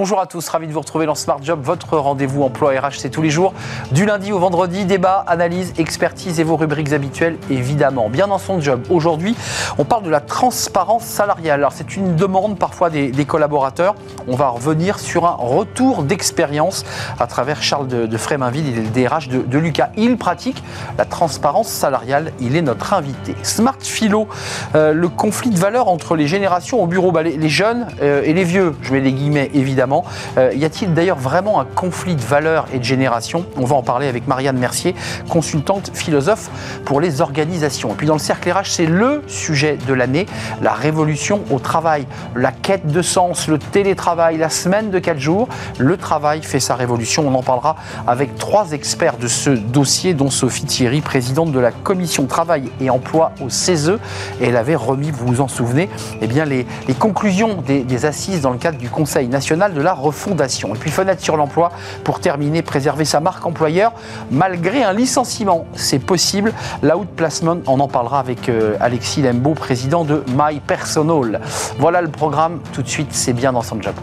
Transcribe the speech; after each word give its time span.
Bonjour 0.00 0.18
à 0.18 0.24
tous, 0.24 0.48
ravi 0.48 0.66
de 0.66 0.72
vous 0.72 0.80
retrouver 0.80 1.04
dans 1.04 1.14
Smart 1.14 1.40
Job, 1.42 1.60
votre 1.62 1.98
rendez-vous 1.98 2.42
emploi 2.42 2.70
RH, 2.70 3.00
c'est 3.00 3.10
tous 3.10 3.20
les 3.20 3.28
jours, 3.28 3.52
du 3.92 4.06
lundi 4.06 4.32
au 4.32 4.38
vendredi, 4.38 4.86
débat, 4.86 5.22
analyse, 5.26 5.74
expertise 5.76 6.40
et 6.40 6.42
vos 6.42 6.56
rubriques 6.56 6.94
habituelles, 6.94 7.36
évidemment. 7.50 8.08
Bien 8.08 8.26
dans 8.26 8.38
son 8.38 8.62
job, 8.62 8.80
aujourd'hui, 8.88 9.36
on 9.76 9.84
parle 9.84 10.02
de 10.02 10.08
la 10.08 10.20
transparence 10.20 11.04
salariale. 11.04 11.60
Alors, 11.60 11.72
c'est 11.74 11.98
une 11.98 12.16
demande 12.16 12.58
parfois 12.58 12.88
des, 12.88 13.12
collaborateurs. 13.26 13.94
On 14.26 14.36
va 14.36 14.48
revenir 14.48 14.98
sur 14.98 15.26
un 15.26 15.36
retour 15.38 16.02
d'expérience 16.02 16.86
à 17.18 17.26
travers 17.26 17.62
Charles 17.62 17.86
de, 17.86 18.16
Fréminville, 18.16 18.68
il 18.68 18.78
est 18.78 18.82
le 18.82 18.88
DRH 18.88 19.28
de, 19.28 19.58
Lucas. 19.58 19.90
Il 19.98 20.16
pratique 20.16 20.62
la 20.96 21.04
transparence 21.04 21.68
salariale, 21.68 22.32
il 22.40 22.56
est 22.56 22.62
notre 22.62 22.94
invité. 22.94 23.36
Smart 23.42 23.76
Philo, 23.78 24.28
euh, 24.74 24.94
le 24.94 25.10
conflit 25.10 25.50
de 25.50 25.58
valeurs 25.58 25.88
entre 25.88 26.16
les 26.16 26.26
générations 26.26 26.82
au 26.82 26.86
bureau, 26.86 27.12
bah, 27.12 27.22
les, 27.22 27.48
jeunes 27.50 27.86
euh, 28.00 28.22
et 28.24 28.32
les 28.32 28.44
vieux, 28.44 28.74
je 28.80 28.94
mets 28.94 29.00
les 29.00 29.12
guillemets 29.12 29.50
évidemment 29.52 29.89
euh, 30.38 30.52
y 30.54 30.64
a-t-il 30.64 30.94
d'ailleurs 30.94 31.18
vraiment 31.18 31.60
un 31.60 31.64
conflit 31.64 32.14
de 32.14 32.20
valeurs 32.20 32.66
et 32.72 32.78
de 32.78 32.84
génération 32.84 33.44
On 33.56 33.64
va 33.64 33.76
en 33.76 33.82
parler 33.82 34.08
avec 34.08 34.26
Marianne 34.26 34.58
Mercier, 34.58 34.94
consultante 35.28 35.90
philosophe 35.94 36.50
pour 36.84 37.00
les 37.00 37.20
organisations. 37.20 37.90
Et 37.90 37.94
puis 37.94 38.06
dans 38.06 38.14
le 38.14 38.20
cercle 38.20 38.50
RH, 38.50 38.64
c'est 38.64 38.86
le 38.86 39.22
sujet 39.26 39.78
de 39.86 39.94
l'année, 39.94 40.26
la 40.62 40.72
révolution 40.72 41.40
au 41.50 41.58
travail, 41.58 42.06
la 42.34 42.52
quête 42.52 42.86
de 42.86 43.02
sens, 43.02 43.48
le 43.48 43.58
télétravail, 43.58 44.38
la 44.38 44.50
semaine 44.50 44.90
de 44.90 44.98
4 44.98 45.18
jours. 45.18 45.48
Le 45.78 45.96
travail 45.96 46.42
fait 46.42 46.60
sa 46.60 46.74
révolution. 46.74 47.26
On 47.26 47.34
en 47.34 47.42
parlera 47.42 47.76
avec 48.06 48.36
trois 48.36 48.72
experts 48.72 49.16
de 49.18 49.28
ce 49.28 49.50
dossier, 49.50 50.14
dont 50.14 50.30
Sophie 50.30 50.64
Thierry, 50.64 51.00
présidente 51.00 51.52
de 51.52 51.58
la 51.58 51.72
commission 51.72 52.26
travail 52.26 52.70
et 52.80 52.90
emploi 52.90 53.32
au 53.40 53.48
CESE. 53.48 53.98
Elle 54.40 54.56
avait 54.56 54.76
remis, 54.76 55.10
vous 55.10 55.26
vous 55.26 55.40
en 55.40 55.48
souvenez, 55.48 55.88
eh 56.20 56.26
bien 56.26 56.44
les, 56.44 56.66
conclusions 56.98 57.62
des 57.66 58.06
assises 58.06 58.42
dans 58.42 58.50
le 58.50 58.58
cadre 58.58 58.78
du 58.78 58.90
Conseil 58.90 59.28
national 59.28 59.72
de 59.72 59.79
la 59.80 59.92
refondation. 59.92 60.74
Et 60.74 60.78
puis 60.78 60.90
fenêtre 60.90 61.22
sur 61.22 61.36
l'emploi, 61.36 61.70
pour 62.04 62.20
terminer, 62.20 62.62
préserver 62.62 63.04
sa 63.04 63.20
marque 63.20 63.44
employeur 63.46 63.92
malgré 64.30 64.82
un 64.82 64.92
licenciement. 64.92 65.66
C'est 65.74 65.98
possible. 65.98 66.52
L'outplacement, 66.82 67.58
on 67.66 67.80
en 67.80 67.88
parlera 67.88 68.20
avec 68.20 68.48
euh, 68.48 68.76
Alexis 68.80 69.22
Lembeau, 69.22 69.54
président 69.54 70.04
de 70.04 70.24
My 70.28 70.60
Personal. 70.60 71.40
Voilà 71.78 72.00
le 72.00 72.08
programme. 72.08 72.60
Tout 72.72 72.82
de 72.82 72.88
suite, 72.88 73.12
c'est 73.12 73.32
bien 73.32 73.52
dans 73.52 73.62
son 73.62 73.80
job. 73.80 73.94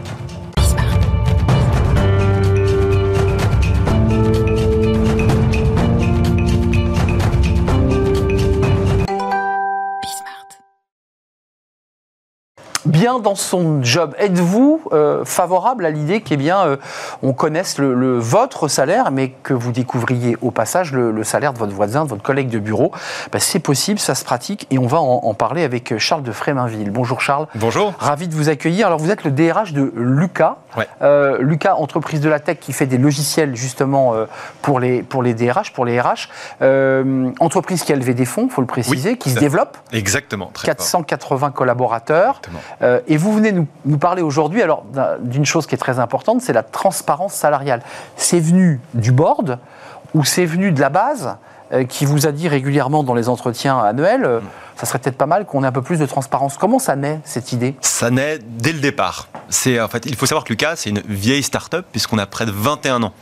Bien 12.98 13.20
dans 13.20 13.36
son 13.36 13.84
job. 13.84 14.16
Êtes-vous 14.18 14.82
euh, 14.92 15.24
favorable 15.24 15.86
à 15.86 15.92
l'idée 15.92 16.22
qu'on 16.22 16.36
bien 16.36 16.66
euh, 16.66 16.78
on 17.22 17.32
connaisse 17.32 17.78
le, 17.78 18.18
votre 18.18 18.68
salaire, 18.68 19.12
mais 19.12 19.30
que 19.44 19.54
vous 19.54 19.72
découvriez 19.72 20.36
au 20.42 20.50
passage 20.50 20.94
le, 20.94 21.24
salaire 21.24 21.54
de 21.54 21.60
votre 21.60 21.74
voisin, 21.74 22.06
de 22.06 22.10
votre 22.10 22.24
collègue 22.24 22.50
de 22.50 22.58
bureau? 22.58 22.92
Ben, 23.32 23.38
C'est 23.38 23.60
possible, 23.60 24.00
ça 24.00 24.16
se 24.16 24.26
pratique, 24.26 24.66
et 24.72 24.80
on 24.80 24.88
va 24.88 25.00
en, 25.00 25.34
parler 25.36 25.64
avec 25.64 25.96
Charles 26.00 26.24
de 26.24 26.32
Fréminville. 26.32 26.90
Bonjour 26.90 27.22
Charles. 27.22 27.46
Bonjour. 27.54 27.94
Ravi 28.00 28.28
de 28.28 28.34
vous 28.34 28.50
accueillir. 28.50 28.88
Alors 28.88 28.98
vous 28.98 29.12
êtes 29.12 29.24
le 29.24 29.30
DRH 29.30 29.74
de 29.74 29.94
Lucas. 29.96 30.58
Euh, 31.02 31.38
Lucas, 31.40 31.76
entreprise 31.76 32.22
de 32.22 32.30
la 32.30 32.40
tech 32.40 32.58
qui 32.60 32.74
fait 32.74 32.88
des 32.88 32.98
logiciels 32.98 33.56
justement 33.56 34.16
pour 34.64 34.80
les 34.80 35.04
pour 35.04 35.22
les 35.22 35.36
DRH, 35.36 35.72
pour 35.74 35.86
les 35.86 36.02
RH. 36.02 36.30
entreprise 37.40 37.84
qui 37.84 37.94
a 37.94 37.96
levé 37.96 38.16
des 38.16 38.26
fonds, 38.26 38.50
faut 38.50 38.62
le 38.62 38.68
préciser, 38.68 39.18
qui 39.18 39.30
se 39.30 39.40
développe. 39.40 39.78
Exactement. 39.92 40.52
480 40.64 41.52
collaborateurs. 41.52 42.42
Exactement. 42.42 42.87
Euh, 42.88 43.00
et 43.08 43.18
vous 43.18 43.34
venez 43.34 43.52
nous, 43.52 43.98
parler 43.98 44.22
aujourd'hui 44.22 44.62
alors 44.62 44.86
d'une 45.20 45.46
chose 45.46 45.68
qui 45.68 45.76
est 45.76 45.80
très 45.80 46.00
importante, 46.00 46.42
c'est 46.42 46.54
la 46.54 46.64
transparence 46.64 47.34
salariale. 47.34 47.82
C'est 48.16 48.40
venu 48.40 48.80
du 48.94 49.12
board 49.12 49.60
ou 50.14 50.24
c'est 50.24 50.46
venu 50.46 50.72
de 50.72 50.80
la 50.80 50.90
base 50.90 51.36
euh, 51.74 51.84
qui 51.84 52.06
vous 52.06 52.28
a 52.28 52.32
dit 52.32 52.48
régulièrement 52.48 53.04
dans 53.04 53.14
les 53.14 53.28
entretiens 53.30 53.78
annuels 53.80 54.26
euh, 54.26 54.40
ça 54.78 54.86
serait 54.86 55.00
peut-être 55.00 55.18
pas 55.18 55.26
mal 55.26 55.46
qu'on 55.46 55.64
ait 55.64 55.68
un 55.68 55.72
peu 55.72 55.82
plus 55.82 55.98
de 55.98 56.06
transparence. 56.06 56.58
Comment 56.58 56.80
ça 56.80 56.96
naît, 56.96 57.20
cette 57.24 57.52
idée? 57.52 57.76
Ça 57.82 58.12
naît 58.12 58.40
dès 58.44 58.74
le 58.74 58.80
départ. 58.80 59.28
C'est, 59.50 59.82
en 59.82 59.88
fait, 59.88 60.06
il 60.06 60.16
faut 60.16 60.28
savoir 60.28 60.44
que 60.44 60.50
Lucas, 60.50 60.76
c'est 60.76 60.90
une 60.90 61.02
vieille 61.08 61.44
start-up, 61.44 61.86
puisqu'on 61.92 62.18
a 62.20 62.26
près 62.26 62.46
de 62.46 62.52
21 62.52 63.02
ans. 63.04 63.14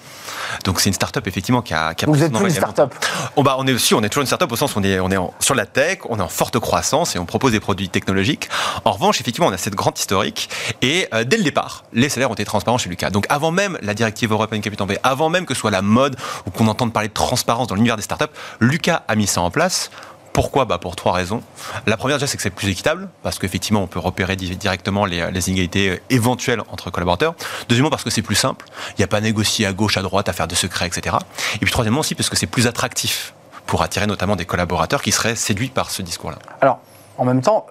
Donc 0.63 0.79
c'est 0.79 0.89
une 0.89 0.93
start-up 0.93 1.25
effectivement 1.27 1.61
qui 1.61 1.73
a. 1.73 1.93
Qui 1.93 2.05
Vous 2.05 2.23
êtes 2.23 2.33
plus 2.33 2.43
une 2.43 2.49
start-up 2.49 2.93
oh, 3.35 3.43
bah, 3.43 3.55
on 3.57 3.67
est 3.67 3.73
aussi, 3.73 3.93
on 3.93 4.03
est 4.03 4.09
toujours 4.09 4.21
une 4.21 4.27
start-up 4.27 4.51
au 4.51 4.55
sens 4.55 4.75
où 4.75 4.79
on 4.79 4.83
est, 4.83 4.99
on 4.99 5.09
est 5.09 5.17
sur 5.39 5.55
la 5.55 5.65
tech, 5.65 5.99
on 6.09 6.19
est 6.19 6.21
en 6.21 6.27
forte 6.27 6.59
croissance 6.59 7.15
et 7.15 7.19
on 7.19 7.25
propose 7.25 7.51
des 7.51 7.59
produits 7.59 7.89
technologiques. 7.89 8.49
En 8.83 8.91
revanche, 8.91 9.21
effectivement, 9.21 9.47
on 9.47 9.53
a 9.53 9.57
cette 9.57 9.75
grande 9.75 9.97
historique 9.97 10.49
et 10.81 11.07
euh, 11.13 11.23
dès 11.23 11.37
le 11.37 11.43
départ, 11.43 11.83
les 11.93 12.09
salaires 12.09 12.31
ont 12.31 12.35
été 12.35 12.45
transparents 12.45 12.77
chez 12.77 12.89
Lucas. 12.89 13.09
Donc 13.09 13.25
avant 13.29 13.51
même 13.51 13.77
la 13.81 13.93
directive 13.93 14.31
européenne 14.31 14.61
Capital 14.61 14.87
B, 14.87 14.93
avant 15.03 15.29
même 15.29 15.45
que 15.45 15.53
ce 15.53 15.59
soit 15.59 15.71
la 15.71 15.81
mode 15.81 16.15
ou 16.45 16.51
qu'on 16.51 16.67
entende 16.67 16.93
parler 16.93 17.09
de 17.09 17.13
transparence 17.13 17.67
dans 17.67 17.75
l'univers 17.75 17.95
des 17.95 18.03
start-up, 18.03 18.31
Lucas 18.59 19.03
a 19.07 19.15
mis 19.15 19.27
ça 19.27 19.41
en 19.41 19.51
place 19.51 19.89
pourquoi 20.35 20.65
bah 20.65 20.79
Pour 20.79 20.97
trois 20.97 21.13
raisons. 21.13 21.41
La 21.87 21.95
première, 21.95 22.17
déjà, 22.17 22.27
c'est 22.27 22.35
que 22.35 22.43
c'est 22.43 22.49
plus 22.49 22.67
équitable, 22.67 23.07
parce 23.23 23.39
qu'effectivement, 23.39 23.81
on 23.81 23.87
peut 23.87 23.99
repérer 23.99 24.35
directement 24.35 25.05
les, 25.05 25.31
les, 25.31 25.47
inégalités 25.47 25.91
euh, 25.91 26.01
éventuelles 26.09 26.61
entre 26.67 26.91
collaborateurs. 26.91 27.35
Deuxièmement, 27.69 27.89
parce 27.89 28.03
que 28.03 28.09
c'est 28.09 28.21
plus 28.21 28.35
simple. 28.35 28.65
Il 28.89 28.95
n'y 28.97 29.05
a 29.05 29.07
pas 29.07 29.17
à 29.17 29.21
négocier 29.21 29.65
à 29.65 29.71
gauche, 29.71 29.95
à 29.95 30.01
droite, 30.01 30.27
à 30.27 30.33
faire 30.33 30.49
de 30.49 30.53
secrets, 30.53 30.87
etc. 30.87 31.15
Et 31.55 31.59
puis 31.59 31.71
troisièmement 31.71 32.01
aussi, 32.01 32.15
parce 32.15 32.29
que 32.29 32.35
c'est 32.35 32.47
plus 32.47 32.67
attractif 32.67 33.33
pour 33.65 33.81
attirer 33.81 34.07
notamment 34.07 34.35
des 34.35 34.43
collaborateurs 34.43 35.01
qui 35.01 35.13
seraient 35.13 35.37
séduits 35.37 35.69
par 35.69 35.89
ce 35.89 36.01
discours-là. 36.01 36.37
Alors, 36.59 36.79
en 37.17 37.25
même 37.25 37.41
temps, 37.41 37.65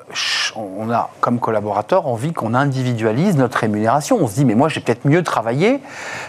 on 0.56 0.90
a 0.90 1.10
comme 1.20 1.38
collaborateur 1.38 2.06
envie 2.06 2.32
qu'on 2.32 2.54
individualise 2.54 3.36
notre 3.36 3.58
rémunération. 3.58 4.18
On 4.20 4.28
se 4.28 4.34
dit, 4.34 4.44
mais 4.44 4.54
moi 4.54 4.68
j'ai 4.68 4.80
peut-être 4.80 5.04
mieux 5.04 5.22
travaillé 5.22 5.80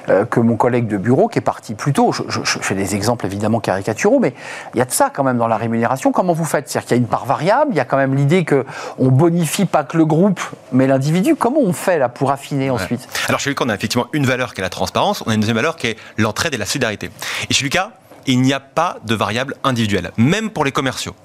euh, 0.09 0.25
que 0.25 0.39
mon 0.39 0.57
collègue 0.57 0.87
de 0.87 0.97
bureau 0.97 1.27
qui 1.27 1.39
est 1.39 1.41
parti 1.41 1.75
plus 1.75 1.93
tôt. 1.93 2.11
Je, 2.11 2.41
fais 2.43 2.75
des 2.75 2.95
exemples 2.95 3.25
évidemment 3.25 3.59
caricaturaux, 3.59 4.19
mais 4.19 4.33
il 4.73 4.79
y 4.79 4.81
a 4.81 4.85
de 4.85 4.91
ça 4.91 5.09
quand 5.13 5.23
même 5.23 5.37
dans 5.37 5.47
la 5.47 5.57
rémunération. 5.57 6.11
Comment 6.11 6.33
vous 6.33 6.45
faites? 6.45 6.69
C'est-à-dire 6.69 6.87
qu'il 6.87 6.97
y 6.97 6.99
a 6.99 7.01
une 7.01 7.07
part 7.07 7.25
variable, 7.25 7.71
il 7.71 7.77
y 7.77 7.79
a 7.79 7.85
quand 7.85 7.97
même 7.97 8.15
l'idée 8.15 8.45
qu'on 8.45 9.07
bonifie 9.07 9.65
pas 9.65 9.83
que 9.83 9.97
le 9.97 10.05
groupe, 10.05 10.41
mais 10.71 10.87
l'individu. 10.87 11.35
Comment 11.35 11.61
on 11.61 11.73
fait 11.73 11.99
là 11.99 12.09
pour 12.09 12.31
affiner 12.31 12.69
ensuite? 12.69 13.07
Alors 13.27 13.39
chez 13.39 13.49
Lucas, 13.49 13.63
on 13.65 13.69
a 13.69 13.75
effectivement 13.75 14.07
une 14.13 14.25
valeur 14.25 14.53
qui 14.53 14.61
est 14.61 14.63
la 14.63 14.69
transparence, 14.69 15.23
on 15.25 15.31
a 15.31 15.33
une 15.33 15.39
deuxième 15.39 15.57
valeur 15.57 15.77
qui 15.77 15.87
est 15.87 15.97
l'entraide 16.17 16.53
et 16.53 16.57
la 16.57 16.65
solidarité. 16.65 17.09
Et 17.49 17.53
chez 17.53 17.63
Lucas, 17.63 17.91
il 18.27 18.41
n'y 18.41 18.53
a 18.53 18.59
pas 18.59 18.97
de 19.05 19.15
variable 19.15 19.55
individuelle, 19.63 20.11
même 20.17 20.49
pour 20.49 20.65
les 20.65 20.71
commerciaux. 20.71 21.15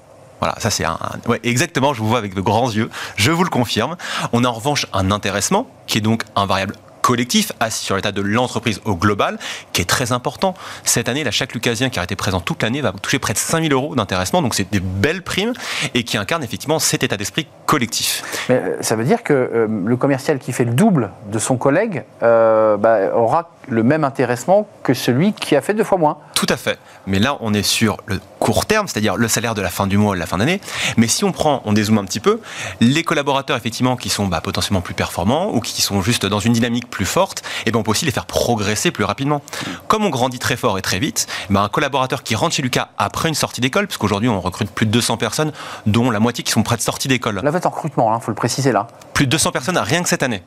Voilà, 0.41 0.55
ça 0.59 0.69
c'est 0.71 0.85
un, 0.85 0.97
ouais, 1.27 1.39
exactement, 1.43 1.93
je 1.93 2.01
vous 2.01 2.07
vois 2.07 2.17
avec 2.17 2.33
de 2.33 2.41
grands 2.41 2.71
yeux, 2.71 2.89
je 3.15 3.31
vous 3.31 3.43
le 3.43 3.49
confirme. 3.49 3.95
On 4.33 4.43
a 4.43 4.47
en 4.47 4.53
revanche 4.53 4.87
un 4.91 5.11
intéressement 5.11 5.67
qui 5.85 5.99
est 5.99 6.01
donc 6.01 6.23
un 6.35 6.47
variable 6.47 6.75
collectif 7.01 7.51
assis 7.59 7.85
sur 7.85 7.95
l'état 7.95 8.11
de 8.11 8.21
l'entreprise 8.21 8.79
au 8.85 8.95
global, 8.95 9.37
qui 9.73 9.81
est 9.81 9.89
très 9.89 10.11
important. 10.11 10.53
Cette 10.83 11.09
année, 11.09 11.23
la 11.23 11.31
chaque 11.31 11.53
Lucasien 11.53 11.89
qui 11.89 11.99
a 11.99 12.03
été 12.03 12.15
présent 12.15 12.39
toute 12.39 12.63
l'année 12.63 12.81
va 12.81 12.91
toucher 12.93 13.19
près 13.19 13.33
de 13.33 13.37
5000 13.37 13.73
euros 13.73 13.95
d'intéressement, 13.95 14.41
donc 14.41 14.55
c'est 14.55 14.71
des 14.71 14.79
belles 14.79 15.23
primes 15.23 15.53
et 15.93 16.03
qui 16.03 16.17
incarnent 16.17 16.43
effectivement 16.43 16.79
cet 16.79 17.03
état 17.03 17.17
d'esprit 17.17 17.47
collectif. 17.65 18.23
Mais 18.49 18.55
euh, 18.55 18.77
ça 18.81 18.95
veut 18.95 19.03
dire 19.03 19.23
que 19.23 19.33
euh, 19.33 19.67
le 19.85 19.97
commercial 19.97 20.39
qui 20.39 20.53
fait 20.53 20.65
le 20.65 20.73
double 20.73 21.11
de 21.31 21.39
son 21.39 21.57
collègue 21.57 22.03
euh, 22.23 22.77
bah, 22.77 23.15
aura 23.15 23.51
le 23.67 23.83
même 23.83 24.03
intéressement 24.03 24.67
que 24.83 24.93
celui 24.93 25.33
qui 25.33 25.55
a 25.55 25.61
fait 25.61 25.73
deux 25.73 25.83
fois 25.83 25.97
moins. 25.97 26.17
Tout 26.41 26.47
à 26.49 26.57
fait. 26.57 26.79
Mais 27.05 27.19
là, 27.19 27.37
on 27.41 27.53
est 27.53 27.61
sur 27.61 27.97
le 28.07 28.19
court 28.39 28.65
terme, 28.65 28.87
c'est-à-dire 28.87 29.15
le 29.15 29.27
salaire 29.27 29.53
de 29.53 29.61
la 29.61 29.69
fin 29.69 29.85
du 29.85 29.99
mois, 29.99 30.15
de 30.15 30.19
la 30.19 30.25
fin 30.25 30.39
d'année. 30.39 30.59
Mais 30.97 31.07
si 31.07 31.23
on 31.23 31.31
prend, 31.31 31.61
on 31.65 31.73
dézoome 31.73 31.99
un 31.99 32.03
petit 32.03 32.19
peu, 32.19 32.39
les 32.79 33.03
collaborateurs 33.03 33.55
effectivement 33.55 33.95
qui 33.95 34.09
sont 34.09 34.25
bah, 34.25 34.41
potentiellement 34.41 34.81
plus 34.81 34.95
performants 34.95 35.53
ou 35.53 35.59
qui 35.59 35.83
sont 35.83 36.01
juste 36.01 36.25
dans 36.25 36.39
une 36.39 36.53
dynamique 36.53 36.89
plus 36.89 37.05
forte, 37.05 37.41
et 37.41 37.43
eh 37.67 37.71
ben 37.71 37.77
on 37.77 37.83
peut 37.83 37.91
aussi 37.91 38.05
les 38.05 38.11
faire 38.11 38.25
progresser 38.25 38.89
plus 38.89 39.03
rapidement. 39.03 39.43
Comme 39.87 40.03
on 40.03 40.09
grandit 40.09 40.39
très 40.39 40.57
fort 40.57 40.79
et 40.79 40.81
très 40.81 40.97
vite, 40.97 41.27
ben 41.51 41.61
un 41.61 41.69
collaborateur 41.69 42.23
qui 42.23 42.33
rentre 42.33 42.55
chez 42.55 42.63
Lucas 42.63 42.89
après 42.97 43.29
une 43.29 43.35
sortie 43.35 43.61
d'école, 43.61 43.85
parce 43.85 43.99
qu'aujourd'hui 43.99 44.27
on 44.27 44.41
recrute 44.41 44.71
plus 44.71 44.87
de 44.87 44.91
200 44.91 45.17
personnes, 45.17 45.51
dont 45.85 46.09
la 46.09 46.19
moitié 46.19 46.43
qui 46.43 46.51
sont 46.51 46.63
près 46.63 46.75
de 46.75 46.81
sortie 46.81 47.07
d'école. 47.07 47.35
Là, 47.43 47.51
vous 47.51 47.57
êtes 47.57 47.67
en 47.67 47.69
recrutement, 47.69 48.11
il 48.11 48.15
hein, 48.15 48.19
faut 48.19 48.31
le 48.31 48.35
préciser 48.35 48.71
là. 48.71 48.87
Plus 49.13 49.27
de 49.27 49.31
200 49.31 49.51
personnes 49.51 49.77
rien 49.77 50.01
que 50.01 50.09
cette 50.09 50.23
année. 50.23 50.41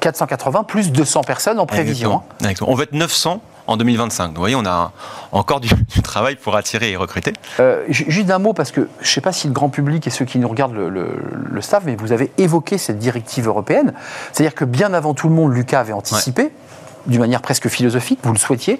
480 0.00 0.60
euh, 0.60 0.62
plus 0.62 0.92
200 0.92 1.24
personnes 1.24 1.58
en 1.58 1.66
prévision. 1.66 2.22
On 2.62 2.74
va 2.74 2.84
être 2.84 2.94
900 2.94 3.42
en 3.66 3.76
2025. 3.76 4.28
Donc, 4.28 4.34
vous 4.34 4.40
voyez, 4.40 4.56
on 4.56 4.66
a 4.66 4.92
encore 5.32 5.60
du, 5.60 5.70
travail 6.02 6.36
pour 6.36 6.56
attirer 6.56 6.90
et 6.90 6.96
recruter. 6.96 7.32
Euh, 7.60 7.84
juste 7.88 8.30
un 8.30 8.38
mot, 8.38 8.52
parce 8.52 8.70
que 8.70 8.88
je 9.00 9.08
ne 9.08 9.12
sais 9.12 9.20
pas 9.20 9.32
si 9.32 9.46
le 9.46 9.52
grand 9.52 9.68
public 9.68 10.06
et 10.06 10.10
ceux 10.10 10.24
qui 10.24 10.38
nous 10.38 10.48
regardent 10.48 10.74
le, 10.74 10.88
le, 10.88 11.60
savent, 11.60 11.84
mais 11.86 11.96
vous 11.96 12.12
avez 12.12 12.32
évoqué 12.38 12.78
cette 12.78 12.98
directive 12.98 13.46
européenne. 13.46 13.92
C'est-à-dire 14.32 14.54
que 14.54 14.64
bien 14.64 14.92
avant 14.94 15.14
tout 15.14 15.28
le 15.28 15.34
monde, 15.34 15.54
Lucas 15.54 15.80
avait 15.80 15.92
anticipé 15.92 16.52
d'une 17.06 17.20
manière 17.20 17.42
presque 17.42 17.68
philosophique, 17.68 18.20
vous 18.22 18.32
le 18.32 18.38
souhaitiez. 18.38 18.78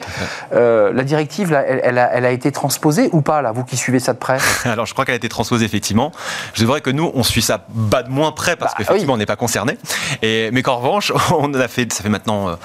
Euh, 0.52 0.92
la 0.92 1.04
directive, 1.04 1.52
elle, 1.52 1.98
a, 1.98 2.30
été 2.30 2.52
transposée 2.52 3.08
ou 3.12 3.20
pas, 3.20 3.42
là, 3.42 3.52
vous 3.52 3.64
qui 3.64 3.76
suivez 3.76 3.98
ça 3.98 4.12
de 4.12 4.18
près? 4.18 4.38
Alors, 4.64 4.86
je 4.86 4.92
crois 4.92 5.04
qu'elle 5.04 5.14
a 5.14 5.16
été 5.16 5.28
transposée, 5.28 5.64
effectivement. 5.64 6.12
Je 6.54 6.64
vrai 6.64 6.80
que 6.80 6.90
nous, 6.90 7.10
on 7.14 7.22
suit 7.22 7.42
ça 7.42 7.64
bas 7.70 8.02
de 8.02 8.10
moins 8.10 8.32
près 8.32 8.56
parce 8.56 8.72
bah, 8.72 8.78
qu'effectivement, 8.78 9.14
on 9.14 9.18
n'est 9.18 9.26
pas 9.26 9.36
concerné. 9.36 9.76
Mais 10.22 10.62
qu'en 10.62 10.76
revanche, 10.76 11.12
on 11.36 11.52
a 11.54 11.68
fait, 11.68 11.92
ça 11.92 12.02
fait 12.02 12.08
maintenant. 12.08 12.56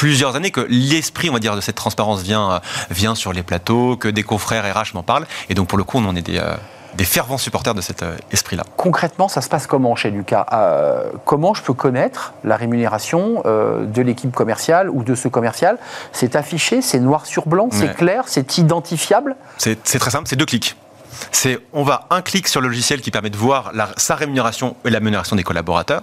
Euh, 0.00 0.06
plusieurs 0.10 0.36
années 0.36 0.50
que 0.50 0.66
l'esprit, 0.68 1.30
on 1.30 1.34
va 1.34 1.38
dire, 1.38 1.56
de 1.56 1.60
cette 1.60 1.76
transparence 1.76 2.22
vient, 2.22 2.52
euh, 2.52 2.58
vient 2.90 3.14
sur 3.14 3.32
les 3.32 3.42
plateaux, 3.42 3.96
que 3.96 4.08
des 4.08 4.22
confrères 4.22 4.64
RH 4.64 4.94
m'en 4.94 5.02
parlent. 5.02 5.26
Et 5.48 5.54
donc, 5.54 5.68
pour 5.68 5.78
le 5.78 5.84
coup, 5.84 5.98
on 5.98 6.04
en 6.06 6.16
est 6.16 6.22
des, 6.22 6.40
des 6.94 7.04
fervents 7.04 7.38
supporters 7.38 7.74
de 7.74 7.80
cet 7.80 8.02
euh, 8.02 8.16
esprit-là. 8.32 8.64
Concrètement, 8.76 9.28
ça 9.28 9.40
se 9.40 9.48
passe 9.48 9.66
comment 9.66 9.94
chez 9.96 10.10
Lucas? 10.10 10.46
Euh, 10.52 11.10
Comment 11.24 11.54
je 11.54 11.62
peux 11.62 11.74
connaître 11.74 12.32
la 12.44 12.56
rémunération 12.56 13.42
euh, 13.46 13.84
de 13.86 14.02
l'équipe 14.02 14.32
commerciale 14.32 14.90
ou 14.90 15.02
de 15.02 15.14
ce 15.14 15.28
commercial? 15.28 15.78
C'est 16.12 16.36
affiché, 16.36 16.82
c'est 16.82 17.00
noir 17.00 17.26
sur 17.26 17.46
blanc, 17.46 17.68
c'est 17.70 17.94
clair, 17.94 18.24
c'est 18.26 18.58
identifiable? 18.58 19.36
C'est 19.58 19.82
très 19.82 20.10
simple, 20.10 20.26
c'est 20.28 20.36
deux 20.36 20.46
clics. 20.46 20.76
C'est 21.32 21.58
on 21.72 21.82
va 21.82 22.06
un 22.10 22.22
clic 22.22 22.48
sur 22.48 22.60
le 22.60 22.68
logiciel 22.68 23.00
qui 23.00 23.10
permet 23.10 23.30
de 23.30 23.36
voir 23.36 23.72
sa 23.96 24.14
rémunération 24.14 24.76
et 24.84 24.90
la 24.90 24.98
rémunération 24.98 25.36
des 25.36 25.42
collaborateurs. 25.42 26.02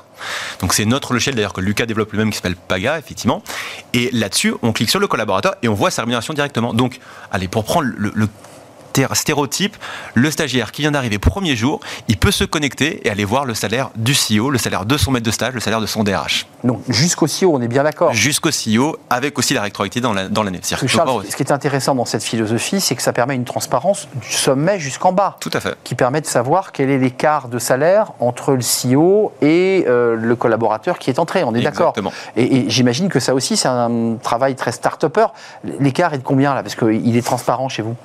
Donc 0.60 0.74
c'est 0.74 0.86
notre 0.86 1.14
logiciel 1.14 1.36
d'ailleurs 1.36 1.54
que 1.54 1.62
Lucas 1.62 1.86
développe 1.86 2.12
lui-même 2.12 2.30
qui 2.30 2.38
s'appelle 2.38 2.56
Paga 2.56 2.98
effectivement. 2.98 3.44
Et 3.94 4.10
là-dessus 4.12 4.54
on 4.62 4.72
clique 4.74 4.90
sur 4.90 5.00
le 5.00 5.08
collaborateur 5.08 5.56
et 5.62 5.68
on 5.68 5.74
voit 5.74 5.92
sa 5.92 6.02
rémunération 6.02 6.34
directement. 6.34 6.74
Donc 6.74 7.00
allez 7.32 7.48
pour 7.48 7.64
prendre 7.64 7.88
le, 7.96 8.28
stéréotype, 9.14 9.76
le 10.14 10.32
stagiaire 10.32 10.72
qui 10.72 10.82
vient 10.82 10.92
d'arriver 10.92 11.20
premier 11.20 11.56
jour, 11.56 11.80
il 12.08 12.18
peut 12.18 12.32
se 12.32 12.44
connecter 12.44 13.06
et 13.06 13.12
aller 13.12 13.26
voir 13.26 13.46
le 13.46 13.54
salaire 13.54 13.90
du 13.96 14.14
CEO, 14.14 14.50
le 14.50 14.58
salaire 14.58 14.86
de 14.86 14.98
son 14.98 15.12
maître 15.12 15.26
de 15.26 15.32
stage, 15.32 15.54
le 15.54 15.60
salaire 15.60 15.82
de 15.82 15.86
son 15.86 16.04
DRH. 16.04 16.46
Donc 16.64 16.82
jusqu'au 16.90 17.26
CEO, 17.28 17.52
on 17.54 17.62
est 17.62 17.68
bien 17.68 17.84
d'accord 17.84 18.14
Jusqu'au 18.14 18.50
CEO 18.50 18.98
avec 19.10 19.38
aussi 19.38 19.54
la 19.54 19.62
rétroactivité 19.62 20.02
dans 20.02 20.14
la- 20.14 20.28
dans 20.30 20.44
l'année. 20.44 20.60
Qu'il 20.60 20.78
faut 20.78 20.88
Charles, 20.88 21.24
ce 21.30 21.36
qui 21.36 21.44
est 21.44 21.52
intéressant 21.52 21.96
dans 21.96 22.06
cette 22.06 22.24
philosophie, 22.24 22.82
c'est 22.82 22.96
que 22.96 23.02
ça 23.02 23.14
permet 23.14 23.36
une 23.36 23.46
transparence 23.46 24.08
du 24.16 24.32
sommet 24.32 24.80
jusqu'en 24.80 25.12
bas. 25.14 25.38
Tout 25.40 25.52
à 25.54 25.60
fait. 25.60 25.76
qui 25.84 25.96
permet 25.96 26.22
de 26.22 26.26
savoir 26.26 26.72
quel 26.72 26.90
est 26.90 26.98
l'écart 26.98 27.48
de 27.48 27.60
salaire 27.60 28.12
entre 28.20 28.54
le 28.54 28.62
CEO 28.62 29.32
et 29.42 29.86
euh, 29.88 30.16
le 30.16 30.36
collaborateur 30.36 30.98
qui 31.00 31.10
est 31.10 31.20
entré. 31.20 31.44
On 31.44 31.54
est 31.56 31.62
d'accord. 31.62 31.90
Exactement. 31.98 32.12
Et, 32.36 32.58
et 32.66 32.70
j'imagine 32.70 33.10
que 33.10 33.20
ça 33.20 33.34
aussi, 33.34 33.56
c'est 33.58 33.68
un 33.68 34.16
travail 34.22 34.56
très 34.56 34.72
start-upper. 34.72 35.28
L'écart 35.80 36.14
est 36.14 36.18
de 36.20 36.24
combien 36.24 36.54
là? 36.54 36.64
Parce 36.64 36.76
qu'il 36.76 37.16
est 37.16 37.22
transparent 37.26 37.70
chez 37.70 37.82
vous. 37.82 37.96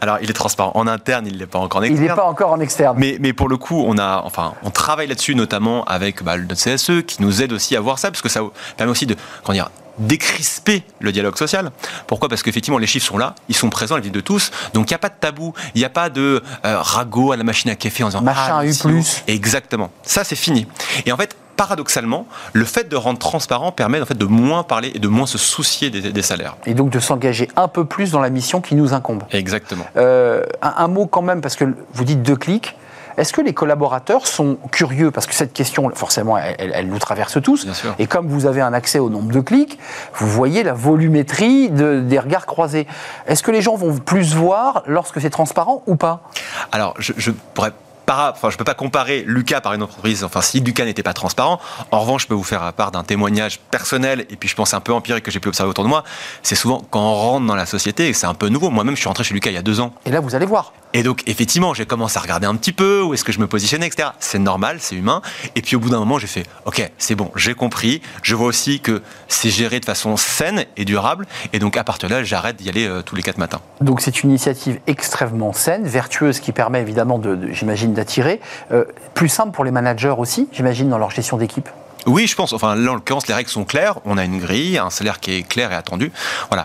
Alors 0.00 0.18
il 0.22 0.30
est 0.30 0.32
transparent 0.38 0.72
en 0.74 0.86
interne, 0.86 1.26
il 1.26 1.36
n'est 1.36 1.46
pas 1.46 1.58
encore 1.58 1.80
en 1.80 1.84
Il 1.84 1.92
n'est 1.92 1.98
externe. 1.98 2.16
pas 2.18 2.26
encore 2.26 2.52
en 2.52 2.60
externe. 2.60 2.96
Mais, 2.98 3.18
mais 3.20 3.32
pour 3.32 3.48
le 3.48 3.56
coup, 3.56 3.84
on, 3.86 3.98
a, 3.98 4.22
enfin, 4.24 4.54
on 4.62 4.70
travaille 4.70 5.06
là-dessus 5.06 5.34
notamment 5.34 5.84
avec 5.84 6.22
bah, 6.22 6.38
notre 6.38 6.54
CSE 6.54 7.04
qui 7.06 7.20
nous 7.20 7.42
aide 7.42 7.52
aussi 7.52 7.76
à 7.76 7.80
voir 7.80 7.98
ça, 7.98 8.10
parce 8.10 8.22
que 8.22 8.28
ça 8.28 8.40
permet 8.76 8.90
aussi 8.90 9.06
de 9.06 9.16
comment 9.42 9.54
dire, 9.54 9.70
décrisper 9.98 10.84
le 11.00 11.12
dialogue 11.12 11.36
social. 11.36 11.70
Pourquoi? 12.06 12.28
Parce 12.28 12.42
qu'effectivement, 12.42 12.78
les 12.78 12.86
chiffres 12.86 13.06
sont 13.06 13.18
là, 13.18 13.34
ils 13.48 13.56
sont 13.56 13.68
présents, 13.68 13.96
ils 13.96 14.02
vivent 14.02 14.12
de 14.12 14.20
tous. 14.20 14.50
Donc 14.74 14.90
il 14.90 14.92
n'y 14.92 14.96
a 14.96 14.98
pas 14.98 15.08
de 15.08 15.16
tabou, 15.20 15.52
il 15.74 15.78
n'y 15.78 15.84
a 15.84 15.90
pas 15.90 16.08
de 16.08 16.42
euh, 16.64 16.78
ragot 16.80 17.32
à 17.32 17.36
la 17.36 17.44
machine 17.44 17.70
à 17.70 17.74
café 17.74 18.04
en 18.04 18.08
disant 18.08 18.22
Machin 18.22 18.60
ah, 18.60 18.64
U+. 18.64 19.02
Exactement. 19.26 19.90
Ça, 20.02 20.24
c'est 20.24 20.36
fini. 20.36 20.66
Et 21.04 21.12
en 21.12 21.16
fait, 21.16 21.36
paradoxalement, 21.58 22.24
le 22.54 22.64
fait 22.64 22.88
de 22.88 22.96
rendre 22.96 23.18
transparent 23.18 23.70
permet 23.72 24.00
en 24.00 24.06
fait 24.06 24.16
de 24.16 24.24
moins 24.24 24.62
parler 24.62 24.92
et 24.94 24.98
de 24.98 25.08
moins 25.08 25.26
se 25.26 25.36
soucier 25.36 25.90
des, 25.90 26.00
des 26.12 26.22
salaires. 26.22 26.56
Et 26.64 26.72
donc 26.72 26.88
de 26.88 27.00
s'engager 27.00 27.48
un 27.56 27.68
peu 27.68 27.84
plus 27.84 28.12
dans 28.12 28.20
la 28.20 28.30
mission 28.30 28.62
qui 28.62 28.74
nous 28.76 28.94
incombe. 28.94 29.24
Exactement. 29.32 29.84
Euh, 29.98 30.44
un, 30.62 30.72
un 30.78 30.88
mot 30.88 31.06
quand 31.06 31.20
même, 31.22 31.42
parce 31.42 31.56
que 31.56 31.66
vous 31.92 32.04
dites 32.04 32.22
deux 32.22 32.36
clics. 32.36 32.74
Est-ce 33.16 33.32
que 33.32 33.40
les 33.40 33.52
collaborateurs 33.52 34.28
sont 34.28 34.58
curieux? 34.70 35.10
Parce 35.10 35.26
que 35.26 35.34
cette 35.34 35.52
question, 35.52 35.90
forcément, 35.92 36.38
elle, 36.38 36.54
elle- 36.60 36.72
elle 36.72 36.86
nous 36.88 37.00
traverse 37.00 37.42
tous. 37.42 37.64
Bien 37.64 37.74
sûr. 37.74 37.92
Et 37.98 38.06
comme 38.06 38.28
vous 38.28 38.46
avez 38.46 38.60
un 38.60 38.72
accès 38.72 39.00
au 39.00 39.10
nombre 39.10 39.32
de 39.32 39.40
clics, 39.40 39.76
vous 40.14 40.28
voyez 40.28 40.62
la 40.62 40.72
volumétrie 40.72 41.68
de- 41.70 41.98
des 41.98 42.20
regards 42.20 42.46
croisés. 42.46 42.86
Est-ce 43.26 43.42
que 43.42 43.50
les 43.50 43.60
gens 43.60 43.74
vont 43.74 43.96
plus 43.98 44.36
voir 44.36 44.84
lorsque 44.86 45.20
c'est 45.20 45.30
transparent 45.30 45.82
ou 45.88 45.96
pas? 45.96 46.22
Alors, 46.70 46.94
je, 47.00 47.12
je 47.16 47.32
pourrais 47.54 47.72
pas, 48.08 48.32
enfin, 48.34 48.48
je 48.48 48.56
peux 48.56 48.64
pas 48.64 48.72
comparer 48.72 49.22
Lucas 49.26 49.60
par 49.60 49.74
une 49.74 49.82
entreprise. 49.82 50.24
Enfin, 50.24 50.40
si 50.40 50.60
Lucas 50.60 50.86
n'était 50.86 51.02
pas 51.02 51.12
transparent, 51.12 51.60
en 51.90 52.00
revanche, 52.00 52.22
je 52.22 52.28
peux 52.28 52.34
vous 52.34 52.42
faire 52.42 52.72
part 52.72 52.90
d'un 52.90 53.04
témoignage 53.04 53.60
personnel 53.70 54.24
et 54.30 54.36
puis 54.36 54.48
je 54.48 54.54
pense 54.54 54.72
un 54.72 54.80
peu 54.80 54.94
empirique 54.94 55.24
que 55.24 55.30
j'ai 55.30 55.40
pu 55.40 55.48
observer 55.48 55.68
autour 55.68 55.84
de 55.84 55.90
moi. 55.90 56.04
C'est 56.42 56.54
souvent 56.54 56.82
quand 56.90 57.00
on 57.00 57.14
rentre 57.14 57.46
dans 57.46 57.54
la 57.54 57.66
société, 57.66 58.08
et 58.08 58.14
c'est 58.14 58.26
un 58.26 58.32
peu 58.32 58.48
nouveau. 58.48 58.70
Moi-même, 58.70 58.96
je 58.96 59.00
suis 59.00 59.08
rentré 59.08 59.24
chez 59.24 59.34
Lucas 59.34 59.50
il 59.50 59.54
y 59.54 59.58
a 59.58 59.62
deux 59.62 59.80
ans. 59.80 59.92
Et 60.06 60.10
là, 60.10 60.20
vous 60.20 60.34
allez 60.34 60.46
voir. 60.46 60.72
Et 60.94 61.02
donc, 61.02 61.22
effectivement, 61.26 61.74
j'ai 61.74 61.84
commencé 61.84 62.18
à 62.18 62.22
regarder 62.22 62.46
un 62.46 62.54
petit 62.56 62.72
peu 62.72 63.02
où 63.02 63.12
est-ce 63.12 63.22
que 63.24 63.32
je 63.32 63.40
me 63.40 63.46
positionnais, 63.46 63.86
etc. 63.86 64.08
C'est 64.20 64.38
normal, 64.38 64.78
c'est 64.80 64.96
humain. 64.96 65.20
Et 65.54 65.60
puis, 65.62 65.76
au 65.76 65.80
bout 65.80 65.90
d'un 65.90 65.98
moment, 65.98 66.18
j'ai 66.18 66.26
fait, 66.26 66.44
OK, 66.64 66.82
c'est 66.96 67.14
bon, 67.14 67.30
j'ai 67.36 67.52
compris. 67.54 68.00
Je 68.22 68.34
vois 68.34 68.46
aussi 68.46 68.80
que 68.80 69.02
c'est 69.28 69.50
géré 69.50 69.80
de 69.80 69.84
façon 69.84 70.16
saine 70.16 70.64
et 70.78 70.84
durable. 70.86 71.26
Et 71.52 71.58
donc, 71.58 71.76
à 71.76 71.84
partir 71.84 72.08
de 72.08 72.14
là, 72.14 72.24
j'arrête 72.24 72.56
d'y 72.56 72.68
aller 72.70 72.86
euh, 72.86 73.02
tous 73.02 73.14
les 73.16 73.22
quatre 73.22 73.36
matins. 73.38 73.60
Donc 73.82 74.00
c'est 74.00 74.22
une 74.22 74.30
initiative 74.30 74.80
extrêmement 74.86 75.52
saine, 75.52 75.86
vertueuse, 75.86 76.40
qui 76.40 76.52
permet 76.52 76.80
évidemment, 76.80 77.18
de, 77.18 77.34
de- 77.36 77.52
j'imagine, 77.52 77.92
d'attirer. 77.92 78.40
Euh, 78.72 78.84
plus 79.14 79.28
simple 79.28 79.52
pour 79.52 79.64
les 79.64 79.70
managers 79.70 80.14
aussi, 80.16 80.48
j'imagine, 80.52 80.88
dans 80.88 80.98
leur 80.98 81.10
gestion 81.10 81.36
d'équipe. 81.36 81.68
Oui, 82.06 82.26
je 82.26 82.34
pense. 82.34 82.54
Enfin, 82.54 82.74
là, 82.74 82.92
en 82.92 82.94
l'occurrence, 82.94 83.26
les 83.26 83.34
règles 83.34 83.50
sont 83.50 83.64
claires. 83.66 83.96
On 84.06 84.16
a 84.16 84.24
une 84.24 84.38
grille, 84.38 84.78
un 84.78 84.88
salaire 84.88 85.20
qui 85.20 85.32
est 85.34 85.42
clair 85.42 85.70
et 85.70 85.74
attendu. 85.74 86.12
Voilà. 86.48 86.64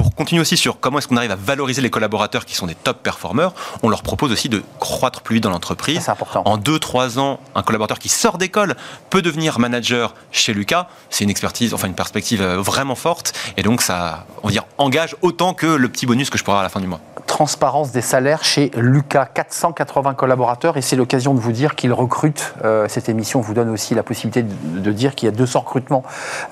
Pour 0.00 0.14
continuer 0.14 0.40
aussi 0.40 0.56
sur 0.56 0.80
comment 0.80 0.98
est-ce 0.98 1.08
qu'on 1.08 1.18
arrive 1.18 1.30
à 1.30 1.36
valoriser 1.36 1.82
les 1.82 1.90
collaborateurs 1.90 2.46
qui 2.46 2.54
sont 2.54 2.66
des 2.66 2.74
top 2.74 3.02
performeurs, 3.02 3.52
on 3.82 3.90
leur 3.90 4.02
propose 4.02 4.32
aussi 4.32 4.48
de 4.48 4.62
croître 4.78 5.20
plus 5.20 5.34
vite 5.34 5.44
dans 5.44 5.50
l'entreprise. 5.50 5.96
Ça, 5.96 6.04
c'est 6.06 6.10
important. 6.12 6.42
En 6.46 6.56
2-3 6.56 7.18
ans, 7.18 7.38
un 7.54 7.62
collaborateur 7.62 7.98
qui 7.98 8.08
sort 8.08 8.38
d'école 8.38 8.76
peut 9.10 9.20
devenir 9.20 9.58
manager 9.58 10.14
chez 10.32 10.54
Lucas. 10.54 10.88
C'est 11.10 11.24
une 11.24 11.30
expertise, 11.30 11.74
enfin 11.74 11.86
une 11.86 11.94
perspective 11.94 12.40
euh, 12.40 12.62
vraiment 12.62 12.94
forte. 12.94 13.34
Et 13.58 13.62
donc, 13.62 13.82
ça, 13.82 14.24
on 14.42 14.46
va 14.46 14.52
dire, 14.52 14.64
engage 14.78 15.16
autant 15.20 15.52
que 15.52 15.66
le 15.66 15.88
petit 15.90 16.06
bonus 16.06 16.30
que 16.30 16.38
je 16.38 16.44
pourrai 16.44 16.54
avoir 16.54 16.60
à 16.60 16.64
la 16.64 16.70
fin 16.70 16.80
du 16.80 16.86
mois. 16.86 17.00
Transparence 17.30 17.92
des 17.92 18.00
salaires 18.00 18.42
chez 18.42 18.72
Lucas, 18.76 19.24
480 19.32 20.14
collaborateurs, 20.14 20.76
et 20.76 20.82
c'est 20.82 20.96
l'occasion 20.96 21.32
de 21.32 21.38
vous 21.38 21.52
dire 21.52 21.76
qu'il 21.76 21.92
recrute. 21.92 22.54
Euh, 22.64 22.88
cette 22.88 23.08
émission 23.08 23.40
vous 23.40 23.54
donne 23.54 23.70
aussi 23.70 23.94
la 23.94 24.02
possibilité 24.02 24.42
de, 24.42 24.80
de 24.80 24.92
dire 24.92 25.14
qu'il 25.14 25.26
y 25.26 25.32
a 25.32 25.34
200 25.36 25.60
recrutements 25.60 26.02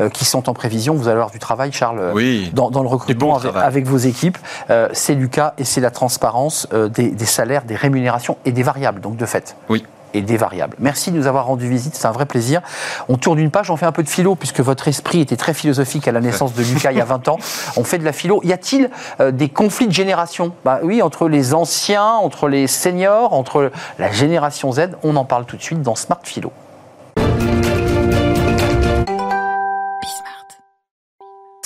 euh, 0.00 0.08
qui 0.08 0.24
sont 0.24 0.48
en 0.48 0.54
prévision. 0.54 0.94
Vous 0.94 1.08
allez 1.08 1.16
avoir 1.16 1.32
du 1.32 1.40
travail, 1.40 1.72
Charles, 1.72 1.98
euh, 1.98 2.12
Oui. 2.14 2.52
dans, 2.54 2.70
dans 2.70 2.82
le 2.82 2.88
recrutement 2.88 3.40
bon 3.40 3.50
avec, 3.56 3.86
vos 3.88 3.96
équipes. 3.96 4.38
Euh, 4.70 4.88
c'est 4.92 5.14
Lucas 5.16 5.52
et 5.58 5.64
c'est 5.64 5.80
la 5.80 5.90
transparence 5.90 6.68
des, 6.94 7.10
des 7.10 7.26
salaires, 7.26 7.64
des 7.64 7.74
rémunérations 7.74 8.38
et 8.44 8.52
des 8.52 8.62
variables, 8.62 9.00
donc 9.00 9.16
de 9.16 9.26
fait. 9.26 9.56
Oui. 9.68 9.84
Et 10.14 10.22
des 10.22 10.36
variables. 10.36 10.76
Merci 10.78 11.10
de 11.10 11.16
nous 11.16 11.26
avoir 11.26 11.46
rendu 11.46 11.68
visite, 11.68 11.94
c'est 11.94 12.06
un 12.06 12.12
vrai 12.12 12.26
plaisir. 12.26 12.62
On 13.08 13.16
tourne 13.16 13.38
une 13.38 13.50
page, 13.50 13.70
on 13.70 13.76
fait 13.76 13.86
un 13.86 13.92
peu 13.92 14.02
de 14.02 14.08
philo, 14.08 14.34
puisque 14.34 14.60
votre 14.60 14.88
esprit 14.88 15.20
était 15.20 15.36
très 15.36 15.54
philosophique 15.54 16.08
à 16.08 16.12
la 16.12 16.20
naissance 16.20 16.54
de 16.54 16.62
Lucas 16.62 16.92
il 16.92 16.98
y 16.98 17.00
a 17.00 17.04
20 17.04 17.28
ans. 17.28 17.38
On 17.76 17.84
fait 17.84 17.98
de 17.98 18.04
la 18.04 18.12
philo. 18.12 18.40
Y 18.44 18.52
a-t-il 18.52 18.90
euh, 19.20 19.30
des 19.30 19.48
conflits 19.48 19.86
de 19.86 19.92
génération? 19.92 20.52
Bah, 20.64 20.80
Oui, 20.82 21.02
entre 21.02 21.28
les 21.28 21.54
anciens, 21.54 22.04
entre 22.04 22.48
les 22.48 22.66
seniors, 22.66 23.32
entre 23.32 23.70
la 23.98 24.10
génération 24.10 24.72
Z. 24.72 24.90
On 25.02 25.16
en 25.16 25.24
parle 25.24 25.44
tout 25.44 25.56
de 25.56 25.62
suite 25.62 25.82
dans 25.82 25.94
Smart 25.94 26.20
Philo. 26.22 26.52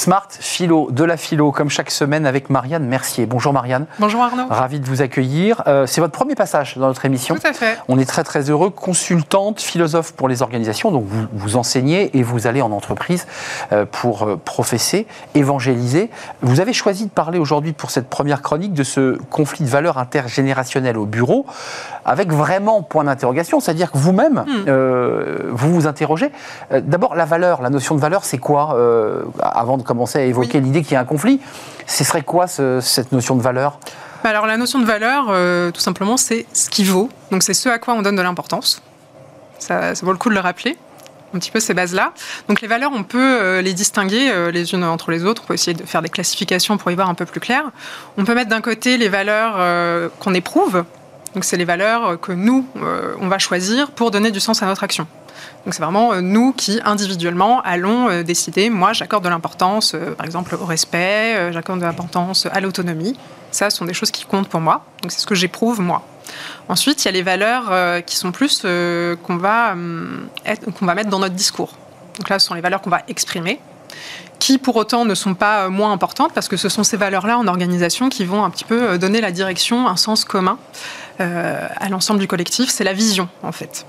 Smart 0.03 0.27
Philo, 0.31 0.89
de 0.91 1.05
la 1.05 1.17
philo, 1.17 1.53
comme 1.53 1.71
chaque 1.71 1.93
semaine 1.93 2.27
avec 2.27 2.51
Marianne 2.51 2.85
Mercier. 2.87 3.25
Bonjour 3.25 3.53
Marianne, 3.53 3.87
Bonjour 4.01 4.21
Arnaud. 4.21 4.49
ravi 4.51 4.81
de 4.81 4.87
vous 4.89 5.01
accueillir. 5.01 5.63
Euh, 5.69 5.87
c'est 5.87 6.01
votre 6.01 6.13
premier 6.13 6.35
passage 6.35 6.77
dans 6.77 6.89
notre 6.89 7.05
émission. 7.05 7.37
Tout 7.37 7.47
à 7.47 7.53
fait. 7.53 7.79
On 7.87 8.01
est 8.01 8.05
très 8.05 8.25
très 8.25 8.51
heureux, 8.51 8.71
consultante, 8.71 9.61
philosophe 9.61 10.11
pour 10.11 10.29
les 10.29 10.43
organisations, 10.43 10.91
donc 10.91 11.05
vous, 11.07 11.27
vous 11.33 11.57
enseignez 11.57 12.19
et 12.19 12.25
vous 12.25 12.49
allez 12.49 12.63
en 12.63 12.73
entreprise 12.73 13.29
euh, 13.71 13.87
pour 13.89 14.25
euh, 14.25 14.37
professer, 14.45 15.07
évangéliser. 15.37 16.11
Vous 16.41 16.59
avez 16.59 16.73
choisi 16.73 17.05
de 17.05 17.11
parler 17.11 17.39
aujourd'hui 17.39 17.73
pour 17.73 17.93
cette 17.93 18.09
première 18.09 18.43
chronique 18.43 18.73
de 18.73 18.83
ce 18.83 19.17
conflit 19.31 19.65
de 19.65 19.71
valeurs 19.71 19.99
intergénérationnel 19.99 20.99
au 20.99 21.07
bureau, 21.07 21.47
avec 22.05 22.33
vraiment 22.33 22.83
point 22.83 23.05
d'interrogation, 23.05 23.61
c'est-à-dire 23.61 23.93
que 23.93 23.99
vous-même, 23.99 24.45
euh, 24.67 25.43
vous 25.53 25.73
vous 25.73 25.87
interrogez. 25.87 26.33
D'abord, 26.73 27.15
la 27.15 27.25
valeur, 27.25 27.63
la 27.63 27.71
notion 27.71 27.95
de 27.95 28.01
valeur, 28.01 28.25
c'est 28.25 28.39
quoi 28.39 28.77
Avant 29.41 29.77
de 29.79 29.92
à 30.15 30.21
évoquer 30.23 30.59
Oui. 30.59 30.65
l'idée 30.65 30.83
qu'il 30.83 30.93
y 30.93 30.97
a 30.97 31.01
un 31.01 31.05
conflit, 31.05 31.41
ce 31.87 32.05
serait 32.05 32.23
quoi 32.23 32.47
ce- 32.47 32.81
cette 32.81 33.13
notion 33.13 33.37
de 33.37 33.43
valeur? 33.43 33.79
Bah 34.25 34.31
Alors 34.31 34.47
la 34.47 34.57
notion 34.57 34.79
de 34.79 34.85
valeur, 34.85 35.27
euh, 35.31 35.71
tout 35.71 35.81
simplement, 35.81 36.17
c'est 36.17 36.47
ce 36.53 36.71
qui 36.71 36.85
vaut. 36.85 37.09
Donc 37.31 37.43
c'est 37.43 37.55
ce 37.55 37.69
à 37.69 37.79
quoi 37.79 37.95
on 37.95 38.03
donne 38.03 38.17
de 38.17 38.23
l'importance. 38.23 38.83
Ça, 39.59 39.95
ça 39.95 40.07
vaut 40.07 40.13
le 40.13 40.19
coup 40.19 40.29
de 40.29 40.35
le 40.35 40.41
rappeler. 40.41 40.77
Un 41.35 41.39
petit 41.39 41.51
peu 41.51 41.61
ces 41.61 41.73
bases-là. 41.73 42.13
Donc 42.49 42.61
les 42.61 42.69
valeurs, 42.69 42.91
on 42.95 43.05
peut 43.05 43.19
euh, 43.41 43.63
les 43.63 43.73
distinguer 43.73 44.31
euh, 44.31 44.51
les 44.51 44.75
unes 44.75 44.85
entre 44.85 45.11
les 45.11 45.25
autres. 45.25 45.43
On 45.45 45.49
peut 45.49 45.55
essayer 45.55 45.75
de 45.75 45.83
faire 45.85 46.03
des 46.03 46.11
classifications 46.11 46.77
pour 46.77 46.91
y 46.91 46.95
voir 46.95 47.09
un 47.09 47.15
peu 47.15 47.25
plus 47.25 47.41
clair. 47.41 47.65
On 48.19 48.25
peut 48.25 48.35
mettre 48.35 48.51
d'un 48.51 48.61
côté 48.61 48.97
les 48.99 49.09
valeurs 49.09 50.11
qu'on 50.19 50.35
éprouve. 50.35 50.85
Donc 51.35 51.45
c'est 51.45 51.57
les 51.57 51.65
valeurs 51.65 52.21
que 52.21 52.33
nous, 52.33 52.67
on 53.21 53.29
va 53.29 53.39
choisir 53.39 53.91
pour 53.93 54.11
donner 54.11 54.31
du 54.31 54.41
sens 54.41 54.63
à 54.63 54.67
notre 54.67 54.85
action. 54.85 55.07
Donc 55.65 55.75
c'est 55.75 55.83
vraiment 55.83 56.13
euh, 56.13 56.21
nous 56.21 56.53
qui, 56.53 56.81
individuellement, 56.85 57.61
allons 57.63 58.09
euh, 58.09 58.23
décider, 58.23 58.69
moi 58.69 58.93
j'accorde 58.93 59.25
de 59.25 59.29
l'importance, 59.29 59.95
euh, 59.95 60.15
par 60.15 60.27
exemple, 60.27 60.57
au 60.61 60.65
respect, 60.65 61.53
j'accorde 61.53 61.81
de 61.81 61.85
l'importance 61.85 62.47
à 62.51 62.61
l'autonomie. 62.61 63.17
Ça, 63.53 63.71
ce 63.71 63.77
sont 63.77 63.85
des 63.85 63.95
choses 63.95 64.11
qui 64.11 64.25
comptent 64.25 64.49
pour 64.49 64.61
moi. 64.61 64.85
Donc 65.03 65.13
c'est 65.13 65.21
ce 65.21 65.27
que 65.27 65.35
j'éprouve, 65.35 65.81
moi. 65.81 66.03
Ensuite, 66.69 67.05
il 67.05 67.07
y 67.07 67.09
a 67.09 67.13
les 67.13 67.23
valeurs 67.23 68.05
qui 68.05 68.17
sont 68.17 68.33
plus 68.33 68.63
qu'on 68.63 69.37
va, 69.37 69.73
hum, 69.73 70.29
qu'on 70.79 70.87
va 70.87 70.95
mettre 70.95 71.11
dans 71.11 71.19
notre 71.19 71.35
discours. 71.35 71.75
Donc 72.19 72.29
là, 72.29 72.39
ce 72.39 72.47
sont 72.47 72.55
les 72.55 72.61
valeurs 72.63 72.81
qu'on 72.81 72.91
va 72.91 73.03
exprimer, 73.09 73.61
qui 74.39 74.57
pour 74.57 74.77
autant 74.77 75.05
ne 75.05 75.15
sont 75.15 75.35
pas 75.35 75.69
moins 75.69 75.93
importantes, 75.93 76.33
parce 76.33 76.49
que 76.49 76.57
ce 76.57 76.71
sont 76.71 76.83
ces 76.83 76.97
valeurs-là 76.97 77.37
en 77.37 77.47
organisation 77.47 78.09
qui 78.09 78.25
vont 78.25 78.43
un 78.43 78.51
petit 78.51 78.65
peu 78.65 78.97
donner 78.97 79.21
la 79.21 79.33
direction, 79.33 79.87
un 79.87 79.97
sens 79.97 80.25
commun 80.25 80.59
à 81.19 81.89
l'ensemble 81.91 82.21
du 82.21 82.27
collectif. 82.27 82.71
C'est 82.71 82.85
la 82.85 82.95
vision, 82.95 83.29
en 83.43 83.53
fait. 83.53 83.85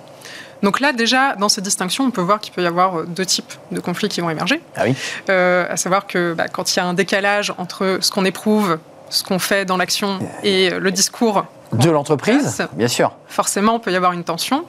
Donc 0.63 0.79
là, 0.79 0.93
déjà, 0.93 1.35
dans 1.35 1.49
cette 1.49 1.63
distinction, 1.65 2.05
on 2.05 2.11
peut 2.11 2.21
voir 2.21 2.39
qu'il 2.39 2.53
peut 2.53 2.63
y 2.63 2.65
avoir 2.65 2.99
euh, 2.99 3.05
deux 3.05 3.25
types 3.25 3.53
de 3.71 3.79
conflits 3.79 4.09
qui 4.09 4.21
vont 4.21 4.29
émerger. 4.29 4.61
Ah 4.75 4.83
oui 4.85 4.95
Euh, 5.29 5.65
à 5.69 5.77
savoir 5.77 6.07
que 6.07 6.33
bah, 6.33 6.47
quand 6.47 6.73
il 6.73 6.77
y 6.77 6.79
a 6.79 6.85
un 6.85 6.93
décalage 6.93 7.53
entre 7.57 7.99
ce 8.01 8.09
qu'on 8.09 8.25
éprouve, 8.25 8.79
ce 9.09 9.23
qu'on 9.23 9.39
fait 9.39 9.65
dans 9.65 9.77
l'action 9.77 10.19
et 10.43 10.71
euh, 10.71 10.79
le 10.79 10.91
discours 10.91 11.45
de 11.73 11.89
l'entreprise, 11.89 12.65
bien 12.73 12.87
sûr. 12.87 13.13
Forcément, 13.27 13.75
il 13.75 13.81
peut 13.81 13.91
y 13.91 13.95
avoir 13.95 14.13
une 14.13 14.23
tension. 14.23 14.65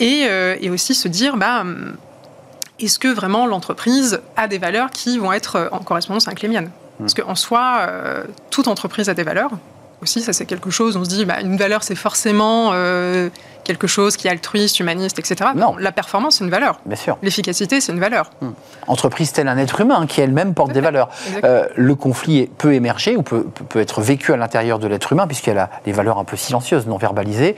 Et, 0.00 0.26
euh, 0.28 0.56
et 0.60 0.70
aussi 0.70 0.94
se 0.94 1.08
dire, 1.08 1.36
bah, 1.36 1.60
hum, 1.60 1.96
est-ce 2.80 2.98
que 2.98 3.08
vraiment 3.08 3.46
l'entreprise 3.46 4.20
a 4.36 4.48
des 4.48 4.58
valeurs 4.58 4.90
qui 4.90 5.18
vont 5.18 5.32
être 5.32 5.68
en 5.72 5.78
correspondance 5.80 6.26
avec 6.28 6.40
les 6.42 6.48
miennes? 6.48 6.70
Parce 6.98 7.14
qu'en 7.14 7.34
soi, 7.34 7.78
euh, 7.80 8.24
toute 8.50 8.68
entreprise 8.68 9.08
a 9.08 9.14
des 9.14 9.22
valeurs. 9.22 9.50
Aussi, 10.02 10.20
ça 10.22 10.32
c'est 10.32 10.46
quelque 10.46 10.70
chose, 10.70 10.96
on 10.96 11.04
se 11.04 11.10
dit, 11.10 11.24
bah, 11.24 11.40
une 11.40 11.56
valeur 11.56 11.82
c'est 11.82 11.94
forcément 11.94 12.70
euh, 12.72 13.28
quelque 13.64 13.86
chose 13.86 14.16
qui 14.16 14.26
est 14.28 14.30
altruiste, 14.30 14.80
humaniste, 14.80 15.18
etc. 15.18 15.50
Non. 15.54 15.76
La 15.78 15.92
performance 15.92 16.36
c'est 16.36 16.44
une 16.44 16.50
valeur. 16.50 16.80
Bien 16.86 16.96
sûr. 16.96 17.18
L'efficacité 17.22 17.80
c'est 17.80 17.92
une 17.92 18.00
valeur. 18.00 18.30
Entreprise 18.86 19.32
telle 19.32 19.48
un 19.48 19.58
être 19.58 19.80
humain 19.80 20.06
qui 20.06 20.20
elle-même 20.22 20.54
porte 20.54 20.72
des 20.72 20.80
valeurs. 20.80 21.10
Euh, 21.44 21.66
le 21.76 21.94
conflit 21.94 22.46
peut 22.58 22.72
émerger 22.72 23.16
ou 23.16 23.22
peut, 23.22 23.44
peut- 23.68 23.80
être 23.80 24.00
vécu 24.00 24.32
à 24.32 24.36
l'intérieur 24.36 24.78
de 24.78 24.86
l'être 24.88 25.12
humain 25.12 25.26
puisqu'il 25.26 25.54
y 25.54 25.58
a 25.58 25.68
les 25.84 25.92
valeurs 25.92 26.18
un 26.18 26.24
peu 26.24 26.36
silencieuses, 26.36 26.86
non 26.86 26.96
verbalisées, 26.96 27.56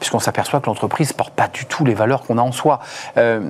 puisqu'on 0.00 0.18
s'aperçoit 0.18 0.60
que 0.60 0.66
l'entreprise 0.66 1.10
ne 1.10 1.14
porte 1.14 1.34
pas 1.34 1.48
du 1.48 1.64
tout 1.66 1.84
les 1.84 1.94
valeurs 1.94 2.22
qu'on 2.22 2.38
a 2.38 2.42
en 2.42 2.52
soi. 2.52 2.80
Euh, 3.16 3.48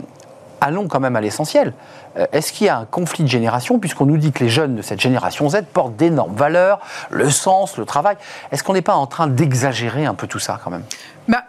allons 0.61 0.89
quand 0.89 1.01
même 1.01 1.17
à 1.17 1.21
l'essentiel. 1.21 1.73
Euh, 2.19 2.27
Est-ce 2.33 2.53
qu'il 2.53 2.67
y 2.67 2.71
a 2.71 2.79
un 2.79 2.85
conflit 2.85 3.25
de 3.25 3.29
génération, 3.29 3.79
puisqu'on 3.79 4.07
nous 4.07 4.17
dit 4.17 4.33
que 4.33 4.45
les 4.45 4.51
jeunes 4.51 4.77
de 4.77 4.83
cette 4.83 5.01
génération 5.01 5.49
Z 5.49 5.63
portent 5.73 5.97
d'énormes 5.97 6.35
valeurs, 6.35 6.81
le 7.11 7.31
sens, 7.31 7.77
le 7.77 7.85
travail 7.85 8.17
Est-ce 8.53 8.63
qu'on 8.63 8.73
n'est 8.73 8.83
pas 8.83 8.95
en 8.95 9.07
train 9.07 9.27
d'exagérer 9.27 10.07
un 10.07 10.15
peu 10.15 10.27
tout 10.27 10.39
ça 10.39 10.61
quand 10.63 10.71
même? 10.71 10.85
Bah, 11.29 11.45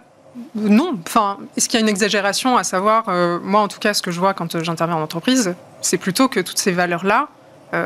non. 0.55 0.97
Enfin, 1.05 1.37
est-ce 1.55 1.69
qu'il 1.69 1.79
y 1.79 1.81
a 1.81 1.83
une 1.83 1.89
exagération 1.89 2.57
à 2.57 2.63
savoir, 2.63 3.05
euh, 3.07 3.39
moi 3.41 3.61
en 3.61 3.67
tout 3.67 3.79
cas, 3.79 3.93
ce 3.93 4.01
que 4.01 4.11
je 4.11 4.19
vois 4.19 4.33
quand 4.33 4.55
euh, 4.55 4.63
j'interviens 4.63 4.97
en 4.97 5.01
entreprise, 5.01 5.55
c'est 5.81 5.97
plutôt 5.97 6.27
que 6.27 6.39
toutes 6.39 6.59
ces 6.59 6.71
valeurs-là, 6.71 7.27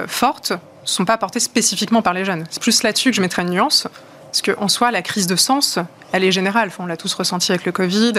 fortes, 0.06 0.52
ne 0.52 0.58
sont 0.84 1.06
pas 1.06 1.18
portées 1.18 1.40
spécifiquement 1.40 2.04
par 2.04 2.14
les 2.14 2.26
jeunes. 2.26 2.46
C'est 2.52 2.62
plus 2.62 2.84
là-dessus 2.84 3.10
que 3.10 3.16
je 3.16 3.22
mettrais 3.22 3.42
une 3.42 3.50
nuance. 3.50 3.88
Parce 4.32 4.42
qu'en 4.42 4.68
soi, 4.68 4.92
la 4.92 5.02
crise 5.02 5.28
de 5.28 5.36
sens, 5.36 5.80
elle 6.12 6.24
est 6.24 6.32
générale. 6.32 6.68
Enfin, 6.68 6.84
on 6.84 6.88
l'a 6.88 6.98
tous 6.98 7.14
ressenti 7.14 7.52
avec 7.52 7.66
le 7.66 7.72
Covid, 7.72 8.14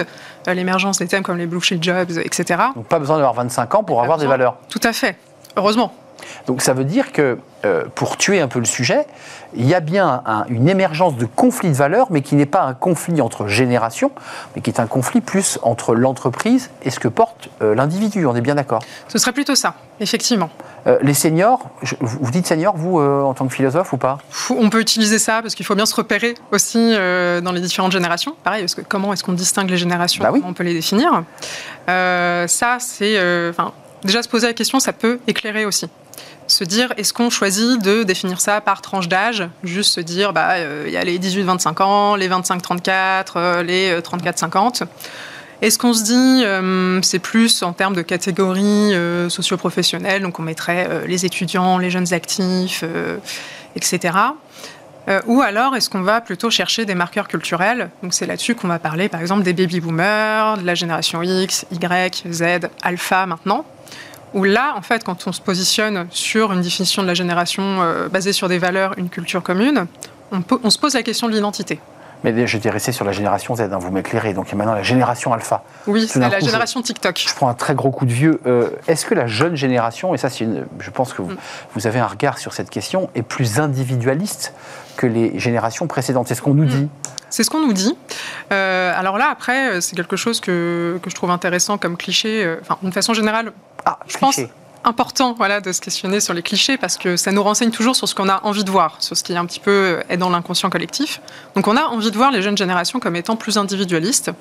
euh, 0.47 0.53
l'émergence 0.53 0.97
des 0.97 1.07
thèmes 1.07 1.23
comme 1.23 1.37
les 1.37 1.45
blue 1.45 1.61
shield 1.61 1.83
jobs, 1.83 2.11
etc. 2.23 2.61
Donc 2.75 2.87
pas 2.87 2.99
besoin 2.99 3.15
d'avoir 3.17 3.33
25 3.33 3.75
ans 3.75 3.83
pour 3.83 4.01
avoir 4.01 4.17
des 4.17 4.27
valeurs. 4.27 4.57
Tout 4.69 4.81
à 4.83 4.93
fait. 4.93 5.17
Heureusement. 5.55 5.93
Donc 6.47 6.61
ça 6.61 6.73
veut 6.73 6.83
dire 6.85 7.11
que, 7.11 7.37
euh, 7.65 7.83
pour 7.95 8.17
tuer 8.17 8.41
un 8.41 8.47
peu 8.47 8.59
le 8.59 8.65
sujet, 8.65 9.05
il 9.55 9.65
y 9.67 9.73
a 9.75 9.79
bien 9.81 10.21
un- 10.25 10.45
une 10.49 10.69
émergence 10.69 11.15
de 11.17 11.25
conflit 11.25 11.69
de 11.69 11.75
valeurs, 11.75 12.07
mais 12.09 12.21
qui 12.21 12.35
n'est 12.35 12.45
pas 12.45 12.61
un 12.63 12.73
conflit 12.73 13.21
entre 13.21 13.47
générations, 13.47 14.11
mais 14.55 14.61
qui 14.61 14.69
est 14.69 14.79
un 14.79 14.87
conflit 14.87 15.21
plus 15.21 15.59
entre 15.61 15.93
l'entreprise 15.93 16.69
et 16.83 16.89
ce 16.89 16.99
que 16.99 17.07
porte 17.07 17.49
euh, 17.61 17.75
l'individu. 17.75 18.25
On 18.25 18.35
est 18.35 18.41
bien 18.41 18.55
d'accord? 18.55 18.81
Ce 19.07 19.17
serait 19.17 19.33
plutôt 19.33 19.55
ça, 19.55 19.73
effectivement. 19.99 20.49
Euh, 20.87 20.97
les 21.01 21.13
seniors, 21.13 21.69
je- 21.83 21.95
vous 22.01 22.31
dites 22.31 22.47
seniors, 22.47 22.75
vous, 22.75 22.99
en 22.99 23.33
tant 23.33 23.45
que 23.47 23.53
philosophe 23.53 23.93
ou 23.93 23.97
pas? 23.97 24.17
On 24.49 24.69
peut 24.69 24.79
utiliser 24.81 25.19
ça 25.19 25.41
parce 25.41 25.53
qu'il 25.53 25.65
faut 25.65 25.75
bien 25.75 25.85
se 25.85 25.93
repérer 25.95 26.33
aussi 26.51 26.93
dans 27.43 27.51
les 27.53 27.61
différentes 27.61 27.91
générations. 27.91 28.35
Pareil, 28.43 28.61
parce 28.63 28.75
que 28.75 28.81
comment 28.81 29.13
est-ce 29.13 29.23
qu'on 29.23 29.33
distingue 29.33 29.69
les 29.69 29.77
générations? 29.77 30.23
Bah 30.23 30.29
oui. 30.31 30.39
Comment 30.39 30.51
on 30.51 30.53
peut 30.55 30.63
les 30.63 30.73
définir? 30.73 31.23
Ça, 31.87 32.77
c'est. 32.79 33.15
déjà 34.03 34.23
se 34.23 34.29
poser 34.29 34.47
la 34.47 34.53
question, 34.53 34.79
ça 34.79 34.93
peut 34.93 35.19
éclairer 35.27 35.65
aussi. 35.65 35.87
Se 36.51 36.65
dire, 36.65 36.93
est-ce 36.97 37.13
qu'on 37.13 37.29
choisit 37.29 37.81
de 37.81 38.03
définir 38.03 38.41
ça 38.41 38.59
par 38.59 38.81
tranche 38.81 39.07
d'âge? 39.07 39.47
Juste 39.63 39.93
se 39.93 40.01
dire, 40.01 40.33
bah, 40.33 40.55
euh, 40.55 40.83
il 40.85 40.91
y 40.91 40.97
a 40.97 41.03
les 41.05 41.17
18-25 41.17 41.81
ans, 41.81 42.15
les 42.17 42.27
25-34, 42.27 43.25
euh, 43.37 43.63
les 43.63 43.89
euh, 43.89 44.01
34-50. 44.01 44.83
Est-ce 45.61 45.79
qu'on 45.79 45.93
se 45.93 46.03
dit, 46.03 46.43
euh, 46.43 47.01
c'est 47.03 47.19
plus 47.19 47.63
en 47.63 47.71
termes 47.71 47.95
de 47.95 48.01
catégories 48.01 48.93
euh, 48.93 49.29
socio-professionnelles, 49.29 50.23
donc 50.23 50.39
on 50.39 50.43
mettrait 50.43 50.87
euh, 50.89 51.07
les 51.07 51.25
étudiants, 51.25 51.77
les 51.77 51.89
jeunes 51.89 52.11
actifs, 52.13 52.83
euh, 52.83 53.15
etc. 53.77 54.17
Euh, 55.07 55.21
ou 55.27 55.41
alors, 55.41 55.77
est-ce 55.77 55.89
qu'on 55.89 56.01
va 56.01 56.19
plutôt 56.19 56.49
chercher 56.49 56.83
des 56.83 56.95
marqueurs 56.95 57.29
culturels? 57.29 57.91
Donc 58.03 58.13
c'est 58.13 58.25
là-dessus 58.25 58.55
qu'on 58.55 58.67
va 58.67 58.77
parler, 58.77 59.07
par 59.07 59.21
exemple, 59.21 59.43
des 59.43 59.53
baby-boomers, 59.53 60.57
de 60.57 60.65
la 60.65 60.75
génération 60.75 61.23
X, 61.23 61.65
Y, 61.71 62.25
Z, 62.29 62.43
alpha 62.83 63.25
maintenant. 63.25 63.65
Où 64.33 64.43
là, 64.43 64.73
en 64.77 64.81
fait, 64.81 65.03
quand 65.03 65.27
on 65.27 65.31
se 65.31 65.41
positionne 65.41 66.07
sur 66.09 66.53
une 66.53 66.61
définition 66.61 67.01
de 67.01 67.07
la 67.07 67.13
génération 67.13 67.81
euh, 67.81 68.07
basée 68.07 68.33
sur 68.33 68.47
des 68.47 68.57
valeurs, 68.57 68.93
une 68.97 69.09
culture 69.09 69.43
commune, 69.43 69.87
on, 70.31 70.69
se 70.69 70.79
pose 70.79 70.93
la 70.93 71.03
question 71.03 71.27
de 71.27 71.33
l'identité. 71.33 71.79
Mais 72.23 72.45
j'étais 72.47 72.69
resté 72.69 72.91
sur 72.91 73.03
la 73.05 73.11
génération 73.11 73.55
Z, 73.55 73.61
hein, 73.61 73.77
vous 73.79 73.91
m'éclairez. 73.91 74.33
Donc 74.33 74.47
il 74.47 74.51
y 74.51 74.53
a 74.53 74.57
maintenant 74.57 74.73
la 74.75 74.83
génération 74.83 75.33
alpha. 75.33 75.63
Oui, 75.87 76.07
c'est 76.07 76.19
la 76.19 76.29
coup, 76.29 76.35
je- 76.41 76.45
génération 76.45 76.81
TikTok. 76.81 77.17
Je 77.27 77.33
prends 77.33 77.47
un 77.49 77.53
très 77.53 77.73
gros 77.75 77.91
coup 77.91 78.05
de 78.05 78.11
vieux. 78.13 78.39
Euh, 78.45 78.69
Est-ce 78.87 79.05
que 79.05 79.15
la 79.15 79.27
jeune 79.27 79.55
génération, 79.55 80.13
et 80.13 80.17
ça, 80.17 80.27
une, 80.39 80.65
je 80.79 80.89
pense 80.91 81.13
que 81.13 81.21
vous, 81.21 81.31
Mm. 81.31 81.37
vous 81.75 81.87
avez 81.87 81.99
un 81.99 82.07
regard 82.07 82.37
sur 82.37 82.53
cette 82.53 82.69
question, 82.69 83.09
est 83.15 83.23
plus 83.23 83.59
individualiste 83.59 84.53
que 84.97 85.07
les 85.07 85.37
générations 85.39 85.87
précédentes? 85.87 86.27
C'est 86.27 86.35
ce 86.35 86.41
qu'on 86.41 86.53
nous 86.53 86.65
dit. 86.65 86.87
C'est 87.29 87.43
ce 87.43 87.49
qu'on 87.49 87.61
nous 87.65 87.73
dit. 87.73 87.97
Euh, 88.51 88.93
alors 88.99 89.17
là, 89.17 89.29
après, 89.31 89.71
euh, 89.77 89.81
c'est 89.81 89.95
quelque 89.95 90.17
chose 90.17 90.41
que, 90.41 90.99
que 91.01 91.09
je 91.09 91.15
trouve 91.15 91.31
intéressant 91.31 91.77
comme 91.77 91.95
cliché. 91.97 92.57
Enfin, 92.61 92.77
d'une 92.81 92.91
façon 92.91 93.13
générale, 93.13 93.51
Ah, 93.85 93.97
Je 94.07 94.17
pense- 94.19 94.35
cliché. 94.35 94.51
Important 94.83 95.33
voilà, 95.33 95.61
de 95.61 95.71
se 95.71 95.81
questionner 95.81 96.19
sur 96.19 96.33
les 96.33 96.41
clichés 96.41 96.77
parce 96.77 96.97
que 96.97 97.17
ça 97.17 97.31
nous 97.31 97.43
renseigne 97.43 97.71
toujours 97.71 97.95
sur 97.95 98.07
ce 98.07 98.15
qu'on 98.15 98.29
a 98.29 98.41
envie 98.43 98.63
de 98.63 98.71
voir, 98.71 98.97
sur 98.99 99.15
ce 99.15 99.23
qui 99.23 99.33
est 99.33 99.37
un 99.37 99.45
petit 99.45 99.59
peu 99.59 99.71
euh, 99.71 100.01
est 100.09 100.17
dans 100.17 100.29
l'inconscient 100.29 100.69
collectif. 100.69 101.21
Donc 101.55 101.67
on 101.67 101.77
a 101.77 101.83
envie 101.83 102.11
de 102.11 102.17
voir 102.17 102.31
les 102.31 102.41
jeunes 102.41 102.57
générations 102.57 102.99
comme 102.99 103.15
étant 103.15 103.35
plus 103.35 103.57
individualistes. 103.57 104.31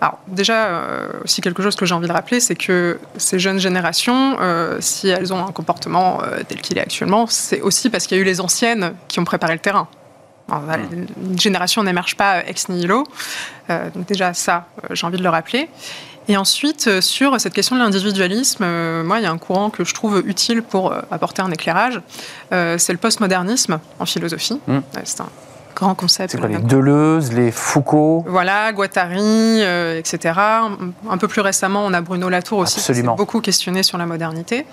Alors 0.00 0.18
déjà, 0.28 0.66
euh, 0.66 1.08
aussi 1.24 1.42
quelque 1.42 1.62
chose 1.62 1.76
que 1.76 1.84
j'ai 1.84 1.94
envie 1.94 2.08
de 2.08 2.12
rappeler, 2.12 2.40
c'est 2.40 2.54
que 2.54 2.98
ces 3.18 3.38
jeunes 3.38 3.58
générations, 3.58 4.38
euh, 4.40 4.78
si 4.80 5.08
elles 5.08 5.32
ont 5.32 5.46
un 5.46 5.52
comportement 5.52 6.22
euh, 6.22 6.40
tel 6.48 6.60
qu'il 6.62 6.78
est 6.78 6.80
actuellement, 6.80 7.26
c'est 7.26 7.60
aussi 7.60 7.90
parce 7.90 8.06
qu'il 8.06 8.16
y 8.16 8.20
a 8.20 8.22
eu 8.22 8.26
les 8.26 8.40
anciennes 8.40 8.94
qui 9.08 9.20
ont 9.20 9.24
préparé 9.24 9.52
le 9.52 9.58
terrain. 9.58 9.88
Alors, 10.48 10.62
voilà, 10.62 10.84
Une 10.90 11.38
génération 11.38 11.82
n'émerge 11.82 12.16
pas 12.16 12.44
ex 12.46 12.68
nihilo. 12.68 13.06
Donc 13.68 14.06
déjà 14.06 14.34
ça, 14.34 14.66
j'ai 14.90 15.06
envie 15.06 15.18
de 15.18 15.22
le 15.22 15.28
rappeler. 15.28 15.68
Et 16.30 16.36
ensuite, 16.36 16.86
euh, 16.86 17.00
sur 17.00 17.40
cette 17.40 17.54
question 17.54 17.74
de 17.74 17.80
l'individualisme, 17.80 18.62
euh, 18.62 19.02
moi, 19.02 19.18
il 19.18 19.24
y 19.24 19.26
a 19.26 19.32
un 19.32 19.36
courant 19.36 19.68
que 19.68 19.82
je 19.84 19.92
trouve 19.92 20.22
utile 20.24 20.62
pour 20.62 20.92
euh, 20.92 21.00
apporter 21.10 21.42
un 21.42 21.50
éclairage. 21.50 22.00
Euh, 22.52 22.78
c'est 22.78 22.92
le 22.92 23.00
postmodernisme 23.00 23.80
en 23.98 24.06
philosophie. 24.06 24.60
Mm. 24.68 24.76
Ouais, 24.76 24.82
C'est 25.02 25.22
un 25.22 25.28
grand 25.74 25.96
concept. 25.96 26.30
C'est 26.30 26.38
quoi 26.38 26.46
les 26.46 26.58
Deleuze, 26.58 27.32
les 27.32 27.50
Foucault? 27.50 28.24
Voilà, 28.28 28.72
Guattari, 28.72 29.18
euh, 29.20 29.98
etc. 29.98 30.38
Un- 30.38 31.18
peu 31.18 31.26
plus 31.26 31.40
récemment, 31.40 31.84
on 31.84 31.92
a 31.92 32.00
Bruno 32.00 32.28
Latour 32.28 32.60
aussi, 32.60 32.76
qui 32.76 32.94
s'est 32.94 33.02
beaucoup 33.02 33.40
questionné 33.40 33.82
sur 33.82 33.98
la 33.98 34.06
modernité. 34.06 34.66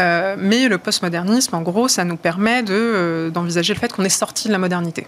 Euh, 0.00 0.36
mais 0.38 0.68
le 0.68 0.76
postmodernisme, 0.76 1.54
en 1.54 1.62
gros, 1.62 1.88
ça 1.88 2.04
nous 2.04 2.18
permet 2.18 2.62
de, 2.62 2.74
euh, 2.74 3.30
d'envisager 3.30 3.72
le 3.72 3.78
fait 3.80 3.90
qu'on 3.90 4.04
est 4.04 4.10
sorti 4.10 4.48
de 4.48 4.52
la 4.52 4.58
modernité. 4.58 5.06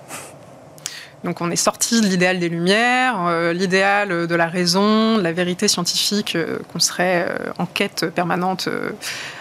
Donc 1.25 1.41
on 1.41 1.51
est 1.53 1.57
sorti 1.57 2.01
de 2.01 2.07
l'idéal 2.07 2.39
des 2.41 2.49
Lumières, 2.49 3.17
euh, 3.29 3.53
l'idéal 3.53 4.27
de 4.27 4.35
la 4.35 4.47
raison, 4.49 5.19
de 5.19 5.23
la 5.23 5.33
vérité 5.33 5.69
scientifique, 5.69 6.35
euh, 6.35 6.59
qu'on 6.73 6.81
serait 6.81 7.27
euh, 7.29 7.53
en 7.59 7.67
quête 7.67 8.07
permanente, 8.11 8.67
euh, 8.69 8.91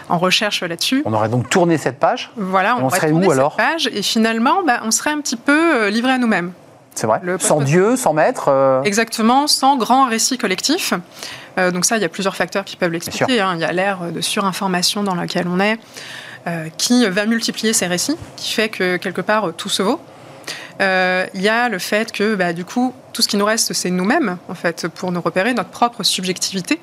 en 0.07 0.19
recherche 0.19 0.61
là-dessus. 0.61 1.01
On 1.05 1.13
aurait 1.13 1.29
donc 1.29 1.49
tourné 1.49 1.77
cette 1.79 1.97
page, 1.99 2.29
Voilà, 2.35 2.77
on 2.77 2.85
on, 2.85 2.89
serait 2.91 3.11
où, 3.11 3.21
cette 3.23 3.31
alors? 3.31 3.55
page 3.55 3.89
et 3.91 4.03
finalement, 4.03 4.61
bah, 4.65 4.81
on 4.83 4.91
serait 4.91 5.09
un 5.09 5.21
petit 5.21 5.37
peu 5.37 5.75
euh, 5.85 5.89
livré 5.89 6.11
à 6.11 6.17
nous-mêmes. 6.19 6.51
c'est 6.93 7.07
vrai? 7.07 7.19
Le 7.23 7.39
Sans 7.39 7.61
Dieu, 7.61 7.95
sans 7.95 8.13
maître 8.13 8.49
euh, 8.49 8.83
Exactement, 8.83 9.47
sans 9.47 9.75
grand 9.77 10.07
récit 10.07 10.37
collectif. 10.37 10.93
Euh, 11.57 11.71
donc 11.71 11.85
ça, 11.85 11.97
il 11.97 12.01
y 12.01 12.05
a 12.05 12.09
plusieurs 12.09 12.35
facteurs 12.35 12.63
qui 12.63 12.75
peuvent 12.75 12.91
l'expliquer. 12.91 13.41
hein. 13.41 13.53
Il 13.55 13.61
y 13.61 13.65
a 13.65 13.71
l'ère 13.71 14.11
de 14.11 14.21
surinformation 14.21 15.01
dans 15.03 15.15
laquelle 15.15 15.47
on 15.47 15.59
est, 15.59 15.79
euh, 16.47 16.67
qui 16.77 17.07
va 17.09 17.25
multiplier 17.25 17.73
ces 17.73 17.87
récits, 17.87 18.17
qui 18.37 18.53
fait 18.53 18.69
que 18.69 18.97
quelque 18.97 19.21
part 19.21 19.51
tout 19.57 19.67
se 19.69 19.81
vaut. 19.81 19.99
Euh, 20.81 21.25
Il 21.33 21.41
y 21.41 21.49
a 21.49 21.69
le 21.69 21.79
fait 21.79 22.11
que 22.11 22.35
bah, 22.35 22.53
du 22.53 22.65
coup, 22.65 22.93
tout 23.13 23.21
ce 23.21 23.27
qui 23.27 23.37
nous 23.37 23.45
reste, 23.45 23.73
c'est 23.73 23.89
nous-mêmes, 23.91 24.37
en 24.49 24.55
fait, 24.55 24.87
pour 24.87 25.11
nous 25.11 25.21
repérer 25.21 25.53
notre 25.53 25.69
propre 25.69 26.03
subjectivité. 26.03 26.79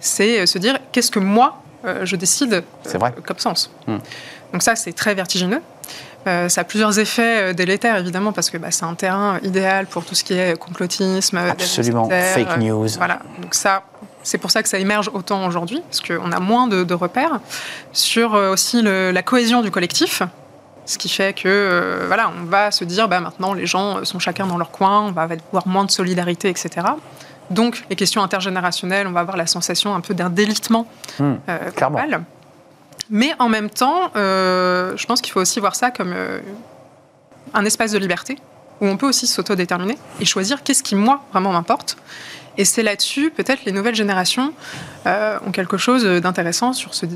C'est 0.00 0.40
euh, 0.40 0.46
se 0.46 0.58
dire 0.58 0.78
qu'est-ce 0.92 1.10
que 1.10 1.18
moi 1.18 1.62
euh, 1.84 2.04
je 2.04 2.16
décide 2.16 2.62
vrai. 2.94 3.12
comme 3.26 3.38
sens. 3.38 3.70
Hmm. 3.86 3.98
Donc 4.52 4.62
ça, 4.62 4.76
c'est 4.76 4.92
très 4.92 5.14
vertigineux. 5.14 5.60
Euh, 6.28 6.48
ça 6.48 6.60
a 6.60 6.64
plusieurs 6.64 7.00
effets 7.00 7.52
délétères, 7.52 7.96
évidemment, 7.96 8.32
parce 8.32 8.48
que 8.50 8.56
bah, 8.56 8.70
c'est 8.70 8.84
un 8.84 8.94
terrain 8.94 9.40
idéal 9.42 9.86
pour 9.86 10.04
tout 10.04 10.14
ce 10.14 10.22
qui 10.22 10.34
est 10.34 10.56
complotisme. 10.56 11.36
Absolument. 11.38 12.08
Fake 12.08 12.58
news. 12.58 12.86
Voilà. 12.96 13.18
Donc 13.40 13.54
ça, 13.54 13.82
c'est 14.22 14.38
pour 14.38 14.52
ça 14.52 14.62
que 14.62 14.68
ça 14.68 14.78
émerge 14.78 15.10
autant 15.12 15.44
aujourd'hui, 15.48 15.82
parce 15.90 16.00
qu'on 16.00 16.30
a 16.30 16.38
moins 16.38 16.68
de, 16.68 16.84
de 16.84 16.94
repères 16.94 17.40
sur 17.92 18.36
euh, 18.36 18.52
aussi 18.52 18.82
le- 18.82 19.10
la 19.10 19.22
cohésion 19.24 19.62
du 19.62 19.72
collectif. 19.72 20.22
Ce 20.84 20.98
qui 20.98 21.08
fait 21.08 21.32
que 21.32 21.42
euh, 21.46 22.04
voilà, 22.08 22.32
on 22.40 22.44
va 22.46 22.70
se 22.70 22.84
dire 22.84 23.08
bah, 23.08 23.20
maintenant 23.20 23.54
les 23.54 23.66
gens 23.66 24.04
sont 24.04 24.18
chacun 24.18 24.46
dans 24.46 24.58
leur 24.58 24.70
coin, 24.70 25.02
on 25.02 25.12
va 25.12 25.22
avoir 25.22 25.66
moins 25.68 25.84
de 25.84 25.90
solidarité, 25.90 26.48
etc. 26.48 26.86
Donc 27.50 27.84
les 27.90 27.96
questions 27.96 28.22
intergénérationnelles, 28.22 29.06
on 29.06 29.12
va 29.12 29.20
avoir 29.20 29.36
la 29.36 29.46
sensation 29.46 29.94
un 29.94 30.00
peu 30.00 30.14
d'un 30.14 30.30
délitement 30.30 30.86
Hmm, 31.18 31.34
euh, 31.48 31.70
global. 31.76 32.22
Mais 33.10 33.32
en 33.38 33.48
même 33.48 33.68
temps, 33.70 34.10
euh, 34.16 34.96
je 34.96 35.06
pense 35.06 35.20
qu'il 35.20 35.32
faut 35.32 35.40
aussi 35.40 35.60
voir 35.60 35.74
ça 35.76 35.90
comme 35.90 36.12
euh, 36.14 36.40
un 37.54 37.64
espace 37.64 37.92
de 37.92 37.98
liberté 37.98 38.38
où 38.80 38.86
on 38.86 38.96
peut 38.96 39.06
aussi 39.06 39.26
s'autodéterminer 39.26 39.98
et 40.20 40.24
choisir 40.24 40.62
qu'est-ce 40.62 40.82
qui, 40.82 40.94
moi, 40.96 41.22
vraiment 41.32 41.52
m'importe. 41.52 41.96
Et 42.58 42.64
c'est 42.64 42.82
là-dessus, 42.82 43.30
peut-être, 43.30 43.64
les 43.64 43.72
nouvelles 43.72 43.94
générations 43.94 44.52
euh, 45.06 45.38
ont 45.46 45.52
quelque 45.52 45.76
chose 45.76 46.04
d'intéressant 46.04 46.72
sur 46.72 46.94
ce- 46.94 47.06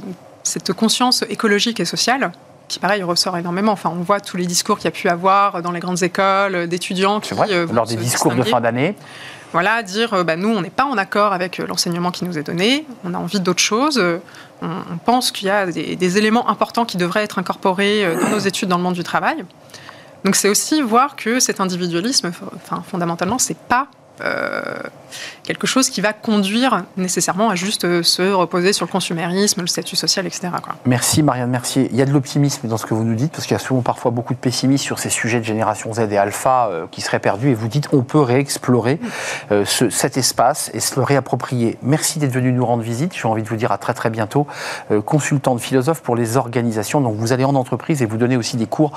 cette 0.43 0.73
conscience 0.73 1.25
écologique 1.29 1.81
et 1.81 1.85
sociale 1.85 2.31
qui 2.69 2.79
pareil 2.79 3.03
ressort 3.03 3.37
énormément. 3.37 3.73
Enfin, 3.73 3.93
on 3.95 4.03
voit 4.03 4.21
tous 4.21 4.37
les 4.37 4.47
discours 4.47 4.77
qu'il 4.77 4.87
y 4.87 4.89
a 4.89 4.93
pu 4.93 5.09
avoir 5.09 5.63
dans 5.63 5.73
les 5.73 5.81
grandes 5.81 6.03
écoles 6.03 6.67
d'étudiants 6.67 7.21
qui 7.21 7.35
vrai, 7.35 7.67
lors 7.73 7.87
des 7.87 7.97
discours 7.97 8.35
de 8.35 8.43
fin 8.43 8.61
d'année. 8.61 8.95
Voilà, 9.53 9.83
dire 9.83 10.25
bah, 10.25 10.37
nous, 10.37 10.49
on 10.49 10.61
n'est 10.61 10.71
pas 10.71 10.85
en 10.85 10.99
accord 10.99 11.33
avec 11.33 11.59
l'enseignement 11.59 12.11
qui 12.11 12.25
nous 12.25 12.37
est 12.37 12.43
donné, 12.43 12.85
on 13.05 13.15
a 13.15 13.19
envie 13.19 13.41
d'autre 13.41 13.63
chose. 13.63 14.03
On, 14.63 14.99
pense 15.05 15.31
qu'il 15.31 15.49
y 15.49 15.51
a 15.51 15.67
des, 15.67 15.97
des, 15.97 16.19
éléments 16.19 16.49
importants 16.49 16.85
qui 16.85 16.97
devraient 16.97 17.23
être 17.23 17.39
incorporés 17.39 18.07
dans 18.21 18.31
nos 18.31 18.39
études 18.39 18.69
dans 18.69 18.79
le 18.79 18.83
monde 18.83 18.95
du 18.95 19.05
travail. 19.05 19.45
Donc 20.25 20.35
c'est 20.35 20.49
aussi 20.49 20.83
voir 20.83 21.15
que 21.15 21.39
cet 21.39 21.61
individualisme, 21.61 22.33
enfin, 22.57 22.83
fondamentalement, 22.91 23.39
c'est 23.39 23.57
pas 23.57 23.87
euh, 23.87 24.06
quelque 25.47 25.67
chose 25.67 25.89
qui 25.89 26.01
va 26.01 26.13
conduire 26.13 26.85
nécessairement 26.97 27.49
à 27.49 27.55
juste 27.55 27.85
euh, 27.85 28.03
se 28.03 28.33
reposer 28.33 28.73
sur 28.73 28.85
le 28.85 28.91
consumérisme, 28.91 29.61
le 29.63 29.67
statut 29.67 29.97
social, 29.97 30.27
etc. 30.27 30.49
Merci 30.85 31.23
Marianne 31.23 31.51
Mercier. 31.51 31.89
Il 31.93 31.97
y 31.97 32.03
a 32.03 32.05
de 32.05 32.11
l'optimisme 32.11 32.69
dans 32.69 32.77
ce 32.77 32.85
que 32.85 32.95
vous 32.95 33.05
nous 33.05 33.15
dites, 33.15 33.33
parce 33.33 33.45
qu'il 33.45 33.53
y 33.53 33.61
a 33.61 33.63
souvent 33.63 33.83
parfois 33.83 34.11
beaucoup 34.11 34.35
de 34.35 34.39
pessimisme 34.39 34.85
sur 34.85 34.99
ces 34.99 35.11
sujets 35.11 35.39
de 35.39 35.45
génération 35.45 35.93
Z 35.95 36.01
et 36.11 36.19
alpha 36.19 36.69
euh, 36.69 36.87
qui 36.91 37.01
seraient 37.01 37.21
perdus, 37.21 37.51
et 37.51 37.55
vous 37.55 37.69
dites 37.69 37.89
on 37.93 38.03
peut 38.03 38.21
réexplorer 38.21 38.99
cet 39.65 40.17
espace 40.17 40.71
et 40.75 40.81
se 40.81 40.97
le 40.97 41.03
réapproprier. 41.03 41.79
Merci 41.83 42.19
d'être 42.19 42.33
venu 42.33 42.53
nous 42.53 42.67
rendre 42.67 42.83
visite. 42.83 43.13
J'ai 43.15 43.29
envie 43.29 43.43
de 43.43 43.49
vous 43.49 43.57
dire 43.57 43.71
à 43.71 43.79
très 43.79 43.95
très 43.95 44.11
bientôt. 44.11 44.47
consultant 45.05 45.55
de 45.55 45.61
philosophe 45.61 46.03
pour 46.03 46.17
les 46.17 46.37
organisations. 46.37 47.01
Donc 47.01 47.17
vous 47.17 47.33
allez 47.33 47.45
en 47.45 47.55
entreprise 47.55 48.03
et 48.03 48.07
vous 48.07 48.17
donnez 48.17 48.37
aussi 48.37 48.57
des 48.57 48.67
cours 48.67 48.93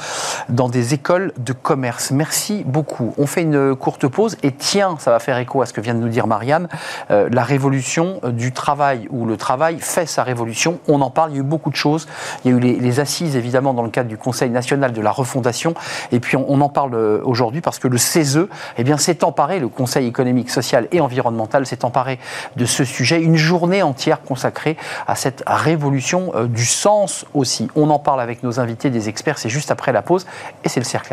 dans 0.50 0.70
des 0.70 0.94
écoles 0.94 1.34
de 1.38 1.54
commerce. 1.54 2.12
Merci 2.12 2.64
beaucoup. 2.66 3.14
On 3.18 3.28
fait 3.28 3.42
une 3.42 3.76
courte 3.76 4.08
pause 4.08 4.38
et 4.44 4.52
tiens, 4.52 4.98
ça 5.00 5.09
va 5.10 5.20
faire 5.20 5.38
écho 5.38 5.62
à 5.62 5.66
ce 5.66 5.74
que 5.74 5.82
vient 5.82 5.94
de 5.94 6.00
nous 6.00 6.10
dire 6.10 6.28
Marianne, 6.28 6.70
euh, 7.12 7.28
la 7.32 7.44
révolution 7.44 8.20
euh, 8.24 8.32
du 8.32 8.52
travail, 8.52 9.08
où 9.10 9.26
le 9.26 9.36
travail 9.38 9.80
fait 9.80 10.06
sa 10.06 10.24
révolution. 10.24 10.80
On 10.88 11.02
en 11.02 11.10
parle, 11.10 11.32
il 11.32 11.36
y 11.36 11.38
a 11.38 11.42
eu 11.42 11.44
beaucoup 11.44 11.70
de 11.70 11.76
choses. 11.76 12.08
Il 12.46 12.52
y 12.52 12.54
a 12.54 12.58
eu 12.58 12.60
les, 12.60 13.00
assises, 13.00 13.36
évidemment, 13.36 13.74
dans 13.74 13.84
le 13.84 13.90
cadre 13.90 14.10
du 14.10 14.18
Conseil 14.18 14.50
national 14.50 14.94
de 14.94 15.02
la 15.02 15.12
refondation. 15.12 15.74
Et 16.12 16.20
puis, 16.20 16.38
on, 16.38 16.62
en 16.62 16.70
parle 16.70 16.96
euh, 16.96 17.22
aujourd'hui 17.24 17.62
parce 17.62 17.80
que 17.80 17.88
le 17.88 17.98
CESE 17.98 18.48
eh 18.78 18.84
bien, 18.84 18.98
s'est 18.98 19.24
emparé, 19.24 19.60
le 19.60 19.68
Conseil 19.68 20.08
économique, 20.08 20.50
social 20.50 20.88
et 20.92 21.02
environnemental 21.02 21.66
s'est 21.66 21.84
emparé 21.84 22.20
de 22.56 22.66
ce 22.66 22.84
sujet. 22.84 23.22
Une 23.22 23.36
journée 23.36 23.84
entière 23.84 24.22
consacrée 24.22 24.78
à 25.08 25.16
cette 25.16 25.44
révolution 25.46 26.32
du 26.46 26.66
sens 26.66 27.26
aussi. 27.34 27.68
On 27.76 27.90
en 27.90 28.00
parle 28.00 28.22
avec 28.22 28.44
nos 28.44 28.60
invités, 28.60 28.90
des 28.90 29.10
experts. 29.10 29.38
C'est 29.38 29.50
juste 29.50 29.72
après 29.72 29.92
la 29.92 30.02
pause 30.02 30.26
et 30.64 30.70
c'est 30.70 30.80
le 30.80 30.86
cercle. 30.86 31.10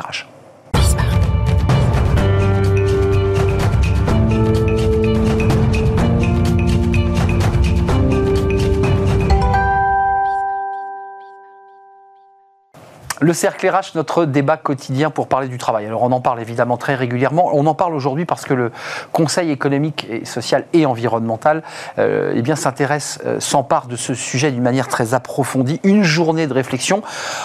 Le 13.20 13.32
cercle 13.32 13.66
RH, 13.66 13.94
notre 13.94 14.26
débat 14.26 14.58
quotidien 14.58 15.08
pour 15.08 15.26
parler 15.26 15.48
du 15.48 15.56
travail. 15.56 15.86
Alors 15.86 16.02
on 16.02 16.12
en 16.12 16.20
parle 16.20 16.38
évidemment 16.38 16.76
très 16.76 16.94
régulièrement. 16.94 17.48
On 17.54 17.64
en 17.64 17.74
parle 17.74 17.94
aujourd'hui 17.94 18.26
parce 18.26 18.44
que 18.44 18.52
le 18.52 18.72
Conseil 19.12 19.50
économique, 19.50 20.06
et 20.10 20.26
social 20.26 20.66
et 20.74 20.84
environnemental 20.84 21.62
euh, 21.98 22.34
eh 22.34 22.42
bien, 22.42 22.56
s'intéresse, 22.56 23.18
euh, 23.24 23.40
s'empare 23.40 23.86
de 23.86 23.96
ce 23.96 24.12
sujet 24.12 24.50
d'une 24.50 24.62
manière 24.62 24.88
très 24.88 25.14
approfondie. 25.14 25.80
Une 25.82 26.02
journée 26.02 26.46
de 26.46 26.52
réflexion 26.52 27.02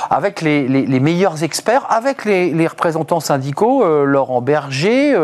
avec 0.10 0.42
les, 0.42 0.68
meilleurs 1.00 1.42
experts, 1.44 1.86
avec 1.90 2.26
les, 2.26 2.68
représentants 2.68 3.22
syndicaux, 3.22 3.86
euh, 3.86 4.04
Laurent 4.04 4.42
Berger, 4.42 5.18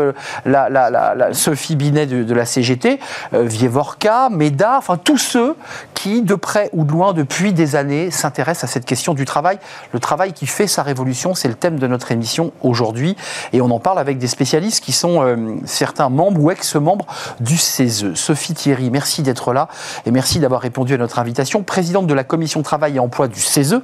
Sophie 1.32 1.76
Binet 1.76 2.06
de, 2.06 2.34
la 2.34 2.46
CGT, 2.46 3.00
Vievorka, 3.32 4.30
MEDA, 4.30 4.76
enfin 4.78 4.96
tous 4.96 5.18
ceux 5.18 5.56
qui, 5.92 6.22
de 6.22 6.34
près 6.34 6.70
ou 6.72 6.84
de 6.84 6.92
loin, 6.92 7.12
depuis 7.12 7.52
des 7.52 7.76
années, 7.76 8.10
s'intéressent 8.10 8.70
à 8.70 8.72
cette 8.72 8.86
question 8.86 9.12
du 9.12 9.26
travail. 9.26 9.58
Le 9.92 10.00
travail 10.00 10.32
qui 10.38 10.46
fait 10.46 10.68
sa 10.68 10.84
révolution, 10.84 11.34
c'est 11.34 11.48
le 11.48 11.54
thème 11.54 11.80
de 11.80 11.86
notre 11.88 12.12
émission 12.12 12.52
aujourd'hui. 12.62 13.16
Et 13.52 13.60
on 13.60 13.70
en 13.72 13.80
parle 13.80 13.98
avec 13.98 14.18
des 14.18 14.28
spécialistes 14.28 14.84
qui 14.84 14.92
sont 14.92 15.20
euh, 15.20 15.56
certains 15.64 16.10
membres 16.10 16.40
ou 16.40 16.52
ex-membres 16.52 17.06
du 17.40 17.56
CESE. 17.56 18.14
Sophie 18.14 18.54
Thierry, 18.54 18.90
merci 18.90 19.22
d'être 19.22 19.52
là 19.52 19.66
et 20.06 20.12
merci 20.12 20.38
d'avoir 20.38 20.60
répondu 20.60 20.94
à 20.94 20.96
notre 20.96 21.18
invitation. 21.18 21.64
Présidente 21.64 22.06
de 22.06 22.14
la 22.14 22.22
commission 22.22 22.62
travail 22.62 22.96
et 22.96 22.98
emploi 23.00 23.26
du 23.26 23.40
CESE, 23.40 23.80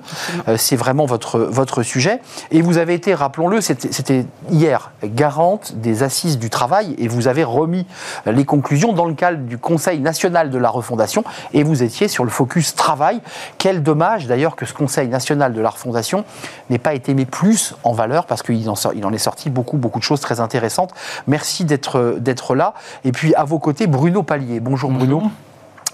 euh, 0.46 0.56
c'est 0.56 0.76
vraiment 0.76 1.06
votre, 1.06 1.40
votre 1.40 1.82
sujet. 1.82 2.20
Et 2.52 2.62
vous 2.62 2.78
avez 2.78 2.94
été, 2.94 3.14
rappelons-le, 3.14 3.60
c'était 3.60 4.24
hier, 4.48 4.92
garante 5.02 5.74
des 5.74 6.04
assises 6.04 6.38
du 6.38 6.50
travail 6.50 6.94
et 6.98 7.08
vous 7.08 7.26
avez 7.26 7.42
remis 7.42 7.84
les 8.26 8.44
conclusions 8.44 8.92
dans 8.92 9.06
le 9.06 9.14
cadre 9.14 9.38
du 9.38 9.58
Conseil 9.58 9.98
national 9.98 10.50
de 10.50 10.58
la 10.58 10.68
refondation 10.68 11.24
et 11.52 11.64
vous 11.64 11.82
étiez 11.82 12.06
sur 12.06 12.22
le 12.22 12.30
focus 12.30 12.76
travail. 12.76 13.20
Quel 13.58 13.82
dommage 13.82 14.28
d'ailleurs 14.28 14.54
que 14.54 14.66
ce 14.66 14.72
Conseil 14.72 15.08
national 15.08 15.52
de 15.52 15.60
la 15.60 15.70
refondation 15.70 16.24
n'ait 16.70 16.78
pas 16.78 16.94
été 16.94 17.14
mis 17.14 17.26
plus 17.26 17.74
en 17.84 17.92
valeur 17.92 18.26
parce 18.26 18.42
qu'il 18.42 18.68
en, 18.68 18.74
il 18.94 19.04
en 19.04 19.12
est 19.12 19.18
sorti 19.18 19.50
beaucoup, 19.50 19.76
beaucoup 19.76 19.98
de 19.98 20.04
choses 20.04 20.20
très 20.20 20.40
intéressantes. 20.40 20.92
Merci 21.26 21.64
d'être 21.64 22.54
là. 22.54 22.74
Et 23.04 23.12
puis 23.12 23.34
à 23.34 23.44
vos 23.44 23.58
côtés, 23.58 23.86
Bruno 23.86 24.22
Pallier. 24.22 24.60
Bonjour, 24.60 24.90
Bruno 24.90 25.22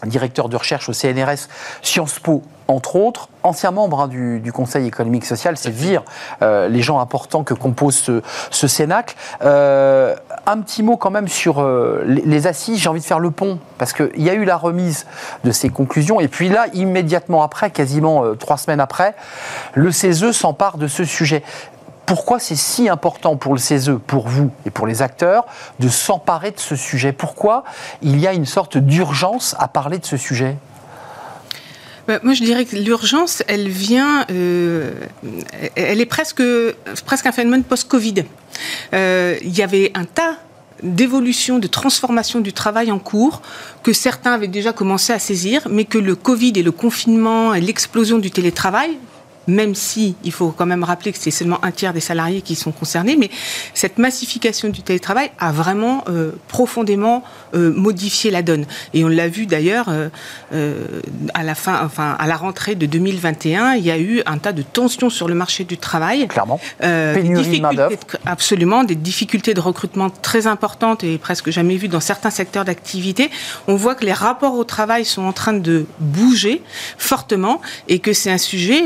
directeur 0.07 0.49
de 0.49 0.57
recherche 0.57 0.89
au 0.89 0.93
CNRS 0.93 1.49
Sciences 1.83 2.19
Po, 2.19 2.43
entre 2.69 2.97
autres, 2.97 3.29
ancien 3.43 3.71
membre 3.71 4.01
hein, 4.01 4.09
du, 4.09 4.53
Conseil 4.53 4.87
économique 4.87 5.25
social, 5.25 5.57
c'est 5.57 5.71
dire 5.71 6.03
euh, 6.43 6.69
les 6.69 6.83
gens 6.83 7.01
importants 7.01 7.45
que 7.45 7.55
compose 7.55 7.97
ce, 7.97 8.23
ce 8.51 8.69
Cénacle. 8.69 9.15
Euh, 9.43 10.17
un 10.47 10.61
petit 10.61 10.83
mot 10.83 10.97
quand 10.97 11.11
même 11.11 11.29
sur 11.29 11.61
euh, 11.61 12.03
les, 12.07 12.47
assises, 12.47 12.79
j'ai 12.79 12.89
envie 12.89 13.01
de 13.01 13.05
faire 13.05 13.19
le 13.19 13.31
pont, 13.31 13.59
parce 13.79 13.93
qu'il 13.93 14.23
y 14.23 14.31
a 14.31 14.35
eu 14.35 14.45
la 14.45 14.57
remise 14.57 15.07
de 15.45 15.51
ces 15.51 15.69
conclusions, 15.69 16.21
et 16.21 16.29
puis 16.29 16.49
là, 16.49 16.67
immédiatement 16.73 17.43
après, 17.43 17.71
quasiment 17.71 18.35
trois 18.37 18.57
semaines 18.57 18.81
après, 18.81 19.15
le 19.75 19.93
CESE 19.93 20.33
s'empare 20.33 20.79
de 20.79 20.87
ce 20.87 21.05
sujet. 21.05 21.43
Pourquoi 22.11 22.41
c'est 22.41 22.57
si 22.57 22.89
important 22.89 23.37
pour 23.37 23.53
le 23.53 23.61
CESE, 23.61 23.93
pour 24.07 24.27
vous 24.27 24.51
et 24.67 24.71
pour 24.71 24.89
les 24.89 25.01
acteurs, 25.01 25.47
de 25.79 25.89
s'emparer 25.89 26.51
de 26.51 26.59
ce 26.59 26.75
sujet? 26.75 27.13
Pourquoi 27.13 27.63
il 28.03 28.19
y 28.19 28.27
a 28.27 28.33
une 28.33 28.47
sorte 28.47 28.79
d'urgence 28.79 29.55
à 29.61 29.69
parler 29.69 29.99
de 29.99 30.05
ce 30.05 30.17
sujet? 30.17 30.57
Moi, 32.23 32.35
je 32.35 32.43
dirais 32.43 32.65
que 32.65 32.77
l'urgence, 32.77 33.43
elle 33.47 33.69
vient, 33.69 34.27
euh, 34.31 34.93
elle 35.77 36.01
est 36.01 36.07
presque, 36.07 36.43
presque 37.07 37.27
un 37.27 37.33
phénomène 37.33 37.65
post-Covid. 37.65 38.25
Euh, 38.95 39.37
il 39.43 39.57
y 39.57 39.63
avait 39.63 39.93
un 39.95 40.05
tas 40.05 40.37
d'évolution, 40.83 41.59
de 41.59 41.67
transformation 41.67 42.41
du 42.41 42.53
travail 42.53 42.91
en 42.91 42.99
cours 42.99 43.43
que 43.83 43.93
certains 43.93 44.33
avaient 44.33 44.49
déjà 44.49 44.73
commencé 44.73 45.13
à 45.13 45.19
saisir, 45.19 45.69
mais 45.71 45.85
que 45.85 45.99
le 45.99 46.17
Covid 46.17 46.53
et 46.57 46.63
le 46.63 46.73
confinement 46.73 47.55
et 47.55 47.61
l'explosion 47.61 48.19
du 48.19 48.31
télétravail, 48.31 48.97
même 49.51 49.75
si 49.75 50.15
il 50.25 50.33
faut 50.33 50.51
quand 50.51 50.67
même 50.67 50.85
rappeler 50.85 51.13
que 51.13 51.19
c'est 51.19 51.31
seulement 51.31 51.63
un 51.65 51.71
tiers 51.71 51.93
des 51.93 52.01
salariés 52.01 52.41
qui 52.41 52.55
sont 52.55 52.73
concernés, 52.73 53.17
mais 53.17 53.31
cette 53.75 53.99
massification 53.99 54.69
du 54.69 54.83
télétravail 54.83 55.31
a 55.39 55.53
vraiment 55.53 56.05
euh, 56.09 56.33
profondément 56.49 57.23
euh, 57.55 57.73
modifié 57.73 58.31
la 58.31 58.43
donne. 58.43 58.67
Et 58.95 59.05
on 59.05 59.09
l'a 59.09 59.29
vu 59.29 59.47
d'ailleurs 59.47 59.87
euh, 59.89 60.79
à 61.35 61.43
la 61.43 61.55
fin, 61.55 61.85
enfin 61.85 62.17
à 62.19 62.27
la 62.27 62.37
rentrée 62.37 62.75
de 62.75 62.87
2021, 62.87 63.75
il 63.75 63.85
y 63.85 63.91
a 63.91 63.99
eu 63.99 64.23
un 64.27 64.39
tas 64.39 64.53
de 64.53 64.63
tensions 64.63 65.11
sur 65.11 65.29
le 65.29 65.35
marché 65.35 65.65
du 65.65 65.77
travail. 65.77 66.29
Clairement. 66.29 66.61
Pénurie 66.79 67.61
de 67.61 67.99
Absolument, 68.27 68.85
des 68.85 68.95
difficultés 68.95 69.55
de 69.55 69.61
recrutement 69.61 70.11
très 70.11 70.47
importantes 70.47 71.05
et 71.05 71.19
presque 71.19 71.51
jamais 71.51 71.77
vues 71.77 71.89
dans 71.89 72.01
certains 72.01 72.31
secteurs 72.31 72.65
d'activité. 72.65 73.31
On 73.67 73.75
voit 73.75 73.95
que 73.95 74.05
les 74.05 74.13
rapports 74.13 74.55
au 74.55 74.65
travail 74.65 75.05
sont 75.05 75.23
en 75.23 75.33
train 75.33 75.53
de 75.53 75.87
bouger 75.99 76.63
fortement 76.99 77.61
et 77.89 77.99
que 77.99 78.13
c'est 78.13 78.31
un 78.31 78.39
sujet 78.39 78.83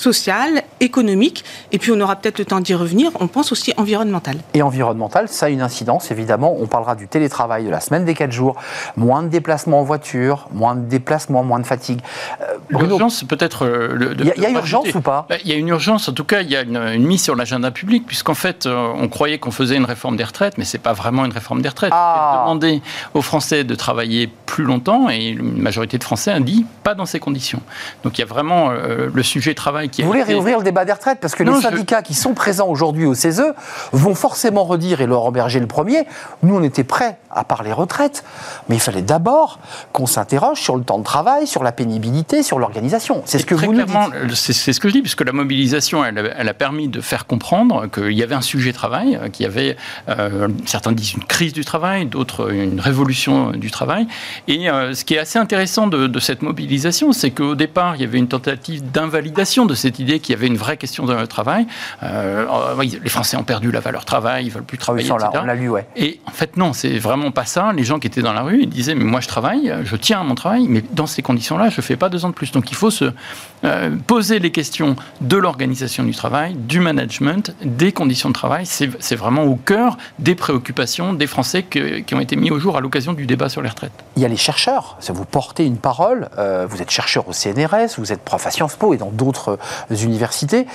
social, 0.00 0.62
économique, 0.80 1.44
et 1.72 1.78
puis 1.78 1.92
on 1.92 2.00
aura 2.00 2.16
peut-être 2.16 2.38
le 2.38 2.46
temps 2.46 2.60
d'y 2.60 2.74
revenir, 2.74 3.10
on 3.20 3.28
pense 3.28 3.52
aussi 3.52 3.74
environnemental. 3.76 4.36
Et 4.54 4.62
environnemental, 4.62 5.28
ça 5.28 5.46
a 5.46 5.48
une 5.50 5.60
incidence, 5.60 6.10
évidemment. 6.10 6.56
On 6.58 6.66
parlera 6.66 6.94
du 6.94 7.06
télétravail, 7.06 7.66
de 7.66 7.70
la 7.70 7.80
semaine 7.80 8.06
des 8.06 8.14
4 8.14 8.32
jours, 8.32 8.56
moins 8.96 9.22
de 9.22 9.28
déplacements 9.28 9.80
en 9.80 9.84
voiture, 9.84 10.48
moins 10.52 10.74
de 10.74 10.86
déplacements, 10.88 11.44
moins 11.44 11.60
de 11.60 11.66
fatigue. 11.66 12.00
Euh, 12.40 12.56
L'urgence, 12.70 13.24
peut-être... 13.24 13.66
Euh, 13.66 14.14
il 14.18 14.42
y 14.42 14.46
a, 14.46 14.50
urgence 14.50 14.94
ou 14.94 15.02
pas? 15.02 15.26
Bah, 15.28 15.36
Il 15.44 15.50
y 15.50 15.52
a 15.52 15.56
une 15.56 15.68
urgence, 15.68 16.08
en 16.08 16.12
tout 16.12 16.24
cas, 16.24 16.40
il 16.40 16.50
y 16.50 16.56
a 16.56 16.62
une, 16.62 17.06
mise 17.06 17.22
sur 17.22 17.36
l'agenda 17.36 17.70
public, 17.70 18.06
puisqu'en 18.06 18.34
fait, 18.34 18.64
euh, 18.64 18.92
on 18.96 19.08
croyait 19.08 19.38
qu'on 19.38 19.50
faisait 19.50 19.76
une 19.76 19.84
réforme 19.84 20.16
des 20.16 20.24
retraites, 20.24 20.56
mais 20.56 20.64
ce 20.64 20.76
n'est 20.76 20.82
pas 20.82 20.94
vraiment 20.94 21.26
une 21.26 21.32
réforme 21.32 21.60
des 21.60 21.68
retraites. 21.68 21.92
Ah. 21.94 22.44
Demander 22.44 22.80
aux 23.12 23.22
Français 23.22 23.64
de 23.64 23.74
travailler 23.74 24.30
plus 24.46 24.64
longtemps, 24.64 25.10
et 25.10 25.28
une 25.28 25.60
majorité 25.60 25.98
de 25.98 26.04
Français 26.04 26.32
a 26.32 26.40
dit 26.40 26.64
pas 26.82 26.94
dans 26.94 27.06
ces 27.06 27.20
conditions. 27.20 27.60
Donc 28.02 28.16
il 28.16 28.22
y 28.22 28.24
a 28.24 28.26
vraiment 28.26 28.70
le 28.70 29.22
sujet 29.22 29.54
travail 29.54 29.79
vous 29.98 30.06
voulez 30.06 30.22
réouvrir 30.22 30.58
le 30.58 30.64
débat 30.64 30.84
des 30.84 30.92
retraites 30.92 31.20
Parce 31.20 31.34
que 31.34 31.42
les 31.42 31.60
syndicats 31.60 32.02
qui 32.02 32.14
sont 32.14 32.34
présents 32.34 32.68
aujourd'hui 32.68 33.06
au 33.06 33.14
CESE 33.14 33.42
vont 33.92 34.14
forcément 34.14 34.64
redire, 34.64 35.00
et 35.00 35.06
Laurent 35.06 35.32
Berger 35.32 35.60
le 35.60 35.66
premier, 35.66 36.06
nous 36.42 36.56
on 36.56 36.62
était 36.62 36.84
prêts 36.84 37.18
à 37.30 37.44
parler 37.44 37.72
retraite, 37.72 38.24
mais 38.68 38.76
il 38.76 38.80
fallait 38.80 39.02
d'abord 39.02 39.60
qu'on 39.92 40.06
s'interroge 40.06 40.60
sur 40.60 40.76
le 40.76 40.82
temps 40.82 40.98
de 40.98 41.04
travail, 41.04 41.46
sur 41.46 41.62
la 41.62 41.72
pénibilité, 41.72 42.42
sur 42.42 42.58
l'organisation. 42.58 43.22
C'est 43.24 43.38
ce 43.38 43.46
que 43.46 43.54
vous 43.54 43.72
nous 43.72 43.82
dites. 43.82 44.34
C'est 44.34 44.72
ce 44.72 44.80
que 44.80 44.88
je 44.88 44.94
dis, 44.94 45.02
puisque 45.02 45.24
la 45.24 45.32
mobilisation, 45.32 46.04
elle, 46.04 46.48
a 46.48 46.54
permis 46.54 46.88
de 46.88 47.00
faire 47.00 47.26
comprendre 47.26 47.86
qu'il 47.88 48.12
y 48.12 48.22
avait 48.22 48.34
un 48.34 48.40
sujet 48.40 48.72
travail, 48.72 49.18
qu'il 49.32 49.44
y 49.44 49.46
avait, 49.46 49.76
euh, 50.08 50.48
certains 50.66 50.92
disent 50.92 51.14
une 51.14 51.24
crise 51.24 51.52
du 51.52 51.64
travail, 51.64 52.06
d'autres 52.06 52.52
une 52.52 52.80
révolution 52.80 53.50
du 53.50 53.70
travail. 53.70 54.06
Et 54.48 54.68
euh, 54.68 54.94
ce 54.94 55.04
qui 55.04 55.14
est 55.14 55.18
assez 55.18 55.38
intéressant 55.38 55.86
de, 55.86 56.06
de 56.06 56.20
cette 56.20 56.42
mobilisation, 56.42 57.12
c'est 57.12 57.30
qu'au 57.30 57.54
départ, 57.54 57.96
il 57.96 58.02
y 58.02 58.04
avait 58.04 58.18
une 58.18 58.28
tentative 58.28 58.90
d'invalidation 58.90 59.66
de 59.70 59.74
cette 59.74 59.98
idée 59.98 60.20
qu'il 60.20 60.34
y 60.34 60.38
avait 60.38 60.46
une 60.46 60.56
vraie 60.56 60.76
question 60.76 61.06
de 61.06 61.24
travail. 61.26 61.66
Euh, 62.02 62.46
les 62.82 63.08
Français 63.08 63.36
ont 63.36 63.44
perdu 63.44 63.70
la 63.70 63.80
valeur 63.80 64.04
travail, 64.04 64.46
ils 64.46 64.50
veulent 64.50 64.64
plus 64.64 64.78
travailler, 64.78 65.10
ah 65.10 65.30
on 65.34 65.44
l'a 65.44 65.54
lu, 65.54 65.68
ouais. 65.68 65.86
Et 65.96 66.20
en 66.26 66.32
fait, 66.32 66.56
non, 66.56 66.72
c'est 66.72 66.98
vraiment 66.98 67.30
pas 67.30 67.44
ça. 67.44 67.72
Les 67.72 67.84
gens 67.84 67.98
qui 67.98 68.06
étaient 68.06 68.22
dans 68.22 68.32
la 68.32 68.42
rue, 68.42 68.60
ils 68.62 68.68
disaient, 68.68 68.94
mais 68.94 69.04
moi 69.04 69.20
je 69.20 69.28
travaille, 69.28 69.74
je 69.84 69.96
tiens 69.96 70.20
à 70.20 70.24
mon 70.24 70.34
travail, 70.34 70.66
mais 70.68 70.82
dans 70.92 71.06
ces 71.06 71.22
conditions-là, 71.22 71.70
je 71.70 71.80
fais 71.80 71.96
pas 71.96 72.08
deux 72.08 72.24
ans 72.24 72.30
de 72.30 72.34
plus. 72.34 72.52
Donc 72.52 72.70
il 72.70 72.76
faut 72.76 72.90
se 72.90 73.12
euh, 73.64 73.90
poser 74.06 74.38
les 74.38 74.50
questions 74.52 74.96
de 75.20 75.36
l'organisation 75.36 76.02
du 76.04 76.14
travail, 76.14 76.54
du 76.54 76.80
management, 76.80 77.54
des 77.62 77.92
conditions 77.92 78.28
de 78.30 78.34
travail. 78.34 78.64
C'est 78.66 79.16
vraiment 79.16 79.44
au 79.44 79.56
cœur 79.56 79.98
des 80.18 80.34
préoccupations 80.34 81.12
des 81.12 81.26
Français 81.26 81.62
qui 81.64 82.14
ont 82.14 82.20
été 82.20 82.36
mis 82.36 82.50
au 82.50 82.58
jour 82.58 82.76
à 82.76 82.80
l'occasion 82.80 83.12
du 83.12 83.26
débat 83.26 83.48
sur 83.48 83.62
les 83.62 83.68
retraites. 83.68 83.92
Il 84.16 84.22
y 84.22 84.24
a 84.24 84.28
les 84.28 84.36
chercheurs. 84.36 84.98
Vous 85.08 85.24
portez 85.24 85.66
une 85.66 85.76
parole. 85.76 86.28
Euh, 86.38 86.66
vous 86.68 86.80
êtes 86.80 86.90
chercheur 86.90 87.28
au 87.28 87.32
CNRS, 87.32 87.98
vous 87.98 88.12
êtes 88.12 88.22
prof 88.22 88.46
à 88.46 88.50
Sciences 88.50 88.76
Po 88.76 88.94
et 88.94 88.96
dans 88.96 89.10
d'autres 89.10 89.58
euh, 89.90 89.96
universités. 89.96 90.66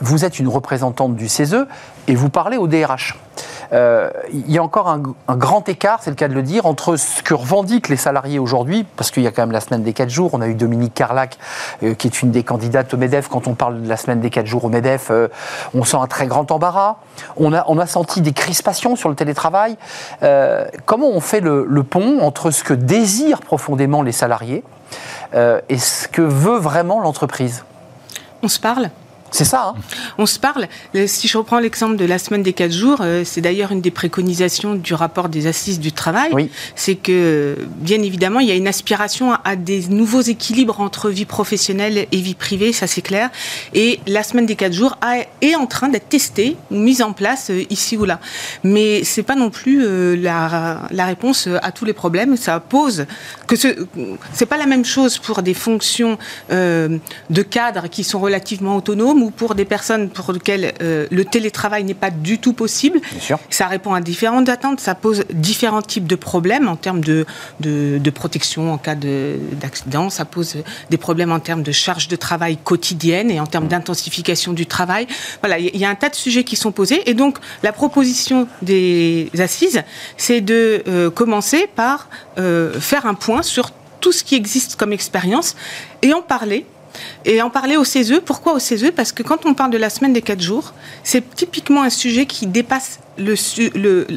vous 0.00 0.24
êtes 0.24 0.38
une 0.38 0.48
représentante 0.48 1.16
du 1.16 1.28
CESE 1.28 1.66
et 2.06 2.14
vous 2.14 2.30
parlez 2.30 2.56
au 2.56 2.66
DRH. 2.66 3.16
Euh, 3.72 4.10
il 4.32 4.50
y 4.50 4.58
a 4.58 4.62
encore 4.62 4.88
un, 4.88 5.36
grand 5.36 5.68
écart, 5.68 6.00
c'est 6.02 6.10
le 6.10 6.16
cas 6.16 6.28
de 6.28 6.34
le 6.34 6.42
dire, 6.42 6.66
entre 6.66 6.96
ce 6.96 7.22
que 7.22 7.34
revendiquent 7.34 7.88
les 7.88 7.96
salariés 7.96 8.38
aujourd'hui, 8.38 8.84
parce 8.96 9.10
qu'il 9.10 9.22
y 9.22 9.26
a 9.26 9.30
quand 9.30 9.42
même 9.42 9.52
la 9.52 9.60
semaine 9.60 9.82
des 9.82 9.92
4 9.92 10.08
jours, 10.08 10.30
on 10.32 10.40
a 10.40 10.48
eu 10.48 10.54
Dominique 10.54 10.94
Carlac, 10.94 11.38
euh, 11.82 11.94
qui 11.94 12.08
est 12.08 12.22
une 12.22 12.30
des 12.30 12.42
candidates 12.42 12.92
au 12.94 12.96
MEDEF, 12.96 13.28
quand 13.28 13.46
on 13.46 13.54
parle 13.54 13.82
de 13.82 13.88
la 13.88 13.96
semaine 13.96 14.20
des 14.20 14.30
4 14.30 14.46
jours 14.46 14.64
au 14.64 14.68
MEDEF, 14.68 15.08
euh, 15.10 15.28
on 15.74 15.84
sent 15.84 15.98
un 16.00 16.06
très 16.06 16.26
grand 16.26 16.50
embarras, 16.50 16.96
on 17.36 17.52
a, 17.52 17.86
senti 17.86 18.20
des 18.20 18.32
crispations 18.32 18.94
sur 18.94 19.08
le 19.08 19.14
télétravail. 19.14 19.76
comment 20.84 21.08
on 21.08 21.20
fait 21.20 21.40
le, 21.40 21.66
le, 21.68 21.82
pont 21.82 22.20
entre 22.20 22.50
ce 22.50 22.62
que 22.62 22.74
désirent 22.74 23.40
profondément 23.40 24.02
les 24.02 24.12
salariés 24.12 24.62
et 25.34 25.78
ce 25.78 26.06
que 26.06 26.22
veut 26.22 26.58
vraiment 26.58 27.00
l'entreprise? 27.00 27.64
On 28.42 28.48
se 28.48 28.60
parle 28.60 28.90
c'est 29.30 29.44
ça. 29.44 29.74
Hein. 29.76 29.80
On 30.18 30.26
se 30.26 30.38
parle. 30.38 30.66
Euh, 30.94 31.06
si 31.06 31.28
je 31.28 31.38
reprends 31.38 31.60
l'exemple 31.60 31.96
de 31.96 32.04
la 32.04 32.18
semaine 32.18 32.42
des 32.42 32.52
quatre 32.52 32.72
jours, 32.72 32.98
euh, 33.00 33.22
c'est 33.24 33.40
d'ailleurs 33.40 33.72
une 33.72 33.80
des 33.80 33.90
préconisations 33.90 34.74
du 34.74 34.94
rapport 34.94 35.28
des 35.28 35.46
assises 35.46 35.78
du 35.78 35.92
travail. 35.92 36.50
C'est 36.74 36.96
que, 36.96 37.56
bien 37.76 38.02
évidemment, 38.02 38.40
il 38.40 38.48
y 38.48 38.50
a 38.50 38.54
une 38.54 38.68
aspiration 38.68 39.32
à 39.44 39.56
des 39.56 39.88
nouveaux 39.88 40.20
équilibres 40.20 40.80
entre 40.80 41.10
vie 41.10 41.24
professionnelle 41.24 42.06
et 42.10 42.16
vie 42.16 42.34
privée, 42.34 42.72
ça 42.72 42.86
c'est 42.86 43.02
clair. 43.02 43.30
Et 43.74 44.00
la 44.06 44.22
semaine 44.22 44.46
des 44.46 44.56
quatre 44.56 44.72
jours 44.72 44.98
est 45.40 45.54
en 45.54 45.66
train 45.66 45.88
d'être 45.88 46.08
testée 46.08 46.56
ou 46.70 46.76
mise 46.76 47.02
en 47.02 47.12
place 47.12 47.50
euh, 47.50 47.64
ici 47.70 47.96
ou 47.96 48.04
là. 48.04 48.20
Mais 48.64 49.04
c'est 49.04 49.22
pas 49.22 49.36
non 49.36 49.50
plus 49.50 50.16
la, 50.16 50.88
la, 50.90 51.04
réponse 51.06 51.48
à 51.62 51.72
tous 51.72 51.84
les 51.84 51.92
problèmes. 51.92 52.36
Ça 52.36 52.60
pose 52.60 53.06
que 53.46 53.56
ce 53.56 53.68
c'est 54.32 54.46
pas 54.46 54.56
la 54.56 54.66
même 54.66 54.84
chose 54.84 55.18
pour 55.18 55.42
des 55.42 55.54
fonctions 55.54 56.18
de 56.50 57.42
cadre 57.42 57.88
qui 57.88 58.04
sont 58.04 58.20
relativement 58.20 58.76
autonomes 58.76 59.19
ou 59.22 59.30
pour 59.30 59.54
des 59.54 59.64
personnes 59.64 60.08
pour 60.08 60.32
lesquelles 60.32 60.72
euh, 60.82 61.06
le 61.10 61.24
télétravail 61.24 61.84
n'est 61.84 61.94
pas 61.94 62.10
du 62.10 62.38
tout 62.38 62.52
possible. 62.52 63.00
Ça 63.50 63.66
répond 63.66 63.94
à 63.94 64.00
différentes 64.00 64.48
attentes, 64.48 64.80
ça 64.80 64.94
pose 64.94 65.24
différents 65.32 65.82
types 65.82 66.06
de 66.06 66.16
problèmes 66.16 66.68
en 66.68 66.76
termes 66.76 67.00
de, 67.00 67.26
de, 67.60 68.10
protection 68.10 68.72
en 68.72 68.78
cas 68.78 68.96
d'accident, 68.96 70.10
ça 70.10 70.24
pose 70.24 70.56
des 70.90 70.96
problèmes 70.96 71.32
en 71.32 71.38
termes 71.38 71.62
de 71.62 71.72
charge 71.72 72.08
de 72.08 72.16
travail 72.16 72.56
quotidienne 72.56 73.30
et 73.30 73.40
en 73.40 73.46
termes 73.46 73.68
d'intensification 73.68 74.52
du 74.52 74.66
travail. 74.66 75.06
Voilà, 75.40 75.58
il 75.58 75.76
y 75.76 75.84
a 75.84 75.88
un 75.88 75.94
tas 75.94 76.08
de 76.08 76.16
sujets 76.16 76.44
qui 76.44 76.56
sont 76.56 76.72
posés 76.72 77.08
et 77.08 77.14
donc 77.14 77.38
la 77.62 77.72
proposition 77.72 78.48
des 78.62 79.30
assises, 79.38 79.82
c'est 80.16 80.40
de 80.40 80.82
euh, 80.88 81.10
commencer 81.10 81.68
par 81.74 82.08
euh, 82.38 82.78
faire 82.80 83.06
un 83.06 83.14
point 83.14 83.42
sur 83.42 83.70
tout 84.00 84.12
ce 84.12 84.24
qui 84.24 84.34
existe 84.34 84.76
comme 84.76 84.92
expérience 84.92 85.56
et 86.02 86.12
en 86.12 86.22
parler 86.22 86.66
et 87.24 87.42
en 87.42 87.50
parler 87.50 87.76
au 87.76 87.84
CESE. 87.84 88.20
Pourquoi 88.24 88.54
au 88.54 88.58
CESE 88.58 88.92
Parce 88.94 89.12
que 89.12 89.22
quand 89.22 89.46
on 89.46 89.54
parle 89.54 89.70
de 89.70 89.78
la 89.78 89.90
semaine 89.90 90.12
des 90.12 90.22
4 90.22 90.40
jours, 90.40 90.72
c'est 91.04 91.34
typiquement 91.34 91.82
un 91.82 91.90
sujet 91.90 92.26
qui 92.26 92.46
dépasse 92.46 93.00
le, 93.18 93.34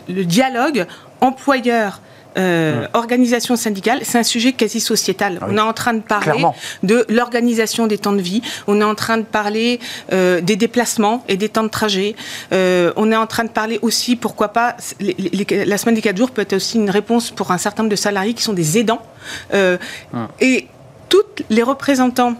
le, 0.09 0.25
dialogue 0.25 0.85
employeur. 1.21 2.01
Euh, 2.35 2.87
organisation 2.95 3.55
syndicale, 3.55 3.99
c'est 4.01 4.17
un 4.17 4.23
sujet 4.23 4.53
quasi 4.53 4.79
sociétal. 4.79 5.37
Ah 5.39 5.45
on 5.51 5.55
est 5.55 5.61
en 5.61 5.73
train 5.73 5.93
de 5.93 6.01
parler 6.01 6.43
de 6.81 7.05
l'organisation 7.07 7.85
des 7.85 7.99
temps 7.99 8.13
de 8.13 8.21
vie, 8.21 8.41
on 8.65 8.81
est 8.81 8.83
en 8.83 8.95
train 8.95 9.17
de 9.17 9.23
parler 9.23 9.79
euh, 10.11 10.41
des 10.41 10.55
déplacements 10.55 11.23
et 11.27 11.37
des 11.37 11.47
temps 11.47 11.61
de 11.61 11.67
trajet, 11.67 12.15
euh, 12.51 12.91
on 12.95 13.11
est 13.11 13.15
en 13.15 13.27
train 13.27 13.43
de 13.43 13.51
parler 13.51 13.77
aussi, 13.83 14.15
pourquoi 14.15 14.47
pas, 14.47 14.75
la 14.99 15.77
semaine 15.77 15.93
des 15.93 16.01
4 16.01 16.17
jours 16.17 16.31
peut 16.31 16.41
être 16.41 16.53
aussi 16.53 16.79
une 16.79 16.89
réponse 16.89 17.29
pour 17.29 17.51
un 17.51 17.59
certain 17.59 17.83
nombre 17.83 17.91
de 17.91 17.95
salariés 17.95 18.33
qui 18.33 18.41
sont 18.41 18.53
des 18.53 18.79
aidants. 18.79 19.03
Ah. 19.53 19.77
Et 20.41 20.67
tous 21.09 21.43
les 21.51 21.61
représentants 21.61 22.35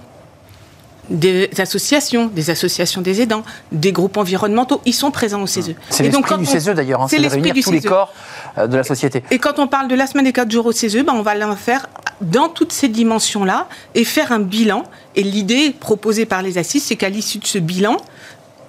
des 1.10 1.50
associations, 1.60 2.28
des 2.28 2.50
associations 2.50 3.02
des 3.02 3.22
aidants, 3.22 3.44
des 3.72 3.92
groupes 3.92 4.18
environnementaux, 4.18 4.82
ils 4.86 4.94
sont 4.94 5.12
présents 5.12 5.42
au 5.42 5.48
CESE. 5.48 5.76
C'est 5.90 6.04
l'esprit 6.04 6.38
du 6.38 6.46
CESE 6.46 6.66
d'ailleurs, 6.68 7.02
hein, 7.02 7.08
c'est 7.10 7.20
de 7.20 7.28
réunir 7.28 7.54
tous 7.62 7.72
les 7.72 7.82
corps 7.82 8.14
euh, 8.58 8.68
de 8.68 8.78
la 8.78 8.84
société. 8.84 9.24
Et 9.32 9.40
quand 9.40 9.60
on 9.60 9.68
parle 9.68 9.88
de 9.88 9.96
la 9.96 10.08
semaine 10.08 10.26
des 10.26 10.34
4 10.34 10.50
jours 10.50 10.66
au 10.66 10.72
CESE, 10.72 11.04
ben 11.04 11.14
on 11.14 11.22
va 11.22 11.36
le 11.36 11.56
faire 11.56 11.88
dans 12.22 12.48
toutes 12.48 12.72
ces 12.72 12.88
dimensions-là 12.88 13.68
et 13.96 14.06
faire 14.06 14.32
un 14.32 14.40
bilan. 14.40 14.84
Et 15.16 15.24
l'idée 15.24 15.76
proposée 15.78 16.26
par 16.26 16.42
les 16.42 16.58
assises, 16.58 16.84
c'est 16.84 16.96
qu'à 16.96 17.10
l'issue 17.10 17.40
de 17.40 17.46
ce 17.46 17.58
bilan, 17.58 17.98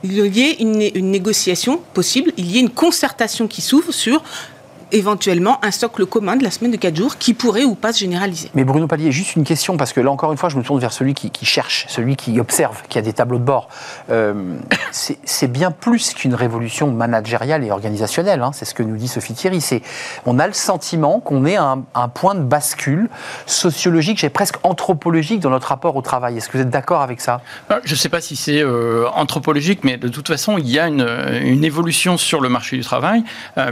il 0.03 0.12
y 0.37 0.42
ait 0.42 0.57
une, 0.61 0.83
une, 0.94 1.11
négociation 1.11 1.81
possible, 1.94 2.33
il 2.37 2.51
y 2.51 2.59
ait 2.59 2.61
une 2.61 2.70
concertation 2.70 3.47
qui 3.47 3.62
s'ouvre 3.62 3.92
sur 3.92 4.23
éventuellement 4.92 5.59
un 5.64 5.70
socle 5.70 6.07
commun 6.07 6.37
de 6.37 6.44
la 6.44 6.51
semaine 6.51 6.70
de 6.70 6.77
4 6.77 6.97
jours 6.97 7.18
qui 7.18 7.35
pourrait 7.35 7.64
ou 7.64 7.75
pas 7.75 7.92
se 7.92 8.01
généraliser. 8.01 8.51
Mais 8.55 8.64
Bruno 8.64 8.87
Palier, 8.87 9.12
juste 9.12 9.37
une 9.37 9.44
question, 9.44 9.77
parce 9.77 9.92
que 9.92 10.01
là 10.01 10.11
encore 10.11 10.33
une 10.33 10.38
fois, 10.38 10.49
je 10.49 10.57
me 10.57 10.62
tourne 10.62 10.81
vers 10.81 10.92
celui 10.92 11.14
qui, 11.14 11.44
cherche, 11.44 11.87
celui 11.88 12.16
qui 12.16 12.40
observe, 12.40 12.83
qui 12.88 12.99
a 12.99 13.03
des 13.03 13.12
tableaux 13.12 13.38
de 13.38 13.44
bord. 13.44 13.68
Euh, 14.11 14.35
c'est 14.92 15.51
bien 15.51 15.70
plus 15.70 16.14
qu'une 16.14 16.35
révolution 16.35 16.90
managériale 16.90 17.64
et 17.64 17.70
organisationnelle, 17.70 18.42
hein, 18.42 18.51
c'est 18.53 18.64
ce 18.64 18.75
que 18.75 18.83
nous 18.83 18.97
dit 18.97 19.09
Sophie 19.09 19.35
Thierry. 19.35 19.61
On 20.27 20.38
a 20.38 20.47
le 20.47 20.53
sentiment 20.53 21.20
qu'on 21.20 21.44
est 21.47 21.57
à 21.57 21.77
un, 21.94 22.09
point 22.09 22.35
de 22.35 22.42
bascule 22.42 23.09
sociologique, 23.47 24.18
j'ai 24.18 24.29
presque 24.29 24.57
anthropologique 24.62 25.40
dans 25.40 25.51
notre 25.51 25.68
rapport 25.68 25.97
au 25.97 26.03
travail. 26.03 26.37
Est-ce 26.37 26.49
que 26.49 26.59
vous 26.59 26.62
êtes 26.62 26.70
d'accord 26.70 27.01
avec 27.01 27.20
ça? 27.20 27.40
Euh, 27.70 27.81
Je 27.85 27.92
ne 27.92 27.97
sais 27.97 28.09
pas 28.09 28.20
si 28.20 28.37
c'est 28.37 28.61
euh, 28.61 29.09
anthropologique, 29.14 29.81
mais 29.83 29.97
de 29.97 30.09
toute 30.09 30.29
façon, 30.29 30.59
il 30.59 30.68
y 30.68 30.79
a 30.79 30.87
une, 30.87 31.07
une 31.42 31.64
évolution 31.64 32.16
sur 32.16 32.40
le 32.40 32.49
marché 32.49 32.77
du 32.77 32.83
travail, 32.83 33.25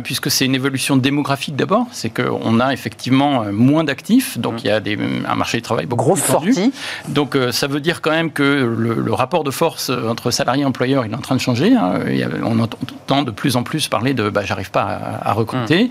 puisque 0.03 0.31
c'est 0.31 0.45
une 0.45 0.55
évolution 0.55 0.97
démographique 1.03 1.57
d'abord, 1.57 1.87
c'est 1.91 2.09
qu'on 2.09 2.61
a 2.61 2.73
effectivement 2.73 3.43
euh, 3.43 3.53
moins 3.53 3.85
d'actifs, 3.85 4.39
donc 4.39 4.55
mmh. 4.55 4.61
il 4.65 4.67
y 4.67 4.71
a 4.71 4.81
des, 4.81 4.99
un 5.29 5.35
marché 5.35 5.59
du 5.59 5.63
travail 5.63 5.85
beaucoup 5.85 6.05
Grosse 6.05 6.23
plus 6.23 6.55
sortie. 6.55 6.73
Donc 7.09 7.37
euh, 7.37 7.53
ça 7.53 7.67
veut 7.67 7.81
dire 7.81 8.01
quand 8.01 8.11
même 8.11 8.33
que 8.33 8.43
le, 8.43 9.13
rapport 9.13 9.45
de 9.45 9.51
force 9.51 9.91
euh, 9.91 10.09
entre 10.09 10.31
salarié 10.31 10.63
et 10.63 10.65
employeur 10.65 11.05
il 11.05 11.13
est 11.13 11.15
en 11.15 11.21
train 11.21 11.35
de 11.35 11.41
changer. 11.41 11.75
Hein. 11.75 12.01
on 12.45 12.59
entend 12.61 13.23
de 13.23 13.31
plus 13.31 13.57
en 13.57 13.63
plus 13.63 13.89
parler 13.89 14.15
de 14.15 14.31
bah, 14.31 14.43
j'arrive 14.45 14.71
pas 14.71 15.19
à, 15.23 15.33
recruter. 15.35 15.85
Mmh. 15.85 15.89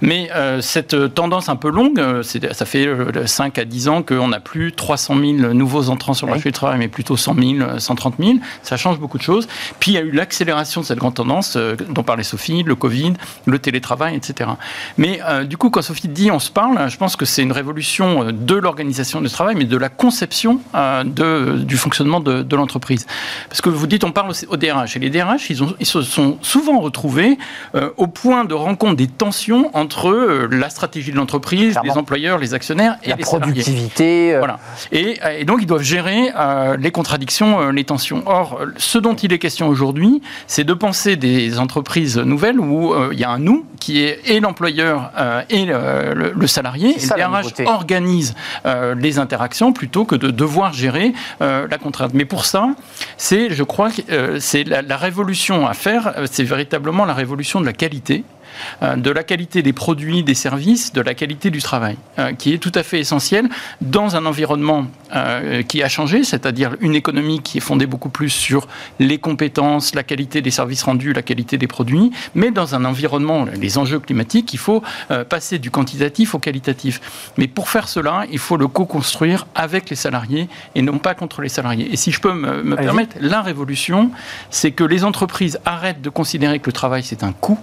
Mais 0.00 0.30
cette 0.60 1.14
tendance 1.14 1.48
un 1.48 1.56
peu 1.56 1.70
longue, 1.70 2.00
ça 2.22 2.64
fait 2.64 2.88
5 3.26 3.58
à 3.58 3.64
10 3.64 3.88
ans 3.88 4.02
qu'on 4.02 4.28
n'a 4.28 4.40
plus 4.40 4.72
300 4.72 5.14
000 5.14 5.52
nouveaux 5.52 5.90
entrants 5.90 6.14
sur 6.14 6.26
le 6.26 6.32
marché 6.32 6.48
du 6.48 6.52
travail, 6.52 6.78
mais 6.78 6.88
plutôt 6.88 7.16
100 7.16 7.34
000, 7.34 7.78
130 7.78 8.14
000. 8.18 8.32
Ça 8.62 8.76
change 8.76 8.98
beaucoup 8.98 9.18
de 9.18 9.22
choses. 9.22 9.46
Puis 9.78 9.92
il 9.92 9.94
y 9.94 9.98
a 9.98 10.00
eu 10.00 10.10
l'accélération 10.10 10.80
de 10.80 10.86
cette 10.86 10.98
grande 10.98 11.14
tendance 11.14 11.56
dont 11.88 12.02
parlait 12.02 12.22
Sophie, 12.22 12.62
le 12.62 12.74
Covid, 12.74 13.14
le 13.46 13.58
télétravail, 13.58 14.16
etc. 14.16 14.50
Mais 14.98 15.20
euh, 15.24 15.44
du 15.44 15.56
coup, 15.56 15.70
quand 15.70 15.82
Sophie 15.82 16.08
dit 16.08 16.30
on 16.30 16.38
se 16.38 16.50
parle, 16.50 16.88
je 16.88 16.96
pense 16.96 17.16
que 17.16 17.24
c'est 17.24 17.42
une 17.42 17.52
révolution 17.52 18.24
euh, 18.24 18.32
de 18.32 18.54
l'organisation 18.54 19.20
du 19.20 19.28
travail, 19.28 19.54
mais 19.56 19.64
de 19.64 19.76
la 19.76 19.88
conception 19.88 20.60
euh, 20.74 21.04
de, 21.04 21.58
du 21.58 21.76
fonctionnement 21.76 22.20
de, 22.20 22.56
l'entreprise. 22.56 23.06
Parce 23.48 23.60
que 23.60 23.68
vous 23.68 23.86
dites 23.88 24.04
on 24.04 24.12
parle 24.12 24.32
au, 24.48 24.56
DRH, 24.56 24.96
et 24.96 25.00
les 25.00 25.10
DRH, 25.10 25.50
ils, 25.50 25.62
ont, 25.62 25.74
ils 25.80 25.86
se 25.86 26.02
sont 26.02 26.38
souvent 26.40 26.78
retrouvés 26.78 27.36
au 27.96 28.06
point 28.06 28.44
de 28.44 28.54
rencontre 28.54 28.94
des 28.94 29.08
tensions 29.08 29.70
entre 29.74 30.46
la 30.50 30.70
stratégie 30.70 31.10
de 31.10 31.16
l'entreprise, 31.16 31.76
les 31.82 31.90
employeurs, 31.90 32.38
les 32.38 32.54
actionnaires 32.54 32.96
et 33.02 33.10
la 33.10 33.16
les 33.16 33.22
productivité. 33.22 34.36
Voilà. 34.38 34.60
Et, 34.92 35.18
et, 35.40 35.44
donc 35.44 35.58
ils 35.62 35.66
doivent 35.66 35.82
gérer 35.82 36.32
les 36.78 36.90
contradictions, 36.92 37.70
les 37.70 37.82
tensions. 37.82 38.22
Or, 38.26 38.60
ce 38.76 38.98
dont 38.98 39.14
il 39.14 39.32
est 39.32 39.40
question 39.40 39.66
aujourd'hui, 39.66 40.22
c'est 40.46 40.64
de 40.64 40.74
penser 40.74 41.16
des 41.16 41.58
entreprises 41.58 42.18
nouvelles 42.18 42.60
où 42.60 42.94
il 43.10 43.18
y 43.18 43.24
a 43.24 43.30
un 43.30 43.40
nous 43.40 43.64
qui 43.80 44.02
est 44.02 44.20
et 44.26 44.40
l'employeur 44.44 45.10
euh, 45.18 45.42
et 45.50 45.64
le, 45.64 46.46
salarié. 46.46 46.90
Et 46.90 47.00
le 47.00 47.08
DRH 47.08 47.66
organise 47.66 48.34
euh, 48.66 48.94
les 48.94 49.18
interactions 49.18 49.72
plutôt 49.72 50.04
que 50.04 50.14
de 50.14 50.30
devoir 50.30 50.72
gérer 50.72 51.12
euh, 51.40 51.66
la 51.68 51.78
contrainte. 51.78 52.12
Mais 52.14 52.24
pour 52.24 52.44
ça, 52.44 52.68
c'est, 53.16 53.50
je 53.50 53.64
crois, 53.64 53.90
c'est 54.38 54.64
la, 54.64 54.96
révolution 54.96 55.66
à 55.66 55.74
faire, 55.74 56.14
c'est 56.30 56.44
véritablement 56.44 57.04
la 57.04 57.14
révolution 57.14 57.60
de 57.60 57.66
la 57.66 57.72
qualité. 57.72 58.24
Euh, 58.82 58.96
de 58.96 59.10
la 59.10 59.22
qualité 59.22 59.62
des 59.62 59.72
produits, 59.72 60.22
des 60.22 60.34
services, 60.34 60.92
de 60.92 61.00
la 61.00 61.14
qualité 61.14 61.50
du 61.50 61.60
travail, 61.60 61.96
euh, 62.18 62.32
qui 62.32 62.52
est 62.52 62.58
tout 62.58 62.72
à 62.74 62.82
fait 62.82 63.00
essentiel 63.00 63.48
dans 63.80 64.16
un 64.16 64.26
environnement 64.26 64.86
euh, 65.14 65.62
qui 65.62 65.82
a 65.82 65.88
changé, 65.88 66.24
c'est-à-dire 66.24 66.76
une 66.80 66.94
économie 66.94 67.40
qui 67.40 67.58
est 67.58 67.60
fondée 67.60 67.86
beaucoup 67.86 68.08
plus 68.08 68.30
sur 68.30 68.66
les 68.98 69.18
compétences, 69.18 69.94
la 69.94 70.02
qualité 70.02 70.40
des 70.42 70.50
services 70.50 70.82
rendus, 70.82 71.12
la 71.12 71.22
qualité 71.22 71.58
des 71.58 71.66
produits, 71.66 72.10
mais 72.34 72.50
dans 72.50 72.74
un 72.74 72.84
environnement, 72.84 73.46
les 73.60 73.78
enjeux 73.78 74.00
climatiques, 74.00 74.52
il 74.52 74.58
faut 74.58 74.82
passer 75.28 75.58
du 75.58 75.70
quantitatif 75.70 76.34
au 76.34 76.38
qualitatif. 76.38 77.32
Mais 77.36 77.48
pour 77.48 77.68
faire 77.68 77.88
cela, 77.88 78.24
il 78.30 78.38
faut 78.38 78.56
le 78.56 78.68
co-construire 78.68 79.46
avec 79.54 79.90
les 79.90 79.96
salariés 79.96 80.48
et 80.74 80.82
non 80.82 80.98
pas 80.98 81.14
contre 81.14 81.42
les 81.42 81.48
salariés. 81.48 81.88
Et 81.92 81.96
si 81.96 82.10
je 82.10 82.20
peux 82.20 82.32
me, 82.32 82.62
me 82.62 82.76
permettre, 82.76 83.16
la 83.20 83.42
révolution, 83.42 84.10
c'est 84.50 84.72
que 84.72 84.84
les 84.84 85.04
entreprises 85.04 85.58
arrêtent 85.64 86.02
de 86.02 86.10
considérer 86.10 86.58
que 86.58 86.66
le 86.66 86.72
travail 86.72 87.02
c'est 87.02 87.22
un 87.22 87.32
coût 87.32 87.58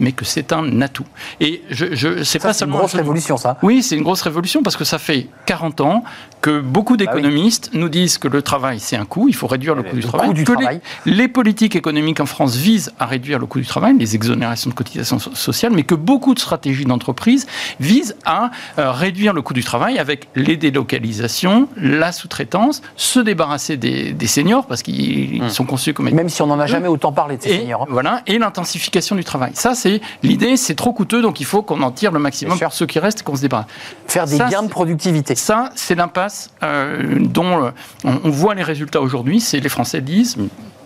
mais 0.00 0.12
que 0.12 0.24
c'est 0.24 0.52
un 0.52 0.80
atout. 0.80 1.06
Et 1.40 1.62
je, 1.70 1.94
je 1.94 2.22
c'est 2.24 2.38
pas 2.38 2.52
seulement 2.52 2.76
une 2.76 2.80
grosse 2.80 2.94
révolution, 2.94 3.36
ça. 3.36 3.58
Oui, 3.62 3.82
c'est 3.82 3.96
une 3.96 4.02
grosse 4.02 4.22
révolution 4.22 4.62
parce 4.62 4.76
que 4.76 4.84
ça 4.84 4.98
fait 4.98 5.28
40 5.46 5.80
ans 5.80 6.04
que 6.40 6.60
beaucoup 6.60 6.96
bah 6.96 7.04
d'économistes 7.06 7.70
nous 7.72 7.88
disent 7.88 8.18
que 8.18 8.28
le 8.28 8.42
travail 8.42 8.80
c'est 8.80 8.96
un 8.96 9.04
coût, 9.04 9.28
il 9.28 9.34
faut 9.34 9.46
réduire 9.46 9.74
le, 9.74 9.82
coût 9.82 9.96
du 9.96 10.02
travail. 10.02 10.34
du 10.34 10.44
travail. 10.44 10.80
Les, 11.06 11.28
politiques 11.28 11.74
économiques 11.76 12.20
en 12.20 12.26
France 12.26 12.56
visent 12.56 12.92
à 12.98 13.06
réduire 13.06 13.38
le 13.38 13.46
coût 13.46 13.58
du 13.58 13.66
travail, 13.66 13.96
les 13.98 14.14
exonérations 14.14 14.70
de 14.70 14.74
cotisations 14.74 15.18
sociales, 15.18 15.72
mais 15.72 15.84
que 15.84 15.94
beaucoup 15.94 16.34
de 16.34 16.38
stratégies 16.38 16.84
d'entreprise 16.84 17.46
visent 17.80 18.16
à 18.24 18.50
euh, 18.78 18.92
réduire 18.92 19.32
le 19.32 19.42
coût 19.42 19.54
du 19.54 19.64
travail 19.64 19.98
avec 19.98 20.28
les 20.34 20.56
délocalisations, 20.56 21.68
la 21.76 22.12
sous-traitance, 22.12 22.82
se 22.96 23.20
débarrasser 23.20 23.76
des, 23.76 24.26
seniors 24.26 24.66
parce 24.66 24.82
qu'ils 24.82 25.42
hmm. 25.42 25.48
sont 25.48 25.64
conçus 25.64 25.92
comme 25.92 26.10
même 26.10 26.28
si 26.28 26.42
on 26.42 26.46
n'en 26.46 26.58
a 26.58 26.66
jamais 26.66 26.88
autant 26.88 27.12
parlé 27.12 27.36
de 27.36 27.42
ces 27.42 27.60
seniors. 27.60 27.82
Hein. 27.82 27.86
Voilà, 27.88 28.22
et 28.26 28.38
l'intensification 28.38 29.16
du 29.16 29.24
travail. 29.24 29.52
Ça, 29.54 29.74
c'est 29.84 30.00
l'idée, 30.22 30.56
c'est 30.56 30.74
trop 30.74 30.94
coûteux, 30.94 31.20
donc 31.20 31.40
il 31.40 31.46
faut 31.46 31.60
qu'on 31.60 31.82
en 31.82 31.90
tire 31.90 32.10
le 32.10 32.18
maximum 32.18 32.58
pour 32.58 32.72
ceux 32.72 32.86
qui 32.86 32.98
restent, 32.98 33.22
qu'on 33.22 33.36
se 33.36 33.42
débarrasse. 33.42 33.66
Faire 34.06 34.26
des 34.26 34.38
gains 34.38 34.62
de 34.62 34.68
productivité. 34.68 35.34
Ça, 35.34 35.70
c'est 35.74 35.94
l'impasse 35.94 36.50
euh, 36.62 37.18
dont 37.20 37.66
euh, 37.66 37.70
on, 38.04 38.30
voit 38.30 38.54
les 38.54 38.62
résultats 38.62 39.02
aujourd'hui. 39.02 39.40
C'est 39.40 39.60
les 39.60 39.68
Français 39.68 40.00
disent. 40.00 40.38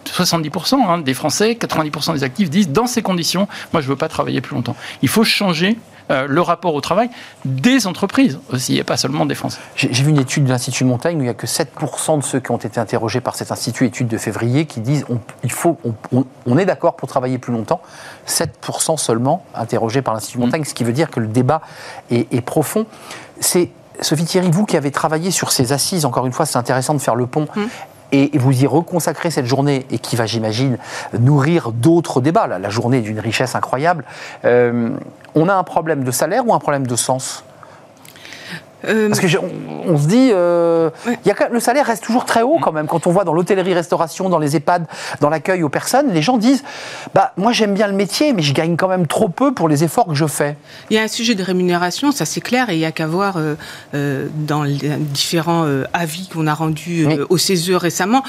70% 0.05 0.75
hein, 0.75 0.99
des 0.99 1.15
Français, 1.15 1.57
90% 1.61 2.15
des 2.15 2.25
actifs 2.25 2.51
disent 2.51 2.71
dans 2.71 2.87
ces 2.87 3.03
conditions, 3.03 3.47
moi 3.73 3.83
je 3.83 3.87
ne 3.87 3.91
veux 3.91 3.97
pas 3.97 4.09
travailler 4.09 4.41
plus 4.41 4.55
longtemps. 4.55 4.75
Il 5.03 5.09
faut 5.09 5.23
changer 5.23 5.77
le 6.11 6.41
rapport 6.41 6.75
au 6.75 6.81
travail 6.81 7.11
des 7.45 7.87
entreprises 7.87 8.39
aussi, 8.51 8.79
et 8.79 8.85
pas 8.85 8.97
seulement 8.97 9.27
des 9.27 9.35
Français. 9.35 9.59
J'ai 9.77 10.03
vu 10.03 10.11
une 10.11 10.19
étude 10.19 10.45
de 10.45 10.51
l'Institut 10.51 10.85
Montaigne 10.85 11.19
où 11.19 11.21
il 11.21 11.25
n'y 11.25 11.31
a 11.31 11.35
que 11.35 11.47
7% 11.47 12.19
de 12.19 12.25
ceux 12.25 12.41
qui 12.41 12.51
ont 12.51 12.57
été 12.57 12.81
interrogés 12.81 13.21
par 13.21 13.35
cet 13.35 13.53
institut, 13.53 13.87
étude 13.87 14.09
de 14.09 14.19
février, 14.19 14.67
qui 14.67 14.81
disent 14.81 15.05
on, 15.09 15.21
il 15.45 15.53
faut, 15.53 15.79
on, 16.47 16.59
est 16.59 16.65
d'accord 16.65 16.97
pour 16.97 17.09
travailler 17.09 17.39
plus 17.39 17.53
longtemps. 17.53 17.81
7% 18.27 18.97
seulement 18.97 19.45
interrogés 19.55 20.03
par 20.03 20.15
l'Institut 20.15 20.39
Montaigne, 20.39 20.65
ce 20.65 20.75
qui 20.75 20.85
veut 20.85 20.93
dire 20.93 21.11
que 21.11 21.21
le 21.21 21.27
débat 21.27 21.63
est, 22.11 22.33
est 22.33 22.41
profond. 22.41 22.87
C'est 23.41 23.71
Sophie 24.01 24.25
Thierry, 24.25 24.51
vous 24.51 24.65
qui 24.65 24.77
avez 24.77 24.91
travaillé 24.91 25.31
sur 25.31 25.51
ces 25.51 25.73
assises, 25.73 26.05
encore 26.05 26.27
une 26.27 26.33
fois, 26.33 26.47
c'est 26.47 26.59
intéressant 26.59 26.95
de 26.95 27.01
faire 27.01 27.17
le 27.17 27.27
pont. 27.27 27.47
Hum. 27.57 27.69
Et 28.13 28.31
vous 28.39 28.63
y 28.63 28.67
reconsacrez 28.67 29.31
cette 29.31 29.47
journée 29.47 29.87
et 29.91 29.99
qui 29.99 30.17
va, 30.17 30.27
j'imagine, 30.27 30.79
nourrir 31.19 31.73
d'autres 31.73 32.21
débats. 32.21 32.47
La, 32.47 32.71
journée 32.71 33.01
d'une 33.01 33.21
richesse 33.21 33.55
incroyable. 33.55 34.05
Euh, 34.45 34.91
on 35.35 35.49
a 35.49 35.55
un 35.55 35.65
problème 35.65 36.05
de 36.05 36.11
salaire 36.11 36.47
ou 36.47 36.55
un 36.55 36.59
problème 36.59 36.87
de 36.87 36.97
sens? 36.97 37.45
Euh, 38.87 39.09
Parce 39.09 39.21
qu'on 39.21 39.51
on 39.87 39.99
se 39.99 40.07
dit, 40.07 40.31
euh, 40.33 40.91
y 41.25 41.31
a, 41.31 41.49
le 41.51 41.61
salaire 41.61 41.87
reste 41.87 42.05
toujours 42.05 42.25
très 42.25 42.43
haut 42.43 42.59
quand 42.61 42.73
même. 42.73 42.87
Quand 42.87 43.07
on 43.07 43.11
voit 43.11 43.25
dans 43.25 43.33
l'hôtellerie-restauration, 43.35 44.29
dans 44.29 44.39
les 44.39 44.57
EHPAD, 44.57 44.87
dans 45.21 45.31
l'accueil 45.31 45.63
aux 45.63 45.69
personnes, 45.69 46.13
les 46.13 46.23
gens 46.23 46.37
disent, 46.37 46.63
bah 47.15 47.33
moi 47.37 47.53
j'aime 47.53 47.75
bien 47.75 47.87
le 47.87 47.95
métier, 47.95 48.33
mais 48.33 48.43
je 48.43 48.53
gagne 48.53 48.77
quand 48.77 48.89
même 48.89 49.07
trop 49.07 49.29
peu 49.29 49.53
pour 49.53 49.69
les 49.69 49.85
efforts 49.85 50.07
que 50.07 50.15
je 50.15 50.27
fais. 50.27 50.57
Il 50.91 50.97
y 50.97 50.99
a 50.99 51.03
un 51.03 51.09
sujet 51.09 51.35
de 51.35 51.43
rémunération, 51.43 52.13
ça 52.13 52.25
c'est 52.25 52.41
clair, 52.41 52.71
et 52.71 52.75
il 52.75 52.81
y 52.81 52.85
a 52.85 52.93
qu'à 52.93 53.07
voir 53.07 53.39
euh, 53.95 54.29
dans 54.35 54.63
les 54.63 54.79
différents 54.99 55.67
avis 55.93 56.29
qu'on 56.29 56.47
a 56.47 56.55
rendus 56.55 57.07
au 57.29 57.39
CESE 57.39 57.71
récemment, 57.73 58.23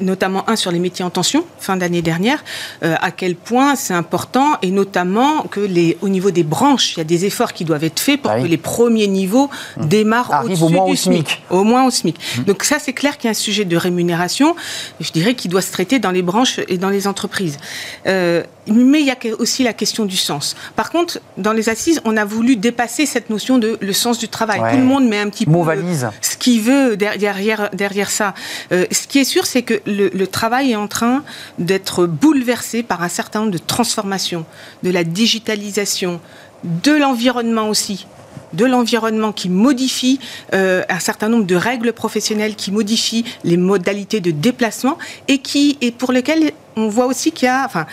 notamment 0.00 0.48
un 0.48 0.56
sur 0.56 0.70
les 0.70 0.78
métiers 0.78 1.04
en 1.04 1.10
tension, 1.10 1.44
fin 1.58 1.76
d'année 1.76 2.02
dernière, 2.02 2.44
à 2.82 3.10
quel 3.10 3.36
point 3.36 3.74
c'est 3.76 3.94
important, 3.94 4.56
et 4.62 4.70
notamment 4.70 5.42
que 5.50 5.60
les, 5.60 5.98
au 6.00 6.08
niveau 6.08 6.30
des 6.30 6.44
branches, 6.44 6.94
il 6.94 6.98
y 6.98 7.00
a 7.00 7.04
des 7.04 7.24
efforts 7.24 7.52
qui 7.52 7.64
doivent 7.64 7.84
être 7.84 8.00
faits 8.00 8.20
pour 8.20 8.30
ah 8.30 8.40
que 8.40 8.46
les 8.46 8.56
premiers 8.56 9.08
niveaux 9.08 9.41
Mmh. 9.76 9.86
démarre 9.86 10.44
au-dessus 10.44 10.62
au 10.62 10.86
du 10.86 10.96
SMIC. 10.96 11.42
Au 11.50 11.64
moins 11.64 11.84
au 11.86 11.90
SMIC. 11.90 12.16
Mmh. 12.16 12.42
Donc 12.44 12.64
ça, 12.64 12.78
c'est 12.78 12.92
clair 12.92 13.16
qu'il 13.16 13.24
y 13.26 13.28
a 13.28 13.30
un 13.30 13.34
sujet 13.34 13.64
de 13.64 13.76
rémunération, 13.76 14.54
je 15.00 15.10
dirais, 15.10 15.34
qui 15.34 15.48
doit 15.48 15.62
se 15.62 15.72
traiter 15.72 15.98
dans 15.98 16.10
les 16.10 16.22
branches 16.22 16.60
et 16.68 16.78
dans 16.78 16.90
les 16.90 17.06
entreprises. 17.06 17.58
Euh, 18.06 18.42
mais 18.66 19.00
il 19.00 19.06
y 19.06 19.10
a 19.10 19.16
aussi 19.38 19.62
la 19.64 19.72
question 19.72 20.04
du 20.04 20.16
sens. 20.16 20.54
Par 20.76 20.90
contre, 20.90 21.20
dans 21.36 21.52
les 21.52 21.68
assises, 21.68 22.00
on 22.04 22.16
a 22.16 22.24
voulu 22.24 22.56
dépasser 22.56 23.06
cette 23.06 23.30
notion 23.30 23.58
de 23.58 23.76
le 23.80 23.92
sens 23.92 24.18
du 24.18 24.28
travail. 24.28 24.60
Tout 24.70 24.78
le 24.78 24.84
monde 24.84 25.06
met 25.06 25.18
un 25.18 25.28
petit 25.28 25.48
Mot 25.48 25.60
peu 25.60 25.66
valise. 25.66 26.08
ce 26.20 26.36
qu'il 26.36 26.60
veut 26.60 26.96
derrière, 26.96 27.70
derrière 27.72 28.10
ça. 28.10 28.34
Euh, 28.70 28.86
ce 28.90 29.06
qui 29.06 29.18
est 29.18 29.24
sûr, 29.24 29.46
c'est 29.46 29.62
que 29.62 29.80
le, 29.86 30.08
le, 30.08 30.26
travail 30.26 30.72
est 30.72 30.76
en 30.76 30.88
train 30.88 31.22
d'être 31.58 32.06
bouleversé 32.06 32.82
par 32.82 33.02
un 33.02 33.08
certain 33.08 33.40
nombre 33.40 33.52
de 33.52 33.58
transformations, 33.58 34.46
de 34.82 34.90
la 34.90 35.04
digitalisation, 35.04 36.20
de 36.64 36.92
l'environnement 36.92 37.68
aussi 37.68 38.06
de 38.52 38.64
l'environnement 38.64 39.32
qui 39.32 39.48
modifie 39.48 40.20
euh, 40.54 40.82
un 40.88 40.98
certain 40.98 41.28
nombre 41.28 41.46
de 41.46 41.56
règles 41.56 41.92
professionnelles, 41.92 42.54
qui 42.54 42.70
modifie 42.70 43.24
les 43.44 43.56
modalités 43.56 44.20
de 44.20 44.30
déplacement 44.30 44.98
et 45.28 45.38
qui 45.38 45.78
et 45.80 45.90
pour 45.90 46.12
lesquelles 46.12 46.52
on 46.76 46.88
voit 46.88 47.06
aussi 47.06 47.32
qu'il 47.32 47.46
y 47.46 47.48
a, 47.48 47.64
enfin, 47.64 47.86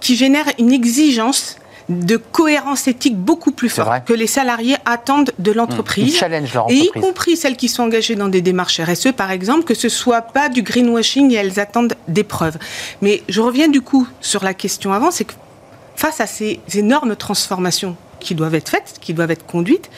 qui 0.00 0.16
génère 0.16 0.46
une 0.58 0.72
exigence 0.72 1.56
de 1.88 2.16
cohérence 2.16 2.88
éthique 2.88 3.16
beaucoup 3.16 3.52
plus 3.52 3.68
forte 3.68 4.04
que 4.06 4.12
les 4.12 4.26
salariés 4.26 4.76
attendent 4.84 5.32
de 5.38 5.52
l'entreprise. 5.52 6.20
Mmh. 6.20 6.70
Et 6.70 6.74
y 6.74 6.90
compris 6.90 7.36
celles 7.36 7.56
qui 7.56 7.68
sont 7.68 7.84
engagées 7.84 8.16
dans 8.16 8.28
des 8.28 8.40
démarches 8.40 8.80
RSE, 8.80 9.12
par 9.16 9.30
exemple, 9.30 9.62
que 9.64 9.74
ce 9.74 9.88
soit 9.88 10.22
pas 10.22 10.48
du 10.48 10.62
greenwashing 10.62 11.32
et 11.32 11.36
elles 11.36 11.60
attendent 11.60 11.94
des 12.08 12.24
preuves. 12.24 12.58
Mais 13.02 13.22
je 13.28 13.40
reviens 13.40 13.68
du 13.68 13.82
coup 13.82 14.08
sur 14.20 14.42
la 14.42 14.54
question 14.54 14.92
avant, 14.92 15.10
c'est 15.10 15.24
que 15.24 15.34
face 15.94 16.20
à 16.20 16.26
ces 16.26 16.60
énormes 16.74 17.14
transformations 17.16 17.96
qui 18.26 18.34
doivent 18.34 18.54
être 18.54 18.68
faites, 18.68 18.96
qui 19.00 19.14
doivent 19.14 19.30
être 19.30 19.46
conduites, 19.46 19.88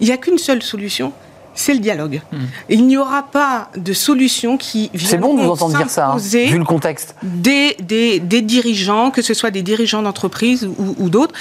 il 0.00 0.06
n'y 0.06 0.12
a 0.12 0.16
qu'une 0.16 0.38
seule 0.38 0.62
solution, 0.62 1.12
c'est 1.54 1.74
le 1.74 1.78
dialogue. 1.78 2.20
Hmm. 2.32 2.46
Il 2.68 2.86
n'y 2.86 2.96
aura 2.96 3.22
pas 3.22 3.70
de 3.76 3.92
solution 3.92 4.56
qui 4.56 4.90
C'est 4.94 5.18
bon 5.18 5.34
de 5.34 5.42
vous 5.42 5.50
entendre 5.50 5.76
dire 5.76 5.90
ça, 5.90 6.08
hein, 6.08 6.16
vu 6.16 6.58
le 6.58 6.64
contexte. 6.64 7.14
Des, 7.22 7.76
des, 7.80 8.18
des, 8.18 8.42
dirigeants, 8.42 9.10
que 9.10 9.22
ce 9.22 9.34
soit 9.34 9.52
des 9.52 9.62
dirigeants 9.62 10.02
d'entreprise 10.02 10.64
ou, 10.64 10.96
ou 10.98 11.08
d'autres, 11.10 11.34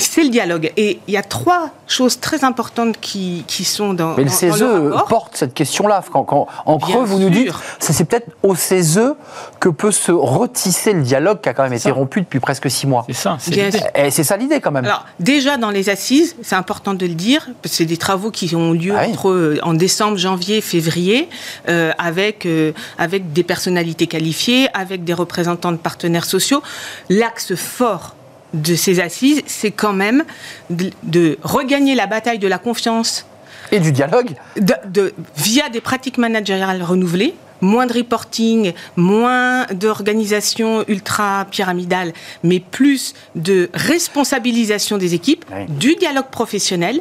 c'est 0.00 0.24
le 0.24 0.30
dialogue. 0.30 0.72
Et 0.76 0.98
il 1.06 1.14
y 1.14 1.16
a 1.16 1.22
trois 1.22 1.70
choses 1.86 2.18
très 2.20 2.44
importantes 2.44 2.96
qui, 3.00 3.44
qui 3.46 3.64
sont 3.64 3.94
dans. 3.94 4.16
Mais 4.16 4.24
le 4.24 4.30
CESE 4.30 4.64
porte 5.08 5.36
cette 5.36 5.54
question-là. 5.54 6.02
Quand, 6.12 6.46
en 6.66 6.78
creux, 6.78 7.04
vous 7.04 7.18
nous 7.18 7.30
dites, 7.30 7.52
c'est 7.78 8.04
peut-être 8.04 8.28
au 8.42 8.54
CESE 8.54 9.14
que 9.60 9.68
peut 9.68 9.92
se 9.92 10.12
retisser 10.12 10.92
le 10.92 11.02
dialogue 11.02 11.40
qui 11.40 11.48
a 11.48 11.54
quand 11.54 11.62
même 11.62 11.72
été 11.72 11.90
rompu 11.90 12.20
depuis 12.20 12.40
presque 12.40 12.70
six 12.70 12.86
mois. 12.86 13.04
C'est 13.06 13.14
ça. 13.14 13.36
C'est 13.40 14.24
ça 14.24 14.36
l'idée 14.36 14.60
quand 14.60 14.72
même. 14.72 14.84
Alors 14.84 15.04
déjà 15.20 15.56
dans 15.56 15.70
les 15.70 15.90
assises, 15.90 16.36
c'est 16.42 16.56
important 16.56 16.94
de 16.94 17.06
le 17.06 17.14
dire, 17.14 17.48
c'est 17.64 17.84
des 17.84 17.96
travaux 17.96 18.30
qui 18.30 18.54
ont 18.54 18.72
lieu 18.72 18.94
ah 18.96 19.06
entre 19.06 19.30
euh, 19.30 19.58
en 19.62 19.74
décembre, 19.74 20.16
janvier, 20.16 20.60
février, 20.60 21.28
euh, 21.68 21.92
avec 21.98 22.46
euh, 22.46 22.72
avec 22.98 23.32
des 23.32 23.42
personnalités 23.42 24.06
qualifiées, 24.06 24.68
avec 24.74 25.04
des 25.04 25.14
représentants 25.14 25.72
de 25.72 25.76
partenaires 25.76 26.24
sociaux. 26.24 26.62
L'axe 27.08 27.54
fort 27.54 28.14
de 28.54 28.74
ces 28.74 29.00
assises, 29.00 29.42
c'est 29.46 29.70
quand 29.70 29.92
même 29.92 30.24
de, 30.70 31.38
regagner 31.42 31.94
la 31.94 32.06
bataille 32.06 32.38
de 32.38 32.48
la 32.48 32.58
confiance. 32.58 33.26
Et 33.72 33.80
du 33.80 33.92
dialogue. 33.92 34.30
De, 34.56 35.12
Via 35.36 35.68
des 35.68 35.80
pratiques 35.80 36.18
managériales 36.18 36.82
renouvelées, 36.82 37.34
moins 37.60 37.86
de 37.86 37.92
reporting, 37.92 38.72
moins 38.96 39.66
d'organisation 39.66 40.84
ultra 40.86 41.46
pyramidale, 41.50 42.12
mais 42.42 42.60
plus 42.60 43.14
de 43.34 43.70
responsabilisation 43.74 44.98
des 44.98 45.14
équipes, 45.14 45.44
du 45.68 45.96
dialogue 45.96 46.30
professionnel 46.30 47.00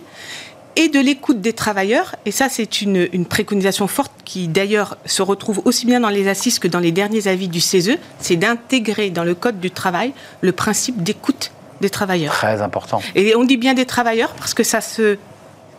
et 0.75 0.89
de 0.89 0.99
l'écoute 0.99 1.41
des 1.41 1.53
travailleurs. 1.53 2.15
Et 2.25 2.31
ça, 2.31 2.49
c'est 2.49 2.81
une, 2.81 3.25
préconisation 3.25 3.87
forte 3.87 4.11
qui, 4.25 4.47
d'ailleurs, 4.47 4.97
se 5.05 5.21
retrouve 5.21 5.61
aussi 5.65 5.85
bien 5.85 5.99
dans 5.99 6.09
les 6.09 6.27
assises 6.27 6.59
que 6.59 6.67
dans 6.67 6.79
les 6.79 6.91
derniers 6.91 7.27
avis 7.27 7.47
du 7.47 7.61
CESE. 7.61 7.97
C'est 8.19 8.35
d'intégrer 8.35 9.09
dans 9.09 9.23
le 9.23 9.35
Code 9.35 9.59
du 9.59 9.71
travail 9.71 10.13
le 10.41 10.51
principe 10.51 11.03
d'écoute 11.03 11.51
des 11.81 11.89
travailleurs. 11.89 12.33
Très 12.33 12.61
important. 12.61 13.01
Et 13.15 13.35
on 13.35 13.43
dit 13.43 13.57
bien 13.57 13.73
des 13.73 13.85
travailleurs 13.85 14.33
parce 14.33 14.53
que 14.53 14.63
ça 14.63 14.81
se 14.81 15.17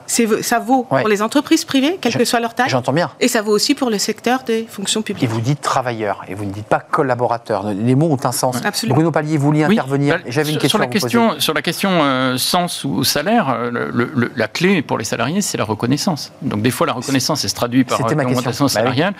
ça 0.06 0.58
vaut 0.58 0.84
pour 0.84 1.08
les 1.08 1.22
entreprises 1.22 1.64
privées, 1.64 1.98
quelle 2.00 2.14
que 2.14 2.24
soit 2.24 2.40
leur 2.40 2.54
taille. 2.54 2.68
J'entends 2.68 2.92
bien. 2.92 3.10
Et 3.20 3.28
ça 3.28 3.42
vaut 3.42 3.52
aussi 3.52 3.74
pour 3.74 3.90
le 3.90 3.98
secteur 3.98 4.42
des 4.44 4.66
fonctions 4.68 5.02
publiques. 5.02 5.24
Et 5.24 5.26
vous 5.26 5.40
dites 5.40 5.60
travailleur, 5.60 6.22
et 6.28 6.34
vous 6.34 6.44
ne 6.44 6.52
dites 6.52 6.66
pas 6.66 6.80
collaborateur. 6.80 7.72
Les 7.72 7.94
mots 7.94 8.10
ont 8.10 8.26
un 8.26 8.32
sens. 8.32 8.64
Absolument. 8.64 8.96
Bruno 8.96 9.10
Palier, 9.10 9.36
vous 9.36 9.46
vouliez 9.46 9.64
intervenir. 9.64 10.16
Bah, 10.16 10.22
J'avais 10.26 10.52
une 10.52 10.58
question 10.58 10.78
sur 10.78 10.78
la, 10.78 10.86
question, 10.86 11.40
sur 11.40 11.54
la 11.54 11.62
question 11.62 11.90
euh, 12.02 12.36
sens 12.36 12.84
ou 12.84 13.04
salaire, 13.04 13.48
euh, 13.50 14.28
la 14.34 14.48
clé 14.48 14.82
pour 14.82 14.98
les 14.98 15.04
salariés, 15.04 15.40
c'est 15.40 15.58
la 15.58 15.64
reconnaissance. 15.64 16.32
Donc 16.42 16.62
des 16.62 16.70
fois, 16.70 16.86
la 16.86 16.92
reconnaissance, 16.92 17.44
se 17.46 17.54
traduit 17.54 17.84
par 17.84 18.00
une 18.00 18.20
augmentation 18.20 18.66
bah 18.66 18.70
salariale. 18.70 19.14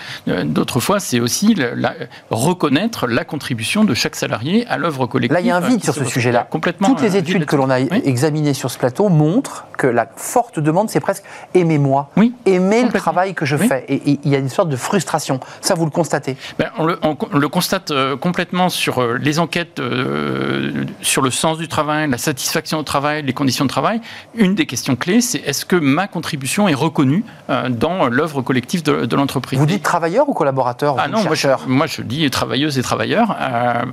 D'autres 0.44 0.80
fois, 0.80 1.00
c'est 1.00 1.20
aussi 1.20 1.54
la, 1.54 1.94
reconnaître 2.30 3.06
la 3.06 3.24
contribution 3.24 3.84
de 3.84 3.94
chaque 3.94 4.16
salarié 4.16 4.66
à 4.68 4.78
l'œuvre 4.78 5.06
collective. 5.06 5.34
Là, 5.34 5.40
il 5.40 5.46
y 5.46 5.50
a 5.50 5.56
un 5.56 5.60
vide 5.60 5.84
sur 5.84 5.94
ce 5.94 6.04
sujet-là. 6.04 6.46
Complètement. 6.50 6.88
Toutes 6.88 7.02
les 7.02 7.16
études 7.16 7.46
que 7.46 7.56
l'on 7.56 7.70
a 7.70 7.80
examinées 7.80 8.54
sur 8.54 8.70
ce 8.70 8.78
plateau 8.78 9.08
montrent 9.08 9.66
que 9.76 9.86
la 9.86 10.08
forte 10.16 10.58
demande, 10.58 10.73
c'est 10.88 11.00
presque 11.00 11.24
aimez-moi, 11.54 12.10
oui, 12.16 12.34
aimez 12.46 12.84
le 12.84 12.92
travail 12.92 13.34
que 13.34 13.44
je 13.44 13.56
fais. 13.56 13.84
Et 13.88 14.18
il 14.24 14.30
y 14.30 14.34
a 14.34 14.38
une 14.38 14.48
sorte 14.48 14.68
de 14.68 14.76
frustration. 14.76 15.40
Ça, 15.60 15.74
vous 15.74 15.84
le 15.84 15.90
constatez 15.90 16.36
ben, 16.58 16.68
on, 16.78 16.86
le, 16.86 17.48
constate 17.48 17.90
euh, 17.90 18.16
complètement 18.16 18.68
sur 18.68 19.00
euh, 19.00 19.18
les 19.20 19.38
enquêtes 19.38 19.80
euh, 19.80 20.84
sur 21.02 21.22
le 21.22 21.30
sens 21.30 21.58
du 21.58 21.68
travail, 21.68 22.08
la 22.08 22.18
satisfaction 22.18 22.78
au 22.78 22.82
travail, 22.82 23.22
les 23.22 23.32
conditions 23.32 23.64
de 23.64 23.70
travail. 23.70 24.00
Une 24.34 24.54
des 24.54 24.66
questions 24.66 24.96
clés, 24.96 25.20
c'est 25.20 25.38
est-ce 25.38 25.64
que 25.64 25.76
ma 25.76 26.06
contribution 26.06 26.68
est 26.68 26.74
reconnue 26.74 27.24
dans 27.70 28.08
l'œuvre 28.08 28.42
collective 28.42 28.82
de, 28.82 29.16
l'entreprise? 29.16 29.58
Vous 29.58 29.66
dites 29.66 29.82
travailleur 29.82 30.28
ou 30.28 30.34
collaborateur 30.34 30.96
Ah 30.98 31.08
non, 31.08 31.22
moi 31.24 31.34
je, 31.34 31.48
moi 31.66 31.86
je, 31.86 32.02
dis 32.02 32.28
travailleuse 32.30 32.78
et 32.78 32.82
travailleur 32.82 33.36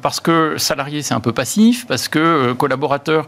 parce 0.02 0.20
que 0.20 0.56
salarié 0.58 1.02
c'est 1.02 1.14
un 1.14 1.20
peu 1.20 1.32
passif, 1.32 1.86
parce 1.88 2.08
que 2.08 2.54
collaborateur 2.54 3.28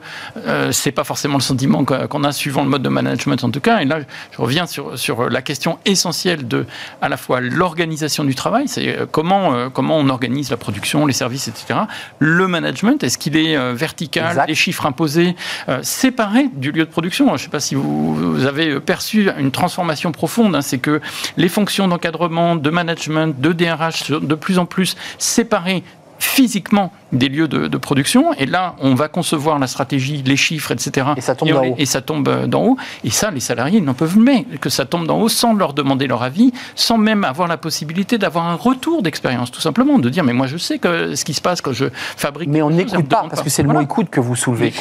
c'est 0.71 0.91
pas 0.91 1.03
forcément 1.03 1.37
le 1.37 1.43
sentiment 1.43 1.83
qu'on 1.85 2.23
a 2.23 2.31
suivant 2.31 2.63
le 2.63 2.69
mode 2.69 2.81
de 2.81 2.89
management 2.89 3.42
en 3.43 3.49
tout 3.49 3.59
cas. 3.59 3.79
Et 3.81 3.85
là, 3.85 3.99
je 4.31 4.37
reviens 4.41 4.65
sur, 4.65 4.97
sur 4.97 5.29
la 5.29 5.41
question 5.41 5.79
essentielle 5.85 6.47
de 6.47 6.65
à 7.01 7.09
la 7.09 7.17
fois 7.17 7.41
l'organisation 7.41 8.23
du 8.23 8.35
travail, 8.35 8.67
c'est 8.67 8.97
euh, 8.97 9.05
comment, 9.09 9.53
euh, 9.53 9.69
comment 9.69 9.97
on 9.97 10.09
organise 10.09 10.49
la 10.49 10.57
production, 10.57 11.05
les 11.05 11.13
services, 11.13 11.47
etc. 11.47 11.81
Le 12.19 12.47
management, 12.47 13.03
est-ce 13.03 13.17
qu'il 13.17 13.37
est 13.37 13.55
euh, 13.55 13.73
vertical, 13.73 14.43
les 14.47 14.55
chiffres 14.55 14.85
imposés, 14.85 15.35
séparés 15.81 16.49
du 16.53 16.71
lieu 16.71 16.85
de 16.85 16.89
production? 16.89 17.27
Je 17.27 17.33
ne 17.33 17.37
sais 17.37 17.49
pas 17.49 17.59
si 17.59 17.75
vous, 17.75 18.45
avez 18.45 18.79
perçu 18.79 19.29
une 19.37 19.51
transformation 19.51 20.11
profonde, 20.11 20.55
hein. 20.55 20.61
c'est 20.61 20.77
que 20.77 21.01
les 21.37 21.49
fonctions 21.49 21.87
d'encadrement, 21.87 22.55
de 22.55 22.69
management, 22.69 23.39
de 23.39 23.53
DRH, 23.53 24.11
de 24.11 24.35
plus 24.35 24.59
en 24.59 24.65
plus 24.65 24.95
séparées 25.17 25.83
physiquement 26.33 26.91
des 27.11 27.29
lieux 27.29 27.47
de, 27.47 27.77
production. 27.77 28.33
Et 28.33 28.45
là, 28.45 28.75
on 28.79 28.95
va 28.95 29.07
concevoir 29.07 29.59
la 29.59 29.67
stratégie, 29.67 30.23
les 30.25 30.35
chiffres, 30.35 30.71
etc. 30.71 31.07
Et 31.17 31.21
ça 31.21 31.35
tombe 31.35 31.49
d'en 31.49 31.65
haut. 31.65 31.75
Et 31.77 31.85
ça 31.85 32.01
tombe 32.01 32.27
euh, 32.27 32.47
d'en 32.47 32.63
haut. 32.63 32.77
Et 33.03 33.11
ça, 33.11 33.29
les 33.29 33.39
salariés 33.39 33.81
n'en 33.81 33.93
peuvent 33.93 34.17
mais 34.17 34.45
que 34.61 34.69
ça 34.69 34.85
tombe 34.85 35.05
d'en 35.05 35.19
haut 35.19 35.29
sans 35.29 35.53
leur 35.53 35.73
demander 35.73 36.07
leur 36.07 36.23
avis, 36.23 36.51
sans 36.75 36.97
même 36.97 37.23
avoir 37.23 37.47
la 37.47 37.57
possibilité 37.57 38.17
d'avoir 38.17 38.47
un 38.47 38.55
retour 38.55 39.03
d'expérience, 39.03 39.51
tout 39.51 39.61
simplement, 39.61 39.99
de 39.99 40.09
dire 40.09 40.23
mais 40.23 40.33
moi 40.33 40.47
je 40.47 40.57
sais 40.57 40.79
que 40.79 41.15
ce 41.15 41.23
qui 41.23 41.33
se 41.33 41.41
passe 41.41 41.61
quand 41.61 41.73
je 41.73 41.85
fabrique. 41.93 42.49
Mais 42.49 42.61
on 42.61 42.69
n'écoute 42.69 43.07
pas 43.07 43.25
parce 43.29 43.41
que 43.41 43.49
c'est 43.49 43.63
le 43.63 43.69
mot 43.69 43.81
écoute 43.81 44.09
que 44.09 44.19
vous 44.19 44.35
soulevez. 44.35 44.73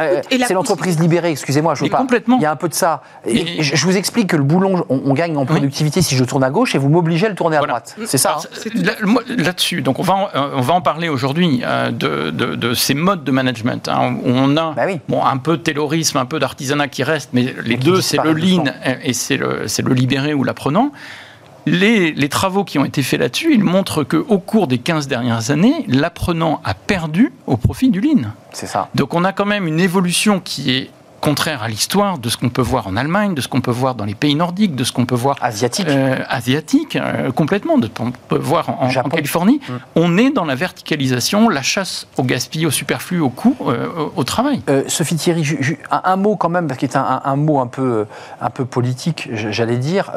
Euh, 0.00 0.22
c'est 0.28 0.54
l'entreprise 0.54 0.98
libérée. 0.98 1.30
Excusez-moi, 1.30 1.74
je 1.74 1.84
veux 1.84 1.90
pas. 1.90 1.98
Complètement. 1.98 2.38
Il 2.38 2.42
y 2.42 2.46
a 2.46 2.50
un 2.50 2.56
peu 2.56 2.68
de 2.68 2.74
ça. 2.74 3.02
Et, 3.24 3.62
je 3.62 3.84
vous 3.86 3.96
explique 3.96 4.28
que 4.28 4.36
le 4.36 4.42
boulon, 4.42 4.84
on, 4.88 5.14
gagne 5.14 5.36
en 5.36 5.46
productivité 5.46 6.02
si 6.02 6.16
je 6.16 6.24
tourne 6.24 6.44
à 6.44 6.50
gauche 6.50 6.74
et 6.74 6.78
vous 6.78 6.88
m'obligez 6.88 7.26
à 7.26 7.28
le 7.28 7.34
tourner 7.34 7.56
à 7.56 7.60
droite. 7.60 7.96
C'est 8.06 8.18
ça. 8.18 8.38
Hein 8.38 9.14
là-dessus, 9.28 9.82
donc 9.82 9.98
on 9.98 10.02
va 10.02 10.30
on 10.34 10.60
va 10.60 10.74
en 10.74 10.80
parler 10.88 11.10
aujourd'hui 11.10 11.60
euh, 11.64 11.90
de 11.90 12.30
de, 12.30 12.72
ces 12.72 12.94
modes 12.94 13.22
de 13.22 13.30
management. 13.30 13.88
Hein. 13.88 14.16
On 14.24 14.56
a 14.56 14.72
bah 14.72 14.86
bon, 15.06 15.22
un 15.22 15.36
peu 15.36 15.58
de 15.58 15.62
taylorisme, 15.62 16.16
un 16.16 16.24
peu 16.24 16.38
d'artisanat 16.38 16.88
qui 16.88 17.02
reste, 17.02 17.28
mais 17.34 17.54
les 17.62 17.76
deux, 17.76 18.00
c'est 18.00 18.16
le 18.24 18.32
lean 18.32 18.64
et 19.04 19.12
c'est 19.12 19.36
le, 19.36 19.66
le 19.84 19.94
libéré 19.94 20.32
ou 20.32 20.44
l'apprenant. 20.44 20.90
Les, 21.66 22.12
les, 22.12 22.28
travaux 22.30 22.64
qui 22.64 22.78
ont 22.78 22.86
été 22.86 23.02
faits 23.02 23.20
là-dessus, 23.20 23.52
ils 23.52 23.62
montrent 23.62 24.02
qu'au 24.02 24.38
cours 24.38 24.66
des 24.66 24.78
15 24.78 25.08
dernières 25.08 25.50
années, 25.50 25.84
l'apprenant 25.88 26.62
a 26.64 26.72
perdu 26.72 27.34
au 27.46 27.58
profit 27.58 27.90
du 27.90 28.00
lean. 28.00 28.30
C'est 28.54 28.66
ça. 28.66 28.88
Donc 28.94 29.12
on 29.12 29.24
a 29.24 29.34
quand 29.34 29.44
même 29.44 29.66
une 29.66 29.80
évolution 29.80 30.40
qui 30.40 30.70
est 30.70 30.90
contraire 31.20 31.62
à 31.62 31.68
l'histoire 31.68 32.18
de 32.18 32.28
ce 32.28 32.36
qu'on 32.36 32.48
peut 32.48 32.62
voir 32.62 32.86
en 32.86 32.96
Allemagne, 32.96 33.34
de 33.34 33.40
ce 33.40 33.48
qu'on 33.48 33.60
peut 33.60 33.70
voir 33.70 33.94
dans 33.94 34.04
les 34.04 34.14
pays 34.14 34.34
nordiques, 34.34 34.74
de 34.74 34.84
ce 34.84 34.92
qu'on 34.92 35.06
peut 35.06 35.14
voir 35.14 35.36
asiatique, 35.40 35.88
euh, 35.88 36.16
asiatique 36.28 36.96
euh, 36.96 37.32
complètement, 37.32 37.78
de 37.78 37.86
ce 37.86 37.92
qu'on 37.92 38.12
peut 38.28 38.38
voir 38.38 38.70
en, 38.70 38.88
Californie. 39.08 39.60
Mm. 39.68 39.72
On 39.96 40.18
est 40.18 40.30
dans 40.30 40.44
la 40.44 40.54
verticalisation, 40.54 41.48
la 41.48 41.62
chasse 41.62 42.06
au 42.16 42.22
gaspillage, 42.22 42.68
au 42.68 42.70
superflu, 42.70 43.20
au 43.20 43.30
coût, 43.30 43.56
euh, 43.66 43.88
au, 44.16 44.24
travail. 44.24 44.62
Sophie 44.88 45.16
Thierry, 45.16 45.44
un, 45.90 46.16
mot 46.16 46.36
quand 46.36 46.48
même, 46.48 46.66
parce 46.66 46.78
qu'il 46.78 46.88
est 46.88 46.96
un, 46.96 47.22
un, 47.24 47.36
mot 47.36 47.60
un 47.60 47.66
peu, 47.66 48.06
un 48.40 48.50
peu 48.50 48.64
politique, 48.64 49.28
j'allais 49.32 49.76
dire. 49.76 50.12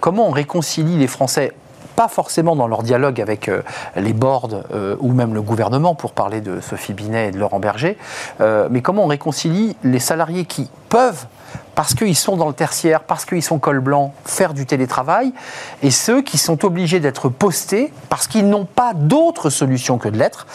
comment 0.00 0.28
on 0.28 0.32
réconcilie 0.32 0.98
les 0.98 1.06
Français 1.06 1.52
pas 2.00 2.08
forcément 2.08 2.56
dans 2.56 2.66
leur 2.66 2.82
dialogue 2.82 3.20
avec 3.20 3.50
euh, 3.50 3.60
les 3.94 4.14
boards 4.14 4.62
euh, 4.72 4.96
ou 5.00 5.12
même 5.12 5.34
le 5.34 5.42
gouvernement, 5.42 5.94
pour 5.94 6.12
parler 6.12 6.40
de 6.40 6.58
Sophie 6.62 6.94
Binet 6.94 7.28
et 7.28 7.30
de 7.30 7.38
Laurent 7.38 7.60
Berger, 7.60 7.98
euh, 8.40 8.68
mais 8.70 8.80
comment 8.80 9.04
on 9.04 9.06
réconcilie 9.06 9.76
les 9.84 9.98
salariés 9.98 10.46
qui 10.46 10.70
peuvent 10.88 11.26
parce 11.74 11.94
qu'ils 11.94 12.16
sont 12.16 12.38
dans 12.38 12.48
le 12.48 12.54
tertiaire, 12.54 13.02
parce 13.02 13.26
qu'ils 13.26 13.42
sont 13.42 13.58
col 13.58 13.80
blanc, 13.80 14.14
faire 14.24 14.54
du 14.54 14.64
télétravail, 14.64 15.34
et 15.82 15.90
ceux 15.90 16.22
qui 16.22 16.38
sont 16.38 16.64
obligés 16.64 17.00
d'être 17.00 17.28
postés 17.28 17.92
parce 18.08 18.26
qu'ils 18.26 18.48
n'ont 18.48 18.64
pas 18.64 18.94
d'autre 18.94 19.50
solution 19.50 19.98
que 19.98 20.08
de 20.08 20.16
l'être, 20.16 20.46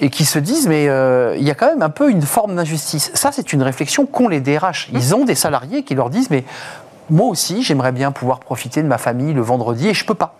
et 0.00 0.10
qui 0.10 0.26
se 0.26 0.38
disent, 0.38 0.68
mais 0.68 0.84
il 1.38 1.42
y 1.42 1.50
a 1.50 1.54
quand 1.54 1.68
même 1.68 1.80
un 1.80 1.88
peu 1.88 2.10
une 2.10 2.20
forme 2.20 2.54
d'injustice. 2.54 3.10
Ça, 3.14 3.32
c'est 3.32 3.54
une 3.54 3.62
réflexion 3.62 4.04
qu'ont 4.04 4.28
les 4.28 4.40
DRH. 4.40 4.90
Ils 4.92 5.14
ont 5.14 5.24
des 5.24 5.34
salariés 5.34 5.84
qui 5.84 5.94
leur 5.94 6.10
disent, 6.10 6.28
mais 6.28 6.44
moi 7.08 7.28
aussi, 7.28 7.62
j'aimerais 7.62 7.92
bien 7.92 8.12
pouvoir 8.12 8.40
profiter 8.40 8.82
de 8.82 8.88
ma 8.88 8.98
famille 8.98 9.32
le 9.32 9.40
vendredi, 9.40 9.88
et 9.88 9.94
je 9.94 10.04
peux 10.04 10.14
pas. 10.14 10.34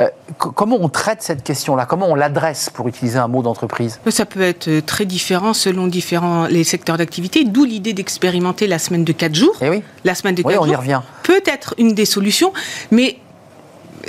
Euh, 0.00 0.08
comment 0.36 0.76
on 0.80 0.88
traite 0.88 1.22
cette 1.22 1.42
question-là? 1.42 1.86
Comment 1.86 2.08
on 2.08 2.14
l'adresse, 2.14 2.70
pour 2.70 2.88
utiliser 2.88 3.18
un 3.18 3.28
mot 3.28 3.42
d'entreprise? 3.42 4.00
Ça 4.08 4.26
peut 4.26 4.42
être 4.42 4.68
euh, 4.68 4.80
très 4.80 5.04
différent 5.04 5.52
selon 5.52 5.86
différents 5.86 6.46
les 6.46 6.64
secteurs 6.64 6.96
d'activité, 6.96 7.44
d'où 7.44 7.64
l'idée 7.64 7.92
d'expérimenter 7.92 8.66
la 8.66 8.78
semaine 8.78 9.04
de 9.04 9.12
4 9.12 9.34
jours. 9.34 9.56
Eh 9.60 9.68
oui. 9.68 9.82
La 10.04 10.14
semaine 10.14 10.34
de 10.34 10.42
4 10.42 10.52
oui, 10.52 10.58
on 10.60 10.72
y 10.72 10.76
revient. 10.76 11.00
peut 11.22 11.42
être 11.46 11.74
une 11.78 11.94
des 11.94 12.04
solutions, 12.04 12.52
mais 12.90 13.18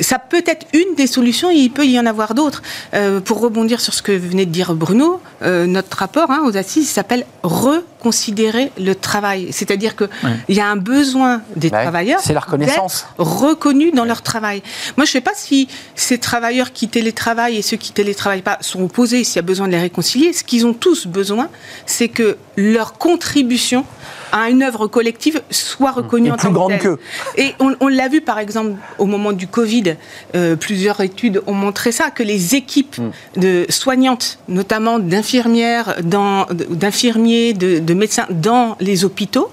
ça 0.01 0.19
peut 0.19 0.43
être 0.45 0.65
une 0.73 0.95
des 0.95 1.07
solutions 1.07 1.49
et 1.49 1.55
il 1.55 1.69
peut 1.69 1.85
y 1.85 1.99
en 1.99 2.05
avoir 2.05 2.33
d'autres. 2.33 2.61
Euh, 2.93 3.19
pour 3.19 3.39
rebondir 3.39 3.81
sur 3.81 3.93
ce 3.93 4.01
que 4.01 4.11
venait 4.11 4.45
de 4.45 4.51
dire 4.51 4.73
Bruno, 4.73 5.21
notre 5.41 5.97
rapport 5.97 6.31
hein, 6.31 6.41
aux 6.45 6.57
assises 6.57 6.89
s'appelle 6.89 7.25
reconsidérer 7.43 8.71
le 8.79 8.93
travail. 8.95 9.49
C'est-à-dire 9.51 9.95
qu'il 9.95 10.09
il 10.47 10.55
y 10.55 10.61
a 10.61 10.67
un 10.67 10.75
besoin 10.75 11.41
des 11.55 11.69
travailleurs 11.69 12.19
c'est 12.23 12.33
la 12.33 12.39
reconnaissance. 12.39 13.07
reconnus 13.17 13.93
dans 13.93 14.05
leur 14.05 14.21
travail. 14.21 14.61
Moi, 14.97 15.05
je 15.05 15.11
ne 15.11 15.13
sais 15.13 15.21
pas 15.21 15.33
si 15.35 15.67
ces 15.95 16.17
travailleurs 16.17 16.71
qui 16.71 16.87
télétravaillent 16.87 17.57
et 17.57 17.61
ceux 17.61 17.77
qui 17.77 17.91
télétravaillent 17.91 18.41
pas 18.41 18.57
sont 18.61 18.83
opposés, 18.83 19.23
s'il 19.23 19.37
y 19.37 19.39
a 19.39 19.43
besoin 19.43 19.67
de 19.67 19.73
les 19.73 19.79
réconcilier. 19.79 20.33
Ce 20.33 20.43
qu'ils 20.43 20.65
ont 20.65 20.73
tous 20.73 21.07
besoin, 21.07 21.49
c'est 21.85 22.09
que 22.09 22.37
leur 22.55 22.93
contribution 22.93 23.85
à 24.31 24.49
une 24.49 24.63
œuvre 24.63 24.87
collective 24.87 25.41
soit 25.49 25.91
reconnue 25.91 26.31
en 26.31 26.37
plus 26.37 26.49
grande 26.49 26.77
que. 26.77 26.99
Et 27.37 27.53
on, 27.59 27.87
l'a 27.87 28.07
vu 28.07 28.21
par 28.21 28.39
exemple 28.39 28.73
au 28.97 29.05
moment 29.05 29.31
du 29.31 29.47
Covid, 29.47 29.95
euh, 30.35 30.55
plusieurs 30.55 31.01
études 31.01 31.41
ont 31.47 31.53
montré 31.53 31.91
ça, 31.91 32.11
que 32.11 32.23
les 32.23 32.55
équipes 32.55 32.97
mm. 32.97 33.39
de 33.39 33.65
soignantes, 33.69 34.39
notamment 34.47 34.99
d'infirmières, 34.99 35.95
d'infirmiers, 36.03 37.53
de, 37.53 37.79
de, 37.79 37.93
médecins 37.93 38.27
dans 38.29 38.75
les 38.79 39.05
hôpitaux, 39.05 39.51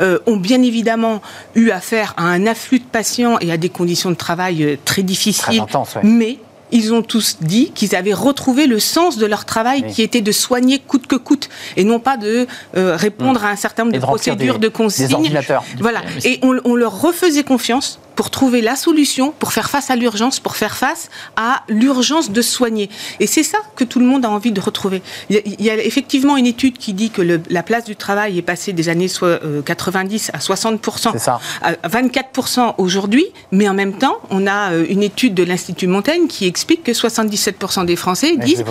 euh, 0.00 0.18
ont 0.26 0.36
bien 0.36 0.62
évidemment 0.62 1.22
eu 1.54 1.70
affaire 1.70 2.14
à 2.16 2.24
un 2.24 2.46
afflux 2.46 2.80
de 2.80 2.84
patients 2.84 3.38
et 3.40 3.52
à 3.52 3.56
des 3.56 3.68
conditions 3.68 4.10
de 4.10 4.16
travail 4.16 4.62
euh, 4.62 4.76
très 4.84 5.02
difficiles, 5.02 5.62
mais 6.02 6.38
ils 6.72 6.92
ont 6.92 7.02
tous 7.02 7.36
dit 7.40 7.70
qu'ils 7.74 7.94
avaient 7.94 8.12
retrouvé 8.12 8.66
le 8.66 8.78
sens 8.78 9.18
de 9.18 9.26
leur 9.26 9.44
travail 9.44 9.86
qui 9.92 10.02
était 10.02 10.20
de 10.20 10.32
soigner 10.32 10.78
coûte 10.78 11.06
que 11.06 11.16
coûte 11.16 11.48
et 11.76 11.84
non 11.84 12.00
pas 12.00 12.16
de 12.16 12.46
euh, 12.76 12.96
répondre 12.96 13.44
à 13.44 13.50
un 13.50 13.56
certain 13.56 13.84
nombre 13.84 13.96
de, 13.96 14.00
procédures 14.00 14.58
de 14.58 14.68
consignes. 14.68 15.38
Voilà. 15.80 16.02
Et 16.24 16.38
on, 16.42 16.58
on, 16.64 16.74
leur 16.74 17.00
refaisait 17.00 17.44
confiance 17.44 17.98
pour 18.16 18.30
trouver 18.30 18.62
la 18.62 18.74
solution, 18.74 19.32
pour 19.38 19.52
faire 19.52 19.70
face 19.70 19.90
à 19.90 19.96
l'urgence, 19.96 20.40
pour 20.40 20.56
faire 20.56 20.76
face 20.76 21.10
à 21.36 21.62
l'urgence 21.68 22.30
de 22.30 22.42
soigner. 22.42 22.90
Et 23.20 23.26
c'est 23.26 23.42
ça 23.42 23.58
que 23.76 23.84
tout 23.84 24.00
le 24.00 24.06
monde 24.06 24.24
a 24.24 24.30
envie 24.30 24.52
de 24.52 24.60
retrouver. 24.60 25.02
Il 25.30 25.42
y 25.60 25.70
a, 25.70 25.76
effectivement 25.76 26.36
une 26.36 26.46
étude 26.46 26.78
qui 26.78 26.94
dit 26.94 27.10
que 27.10 27.22
le, 27.22 27.40
la 27.50 27.62
place 27.62 27.84
du 27.84 27.94
travail 27.94 28.38
est 28.38 28.42
passée 28.42 28.72
des 28.72 28.88
années 28.88 29.08
90 29.64 30.30
euh, 30.30 30.36
à 30.36 30.38
60%, 30.38 31.18
ça. 31.18 31.40
à 31.62 31.72
24% 31.88 32.74
aujourd'hui, 32.78 33.26
mais 33.52 33.68
en 33.68 33.74
même 33.74 33.98
temps, 33.98 34.16
on 34.30 34.46
a 34.46 34.72
euh, 34.72 34.86
une 34.88 35.02
étude 35.02 35.34
de 35.34 35.42
l'Institut 35.42 35.86
Montaigne 35.86 36.26
qui 36.26 36.46
explique 36.46 36.82
que 36.82 36.92
77% 36.92 37.84
des 37.84 37.96
Français 37.96 38.36
disent 38.36 38.64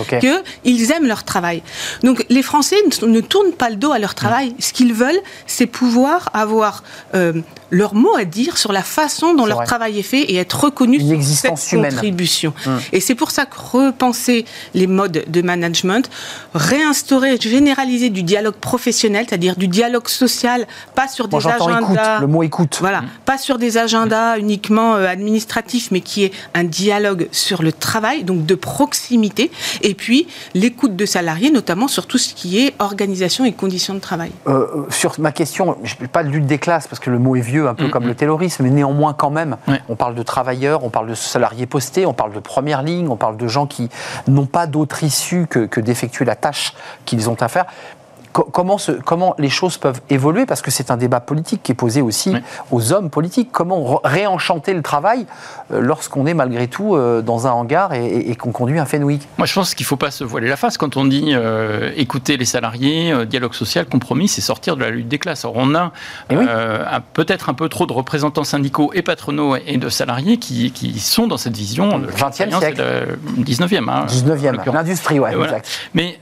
qu'ils 0.62 0.92
aiment 0.92 1.06
leur 1.06 1.22
travail. 1.22 1.62
Donc 2.02 2.26
les 2.28 2.42
Français 2.42 2.76
ne, 3.02 3.20
tournent 3.20 3.52
pas 3.52 3.70
le 3.70 3.76
dos 3.76 3.92
à 3.92 3.98
leur 4.00 4.14
travail. 4.14 4.54
Ce 4.58 4.72
qu'ils 4.72 4.92
veulent, 4.92 5.20
c'est 5.46 5.66
pouvoir 5.66 6.30
avoir 6.34 6.82
euh, 7.14 7.32
leur 7.70 7.94
mot 7.94 8.14
à 8.16 8.24
dire 8.24 8.58
sur 8.58 8.72
la 8.72 8.82
façon 8.82 9.34
dont 9.36 9.46
leur 9.46 9.64
travail 9.64 9.98
est 9.98 10.02
fait 10.02 10.22
et 10.22 10.36
être 10.36 10.64
reconnus 10.64 11.02
existence 11.12 11.60
cette 11.60 11.80
contribution. 11.80 12.52
Hum. 12.66 12.80
Et 12.92 13.00
c'est 13.00 13.14
pour 13.14 13.30
ça 13.30 13.46
que 13.46 13.56
repenser 13.58 14.44
les 14.74 14.86
modes 14.86 15.24
de 15.26 15.42
management, 15.42 16.10
réinstaurer, 16.54 17.38
généraliser 17.40 18.10
du 18.10 18.22
dialogue 18.22 18.54
professionnel, 18.54 19.26
c'est-à-dire 19.28 19.56
du 19.56 19.68
dialogue 19.68 20.08
social, 20.08 20.66
pas 20.94 21.08
sur 21.08 21.28
des 21.28 21.46
agendas. 21.46 22.20
le 22.20 22.26
mot 22.26 22.42
écoute. 22.42 22.78
Voilà, 22.80 23.00
hum. 23.00 23.06
pas 23.24 23.38
sur 23.38 23.58
des 23.58 23.78
agendas 23.78 24.38
uniquement 24.38 24.94
euh, 24.94 25.06
administratifs, 25.06 25.90
mais 25.90 26.00
qui 26.00 26.24
est 26.24 26.32
un 26.54 26.64
dialogue 26.64 27.28
sur 27.32 27.62
le 27.62 27.72
travail, 27.72 28.24
donc 28.24 28.46
de 28.46 28.54
proximité, 28.54 29.50
et 29.82 29.94
puis 29.94 30.26
l'écoute 30.54 30.96
de 30.96 31.06
salariés, 31.06 31.50
notamment 31.50 31.88
sur 31.88 32.06
tout 32.06 32.18
ce 32.18 32.34
qui 32.34 32.60
est 32.60 32.74
organisation 32.78 33.44
et 33.44 33.52
conditions 33.52 33.94
de 33.94 34.00
travail. 34.00 34.30
Euh, 34.46 34.52
euh, 34.52 34.86
sur 34.90 35.18
ma 35.18 35.32
question, 35.32 35.76
je 35.82 35.94
ne 36.00 36.06
pas 36.06 36.24
de 36.24 36.28
lutte 36.28 36.46
des 36.46 36.58
classes, 36.58 36.86
parce 36.86 37.00
que 37.00 37.10
le 37.10 37.18
mot 37.18 37.36
est 37.36 37.40
vieux, 37.40 37.68
un 37.68 37.74
peu 37.74 37.84
hum, 37.84 37.90
comme 37.90 38.06
le 38.06 38.14
terrorisme, 38.14 38.64
mais 38.64 38.70
néanmoins 38.70 39.14
quand 39.14 39.25
même, 39.30 39.56
on 39.88 39.96
parle 39.96 40.14
de 40.14 40.22
travailleurs, 40.22 40.84
on 40.84 40.90
parle 40.90 41.08
de 41.08 41.14
salariés 41.14 41.66
postés, 41.66 42.06
on 42.06 42.12
parle 42.12 42.32
de 42.32 42.40
première 42.40 42.82
ligne, 42.82 43.08
on 43.08 43.16
parle 43.16 43.36
de 43.36 43.48
gens 43.48 43.66
qui 43.66 43.88
n'ont 44.26 44.46
pas 44.46 44.66
d'autre 44.66 45.02
issue 45.02 45.46
que 45.46 45.80
d'effectuer 45.80 46.24
la 46.24 46.36
tâche 46.36 46.74
qu'ils 47.04 47.28
ont 47.30 47.36
à 47.40 47.48
faire 47.48 47.66
comment, 48.42 48.76
comment 49.04 49.34
les 49.38 49.48
choses 49.48 49.78
peuvent 49.78 50.00
évoluer 50.10 50.46
Parce 50.46 50.62
que 50.62 50.70
c'est 50.70 50.90
un 50.90 50.96
débat 50.96 51.20
politique 51.20 51.62
qui 51.62 51.72
est 51.72 51.76
posé 51.76 52.02
aussi 52.02 52.34
aux 52.70 52.92
hommes 52.92 53.10
politiques. 53.10 53.48
Comment 53.52 54.00
réenchanter 54.04 54.74
le 54.74 54.82
travail 54.82 55.26
euh, 55.72 55.80
lorsqu'on 55.80 56.26
est 56.26 56.34
malgré 56.34 56.68
tout 56.68 56.94
euh, 56.94 57.22
dans 57.22 57.46
un 57.46 57.50
hangar 57.50 57.94
et, 57.94 58.34
qu'on 58.36 58.52
conduit 58.52 58.78
un 58.78 58.84
Fenwick? 58.84 59.26
Moi, 59.38 59.46
je 59.46 59.54
pense 59.54 59.74
qu'il 59.74 59.84
ne 59.84 59.88
faut 59.88 59.96
pas 59.96 60.10
se 60.10 60.24
voiler 60.24 60.48
la 60.48 60.56
face. 60.56 60.76
Quand 60.76 60.96
on 60.96 61.04
dit 61.04 61.30
euh, 61.30 61.92
écouter 61.96 62.36
les 62.36 62.44
salariés, 62.44 63.26
dialogue 63.26 63.54
social, 63.54 63.86
compromis, 63.86 64.28
c'est 64.28 64.40
sortir 64.40 64.76
de 64.76 64.82
la 64.82 64.90
lutte 64.90 65.08
des 65.08 65.18
classes. 65.18 65.44
Or, 65.44 65.54
on 65.56 65.74
a 65.74 65.92
eh 66.30 66.36
peut-être 67.14 67.48
un 67.48 67.54
peu 67.54 67.68
trop 67.68 67.86
de 67.86 67.92
représentants 67.92 68.44
syndicaux 68.44 68.90
et 68.94 69.02
patronaux 69.02 69.56
et 69.56 69.78
de 69.78 69.88
salariés 69.88 70.38
qui, 70.38 70.98
sont 70.98 71.26
dans 71.26 71.36
cette 71.36 71.56
vision. 71.56 72.00
20e 72.00 72.58
siècle 72.58 72.82
19e. 73.38 73.88
Hein, 73.88 74.06
19e, 74.08 74.72
l'industrie, 74.72 75.20
ouais, 75.20 75.34
exact. 75.34 75.68
Mais 75.94 76.18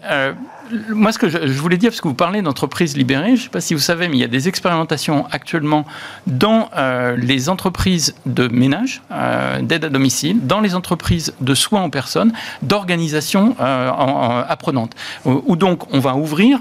moi, 0.91 1.13
ce 1.13 1.19
que 1.19 1.29
je, 1.29 1.39
voulais 1.39 1.77
dire, 1.77 1.91
parce 1.91 2.01
que 2.01 2.09
vous 2.09 2.15
parlez 2.15 2.43
d'entreprises 2.43 2.97
libérées, 2.97 3.29
je 3.29 3.33
ne 3.33 3.45
sais 3.45 3.49
pas 3.49 3.61
si 3.61 3.75
vous 3.75 3.81
savez, 3.81 4.09
mais 4.09 4.17
il 4.17 4.21
y 4.21 4.25
a 4.25 4.29
des 4.29 4.49
expérimentations 4.49 5.27
actuellement 5.31 5.85
dans 6.27 6.71
euh, 6.77 7.17
les 7.17 7.49
entreprises 7.49 8.15
de 8.27 8.49
ménage, 8.49 9.03
euh, 9.13 9.61
d'aide 9.61 9.85
à 9.85 9.89
domicile, 9.89 10.47
dans 10.47 10.61
les 10.61 10.75
entreprises 10.75 11.35
de 11.41 11.55
soins 11.55 11.83
en 11.83 11.91
personne, 11.91 12.33
d'organisation 12.63 13.57
euh, 13.61 14.43
apprenante, 14.49 14.93
où 15.25 15.57
donc 15.57 15.93
on 15.93 16.01
va 16.01 16.15
ouvrir 16.15 16.61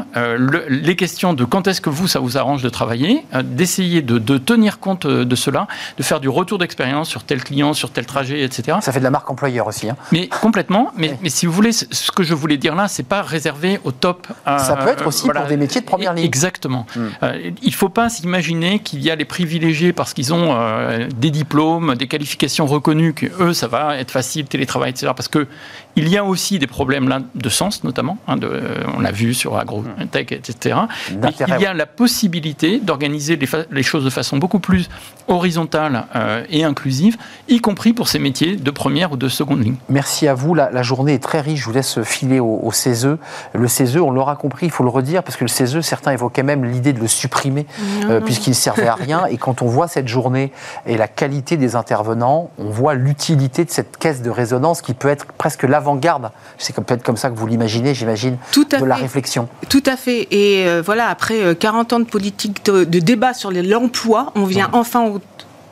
les 0.70 0.96
questions 0.96 1.34
de 1.34 1.46
quand 1.46 1.68
est-ce 1.68 1.82
que 1.82 1.90
vous, 1.90 2.08
ça 2.08 2.20
vous 2.20 2.38
arrange 2.38 2.62
de 2.64 2.70
travailler, 2.70 3.26
d'essayer 3.44 4.02
de, 4.02 4.38
tenir 4.38 4.80
compte 4.80 5.08
de 5.08 5.36
cela, 5.36 5.68
de 5.98 6.04
faire 6.04 6.20
du 6.20 6.30
retour 6.30 6.58
d'expérience 6.58 7.10
sur 7.10 7.24
tel 7.24 7.44
client, 7.44 7.74
sur 7.74 7.92
tel 7.92 8.06
trajet, 8.06 8.44
etc. 8.44 8.78
Ça 8.82 8.92
fait 8.92 9.00
de 9.00 9.04
la 9.04 9.12
marque 9.12 9.30
employeur 9.30 9.68
aussi. 9.68 9.90
Hein. 9.90 9.96
Mais 10.12 10.28
complètement. 10.28 10.92
Mais, 10.98 11.18
mais, 11.22 11.30
si 11.30 11.46
vous 11.46 11.54
voulez, 11.54 11.72
ce 11.72 12.12
que 12.12 12.24
je 12.24 12.34
voulais 12.34 12.58
dire 12.58 12.76
là, 12.76 12.88
c'est 12.88 13.04
pas 13.04 13.22
réservé 13.22 13.80
aux 13.84 13.93
top. 13.94 14.28
Ça 14.46 14.78
peut 14.82 14.90
être 14.90 15.08
aussi 15.08 15.28
pour 15.28 15.46
des 15.46 15.58
métiers 15.58 15.82
de 15.82 15.86
première 15.86 16.14
ligne. 16.14 16.26
Exactement. 16.26 16.86
Hmm. 16.96 17.08
Euh, 17.24 17.52
il 17.62 17.70
ne 17.70 17.74
faut 17.74 17.90
pas 17.90 18.10
s'imaginer 18.10 18.80
qu'il 18.80 19.02
y 19.02 19.12
a 19.12 19.16
les 19.16 19.26
privilégiés 19.26 19.94
parce 19.94 20.14
qu'ils 20.14 20.34
ont 20.34 20.56
euh, 20.56 21.08
des 21.16 21.32
diplômes, 21.32 21.96
des 21.96 22.08
qualifications 22.08 22.66
reconnues, 22.66 23.14
que 23.14 23.28
eux, 23.40 23.54
ça 23.54 23.68
va 23.68 23.98
être 23.98 24.12
facile, 24.12 24.46
télétravail, 24.46 24.92
etc. 24.92 25.12
Parce 25.16 25.28
que 25.28 25.48
il 25.96 26.10
y 26.10 26.18
a 26.18 26.24
aussi 26.24 26.60
des 26.60 26.68
problèmes 26.68 27.08
là, 27.08 27.22
de 27.36 27.50
sens, 27.50 27.84
notamment. 27.84 28.18
Hein, 28.28 28.38
de, 28.38 28.62
on 28.96 29.00
l'a 29.00 29.12
vu 29.12 29.34
sur 29.34 29.58
AgroTech, 29.58 30.32
etc. 30.32 30.78
il 31.12 31.62
y 31.62 31.66
a 31.66 31.74
la 31.74 31.86
possibilité 31.86 32.80
d'organiser 32.80 33.40
les, 33.72 33.84
choses 33.84 34.04
de 34.04 34.10
façon 34.10 34.38
beaucoup 34.38 34.60
plus 34.60 34.90
horizontale 35.28 36.06
euh, 36.16 36.44
et 36.50 36.64
inclusive, 36.64 37.18
y 37.48 37.60
compris 37.60 37.94
pour 37.94 38.08
ces 38.08 38.20
métiers 38.20 38.56
de 38.56 38.72
première 38.72 39.12
ou 39.12 39.18
de 39.18 39.28
seconde 39.28 39.64
ligne. 39.64 39.76
Merci 39.90 40.28
à 40.28 40.34
vous. 40.34 40.56
La, 40.56 40.84
journée 40.84 41.14
est 41.14 41.24
très 41.24 41.42
riche. 41.42 41.62
Je 41.62 41.66
vous 41.66 41.74
laisse 41.74 42.02
filer 42.04 42.40
au, 42.40 42.60
au 42.62 42.72
CESE. 42.72 43.18
Le 43.54 43.68
CESE, 43.68 43.98
on 43.98 44.12
l'aura 44.12 44.36
compris, 44.36 44.66
il 44.66 44.72
faut 44.72 44.84
le 44.84 44.90
redire, 44.90 45.24
parce 45.24 45.38
que 45.38 45.44
le 45.44 45.50
CESE, 45.50 45.82
certains 45.82 46.12
évoquaient 46.12 46.44
même 46.44 46.66
l'idée 46.66 46.94
de 46.94 47.00
le 47.00 47.08
supprimer, 47.08 47.66
euh, 48.10 48.20
puisqu'il 48.20 48.52
ne 48.52 48.56
servait 48.56 48.88
à 48.88 48.96
rien. 48.96 49.26
Et 49.30 49.38
quand 49.38 49.62
on 49.62 49.68
voit 49.68 49.88
cette 49.88 50.08
journée 50.08 50.52
et 50.86 50.98
la 50.98 51.08
qualité 51.08 51.58
des 51.58 51.76
intervenants, 51.76 52.50
on 52.58 52.70
voit 52.70 52.96
l'utilité 52.96 53.66
de 53.66 53.70
cette 53.70 53.98
caisse 53.98 54.22
de 54.22 54.30
résonance 54.30 54.82
qui 54.82 54.94
peut 54.94 55.08
être 55.08 55.26
presque 55.26 55.64
l'avant-garde. 55.84 56.32
C'est 56.58 56.76
peut-être 56.76 57.04
comme 57.04 57.18
ça 57.18 57.30
que 57.30 57.36
vous 57.36 57.48
l'imaginez, 57.48 57.94
j'imagine, 57.94 58.38
de 58.56 58.86
la 58.86 58.96
réflexion. 58.96 59.50
Tout 59.70 59.84
à 59.86 59.98
fait. 59.98 60.28
Et 60.32 60.66
euh, 60.68 60.82
voilà, 60.84 61.10
après 61.10 61.56
40 61.56 61.92
euh, 61.92 61.96
ans 61.96 62.00
de 62.00 62.06
politique 62.06 62.66
de, 62.66 62.84
débat 62.84 63.34
sur 63.34 63.52
l'emploi, 63.52 64.32
on 64.36 64.46
vient 64.46 64.70
enfin 64.74 65.02
au 65.06 65.20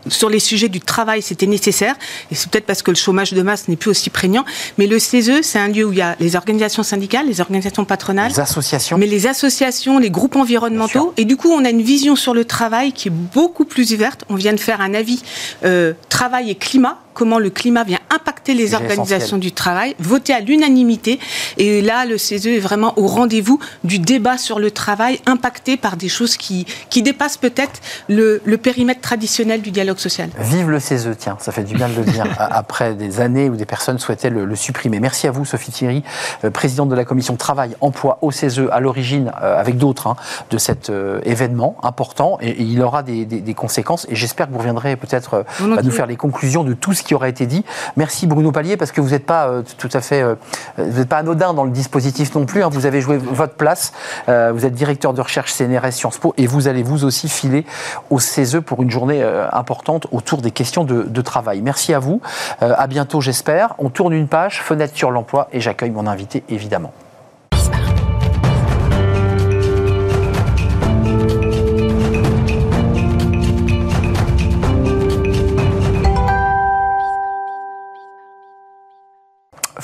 sur 0.07 0.29
les 0.29 0.39
sujets 0.39 0.69
du 0.69 0.79
travail, 0.79 1.21
c'était 1.21 1.45
nécessaire. 1.45 1.95
Et 2.31 2.35
c'est 2.35 2.49
peut-être 2.49 2.65
parce 2.65 2.81
que 2.81 2.91
le 2.91 2.95
chômage 2.95 3.33
de 3.33 3.41
masse 3.41 3.67
n'est 3.67 3.75
plus 3.75 3.89
aussi 3.89 4.09
prégnant. 4.09 4.45
Mais 4.77 4.87
le 4.87 4.99
CESE, 4.99 5.41
c'est 5.41 5.59
un 5.59 5.67
lieu 5.67 5.85
où 5.85 5.91
il 5.91 5.99
y 5.99 6.01
a 6.01 6.15
les 6.19 6.35
organisations 6.35 6.83
syndicales, 6.83 7.27
les 7.27 7.41
organisations 7.41 7.85
patronales. 7.85 8.31
Les 8.31 8.39
associations. 8.39 8.97
Mais 8.97 9.07
les 9.07 9.27
associations, 9.27 9.99
les 9.99 10.09
groupes 10.09 10.35
environnementaux. 10.35 11.13
Et 11.17 11.25
du 11.25 11.37
coup, 11.37 11.49
on 11.49 11.65
a 11.65 11.69
une 11.69 11.81
vision 11.81 12.15
sur 12.15 12.33
le 12.33 12.45
travail 12.45 12.93
qui 12.93 13.09
est 13.09 13.11
beaucoup 13.11 13.65
plus 13.65 13.93
ouverte. 13.93 14.25
On 14.29 14.35
vient 14.35 14.53
de 14.53 14.59
faire 14.59 14.81
un 14.81 14.93
avis 14.93 15.21
euh, 15.63 15.93
travail 16.09 16.49
et 16.49 16.55
climat 16.55 16.99
comment 17.13 17.39
le 17.39 17.49
climat 17.49 17.83
vient 17.83 17.99
impacter 18.09 18.53
les 18.53 18.73
organisations 18.73 19.37
du 19.37 19.51
travail, 19.51 19.95
voter 19.99 20.33
à 20.33 20.39
l'unanimité. 20.39 21.19
Et 21.57 21.81
là, 21.81 22.05
le 22.05 22.17
CESE 22.17 22.47
est 22.47 22.59
vraiment 22.59 22.97
au 22.97 23.07
rendez-vous 23.07 23.59
du 23.83 23.99
débat 23.99 24.37
sur 24.37 24.59
le 24.59 24.71
travail, 24.71 25.19
impacté 25.25 25.77
par 25.77 25.97
des 25.97 26.09
choses 26.09 26.37
qui, 26.37 26.65
qui 26.89 27.01
dépassent 27.01 27.37
peut-être 27.37 27.79
le, 28.07 28.41
périmètre 28.61 29.01
traditionnel 29.01 29.61
du 29.61 29.71
dialogue 29.71 29.90
social. 29.99 30.29
Vive 30.39 30.69
le 30.69 30.79
CESE, 30.79 31.09
tiens, 31.17 31.37
ça 31.39 31.51
fait 31.51 31.63
du 31.63 31.75
bien 31.75 31.89
de 31.89 31.95
le 31.95 32.03
dire, 32.03 32.25
après 32.37 32.93
des 32.93 33.19
années 33.19 33.49
où 33.49 33.55
des 33.55 33.65
personnes 33.65 33.99
souhaitaient 33.99 34.29
le, 34.29 34.55
supprimer. 34.55 34.99
Merci 34.99 35.27
à 35.27 35.31
vous, 35.31 35.45
Sophie 35.45 35.71
Thierry, 35.71 36.03
euh, 36.43 36.49
présidente 36.49 36.89
de 36.89 36.95
la 36.95 37.05
commission 37.05 37.35
Travail, 37.35 37.75
Emploi 37.81 38.17
au 38.21 38.31
CESE, 38.31 38.61
à 38.71 38.79
l'origine, 38.79 39.31
euh, 39.41 39.59
avec 39.59 39.77
d'autres, 39.77 40.07
hein, 40.07 40.15
de 40.49 40.57
cet 40.57 40.89
euh, 40.89 41.19
événement 41.23 41.77
important. 41.83 42.37
Et, 42.41 42.61
il 42.61 42.81
aura 42.81 43.03
des, 43.03 43.53
conséquences. 43.55 44.07
Et 44.09 44.15
j'espère 44.15 44.47
que 44.47 44.53
vous 44.53 44.59
reviendrez 44.59 44.95
peut-être 44.95 45.45
à 45.59 45.81
nous 45.81 45.91
faire 45.91 46.05
les 46.05 46.15
conclusions 46.15 46.63
de 46.63 46.73
tout 46.73 46.93
ce 46.93 47.03
qui 47.03 47.13
aura 47.13 47.27
été 47.27 47.45
dit. 47.45 47.65
Merci 47.97 48.27
Bruno 48.27 48.51
Palier, 48.51 48.77
parce 48.77 48.91
que 48.91 49.01
vous 49.01 49.09
n'êtes 49.09 49.25
pas 49.25 49.61
tout 49.77 49.89
à 49.93 49.99
fait, 50.01 50.23
vous 50.77 50.99
n'êtes 50.99 51.09
pas 51.09 51.17
anodin 51.17 51.53
dans 51.53 51.65
le 51.65 51.71
dispositif 51.71 52.33
non 52.33 52.45
plus. 52.45 52.63
Hein. 52.63 52.69
Vous 52.71 52.85
avez 52.85 53.01
joué 53.01 53.17
votre 53.17 53.55
place. 53.55 53.91
Vous 54.27 54.65
êtes 54.65 54.73
directeur 54.73 55.13
de 55.13 55.21
recherche 55.21 55.51
CNRS 55.51 55.91
Sciences 55.91 56.17
Po 56.17 56.33
et 56.37 56.47
vous 56.47 56.67
allez 56.67 56.83
vous 56.83 57.03
aussi 57.03 57.27
filer 57.27 57.65
au 58.09 58.19
CESE 58.19 58.61
pour 58.65 58.81
une 58.81 58.89
journée 58.89 59.21
importante 59.51 59.80
autour 59.89 60.41
des 60.41 60.51
questions 60.51 60.83
de, 60.83 61.21
travail. 61.21 61.61
Merci 61.61 61.93
à 61.93 61.99
vous. 61.99 62.21
à 62.59 62.87
bientôt, 62.87 63.21
j'espère. 63.21 63.75
On 63.77 63.89
tourne 63.89 64.13
une 64.13 64.27
page, 64.27 64.61
fenêtre 64.61 64.95
sur 64.95 65.11
l'emploi, 65.11 65.47
et 65.51 65.61
j'accueille 65.61 65.91
mon 65.91 66.07
invité 66.07 66.43
évidemment. 66.49 66.91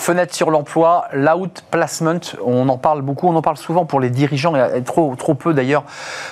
Fenêtre 0.08 0.34
sur 0.34 0.52
l'emploi, 0.52 1.10
l'outplacement, 1.12 2.22
on 2.46 2.70
en 2.70 2.78
parle 2.78 3.02
beaucoup, 3.02 3.28
on 3.28 3.36
en 3.36 3.42
parle 3.42 3.58
souvent 3.58 3.84
pour 3.84 4.00
les 4.00 4.10
dirigeants 4.10 4.56
et 4.56 4.82
trop, 4.82 5.14
trop 5.18 5.34
peu 5.34 5.54
d'ailleurs 5.54 5.84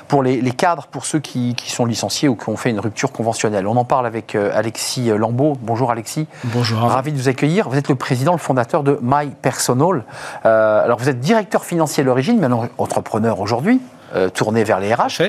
pour 0.08 0.24
les, 0.24 0.40
cadres, 0.52 0.88
pour 0.88 1.06
ceux 1.06 1.20
qui, 1.20 1.54
sont 1.68 1.84
licenciés 1.84 2.30
ou 2.30 2.38
qui 2.38 2.48
ont 2.48 2.56
fait 2.56 2.70
une 2.70 2.80
rupture 2.80 3.12
conventionnelle. 3.12 3.68
On 3.68 3.76
en 3.76 3.84
parle 3.84 4.06
avec 4.06 4.34
euh, 4.34 4.50
Alexis 4.56 5.10
Lambeau. 5.10 5.58
Bonjour 5.60 5.92
Alexis. 5.92 6.26
Bonjour. 6.46 6.80
Ravi 6.80 7.12
de 7.12 7.18
vous 7.18 7.28
accueillir. 7.28 7.68
Vous 7.68 7.78
êt 7.78 7.84
le 7.86 7.96
président, 7.96 8.32
le 8.32 8.38
fondateur 8.38 8.82
de 8.82 8.98
My 9.02 9.28
Personal. 9.42 10.06
Euh, 10.46 10.86
alors 10.86 10.98
vous 10.98 11.10
êtes 11.10 11.20
directeur 11.20 11.66
financier 11.66 12.02
à 12.02 12.06
l'origine, 12.06 12.40
mais 12.40 12.48
entrepreneur 12.78 13.42
aujourd'hui, 13.42 13.82
euh, 14.16 14.30
tourné 14.30 14.64
vers 14.64 14.80
les 14.80 14.94
RH. 14.94 15.22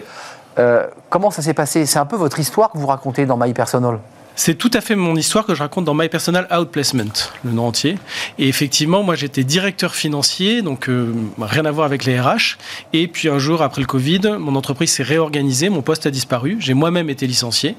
comment 1.11 1.32
ça 1.32 1.42
s'est 1.42 1.53
passé? 1.53 1.84
C'est 1.84 1.99
un 1.99 2.07
peu 2.07 2.14
votre 2.14 2.38
histoire 2.38 2.70
que 2.70 2.78
vous 2.78 2.86
racontez 2.86 3.26
dans 3.26 3.36
My 3.36 3.53
Personal 3.53 3.99
c'est 4.37 4.55
tout 4.55 4.70
à 4.74 4.82
fait 4.82 4.95
mon 4.95 5.16
histoire 5.16 5.47
que 5.47 5.55
je 5.55 5.62
raconte 5.62 5.87
dans 5.87 5.95
My 5.95 6.11
Personal 6.11 6.47
Outplacement, 6.57 7.32
le 7.43 7.53
nom 7.53 7.68
entier. 7.68 7.99
Et 8.39 8.49
effectivement, 8.49 9.03
moi 9.03 9.14
j'étais 9.14 9.45
directeur 9.45 9.95
financier, 9.95 10.61
donc 10.61 10.91
euh, 10.91 11.12
rien 11.41 11.64
à 11.64 11.70
voir 11.70 11.87
avec 11.87 12.05
les 12.05 12.20
RH. 12.20 12.59
Et 12.93 13.09
puis 13.09 13.30
un 13.30 13.39
jour, 13.39 13.62
après 13.62 13.80
le 13.80 13.87
Covid, 13.87 14.37
mon 14.39 14.55
entreprise 14.55 14.93
s'est 14.93 15.03
réorganisée, 15.03 15.70
mon 15.70 15.80
poste 15.80 16.05
a 16.05 16.11
disparu, 16.11 16.59
j'ai 16.61 16.74
moi-même 16.74 17.09
été 17.09 17.26
licencié 17.26 17.76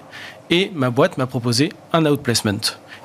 et 0.49 0.71
ma 0.73 0.89
boîte 0.89 1.17
m'a 1.19 1.27
proposé 1.27 1.71
un 1.93 2.05
outplacement. 2.05 2.59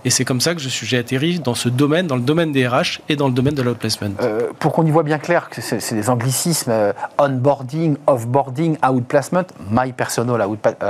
Et 0.05 0.11
c'est 0.11 0.25
comme 0.25 0.41
ça 0.41 0.55
que 0.55 0.61
j'ai 0.61 0.99
atterri 0.99 1.39
dans 1.39 1.55
ce 1.55 1.69
domaine, 1.69 2.07
dans 2.07 2.17
le 2.17 2.23
domaine 2.23 2.53
des 2.53 2.67
RH 2.67 3.01
et 3.09 3.17
dans 3.17 3.29
le 3.29 3.35
domaine 3.35 3.55
de 3.55 3.63
l'outplacement. 3.63 4.11
Euh, 4.21 4.49
pour 4.59 4.73
qu'on 4.73 4.85
y 4.85 4.91
voit 4.91 5.03
bien 5.05 5.19
clair, 5.19 5.49
que 5.49 5.61
c'est 5.61 5.95
des 5.95 6.11
anglicismes, 6.11 6.71
euh, 6.71 6.93
onboarding, 7.19 7.97
offboarding, 8.07 8.77
outplacement, 8.85 9.45
my 9.71 9.93
personal 9.93 10.41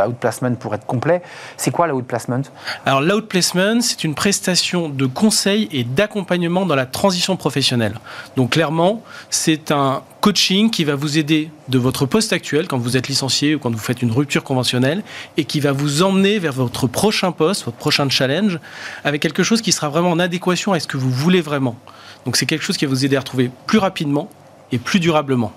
outplacement 0.07 0.55
pour 0.55 0.75
être 0.75 0.87
complet. 0.87 1.23
C'est 1.57 1.71
quoi 1.71 1.87
l'outplacement? 1.87 2.43
Alors 2.87 3.03
l'outplacement, 3.03 3.81
c'est 3.81 4.05
une 4.05 4.15
prestation 4.15 4.89
de 4.89 5.07
conseil 5.07 5.69
et 5.73 5.85
d'accompagnement 5.85 6.65
dans 6.65 6.77
la 6.77 6.87
transition 6.87 7.37
professionnelle. 7.37 7.99
Donc 8.37 8.51
clairement, 8.51 9.03
c'est 9.31 9.71
un 9.71 10.03
coaching 10.23 10.71
qui 10.71 10.85
va 10.85 10.95
vous 10.95 11.19
aider 11.19 11.51
de 11.69 11.79
votre 11.79 12.07
poste 12.07 12.33
actuel 12.33 12.69
quand 12.69 12.79
vous 12.79 12.97
êtes 12.97 13.09
licencié 13.09 13.57
ou 13.57 13.59
quand 13.59 13.73
vous 13.73 13.79
faites 13.79 14.03
une 14.03 14.13
rupture 14.13 14.45
conventionnelle 14.45 15.03
et 15.37 15.45
qui 15.45 15.59
va 15.59 15.73
vous 15.73 16.05
emmener 16.05 16.39
vers 16.39 16.53
votre 16.53 16.87
prochain 16.87 17.33
poste, 17.33 17.65
votre 17.65 17.77
prochain 17.77 18.09
challenge, 18.09 18.61
avec 19.03 19.21
quelque 19.21 19.43
chose 19.43 19.61
qui 19.61 19.73
sera 19.73 19.89
vraiment 19.89 20.13
en 20.13 20.21
adéquation 20.21 20.71
avec 20.73 20.83
ce 20.83 20.87
que 20.87 20.97
vous 20.97 21.11
voulez 21.11 21.41
vraiment. 21.41 21.77
Donc 22.25 22.37
c'est 22.37 22.47
quelque 22.47 22.63
chose 22.63 22.77
qui 22.77 22.87
va 22.87 22.91
vous 22.91 23.05
aider 23.05 23.17
à 23.17 23.19
retrouver 23.19 23.51
plus 23.67 23.79
rapidement 23.79 24.31
et 24.71 24.79
plus 24.79 25.01
durablement. 25.01 25.53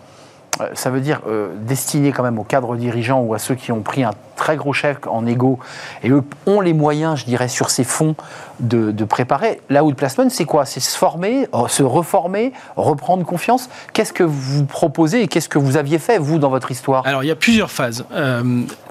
Euh, 0.61 0.69
ça 0.73 0.89
veut 0.89 1.01
dire 1.01 1.21
euh, 1.27 1.49
destiné 1.61 2.11
quand 2.11 2.23
même 2.23 2.39
aux 2.39 2.43
cadres 2.43 2.75
dirigeants 2.75 3.21
ou 3.21 3.33
à 3.33 3.39
ceux 3.39 3.55
qui 3.55 3.71
ont 3.71 3.81
pris 3.81 4.03
un 4.03 4.11
très 4.35 4.55
gros 4.57 4.73
chèque 4.73 5.07
en 5.07 5.25
égo 5.25 5.59
et 6.03 6.09
eux 6.09 6.23
ont 6.45 6.61
les 6.61 6.73
moyens, 6.73 7.19
je 7.19 7.25
dirais, 7.25 7.47
sur 7.47 7.69
ces 7.69 7.83
fonds 7.83 8.15
de, 8.59 8.91
préparer. 9.05 9.61
L'outplacement, 9.69 10.29
c'est 10.29 10.45
quoi? 10.45 10.65
C'est 10.65 10.79
se 10.79 10.97
former, 10.97 11.47
euh, 11.53 11.67
se 11.67 11.83
reformer, 11.83 12.53
reprendre 12.75 13.25
confiance. 13.25 13.69
Qu'est-ce 13.93 14.13
que 14.13 14.23
vous 14.23 14.65
proposez 14.65 15.21
et 15.21 15.27
qu'est-ce 15.27 15.49
que 15.49 15.59
vous 15.59 15.77
aviez 15.77 15.99
fait, 15.99 16.17
vous, 16.17 16.39
dans 16.39 16.49
votre 16.49 16.71
histoire? 16.71 17.05
Alors, 17.05 17.23
il 17.23 17.27
y 17.27 17.31
a 17.31 17.35
plusieurs 17.35 17.71
phases. 17.71 18.05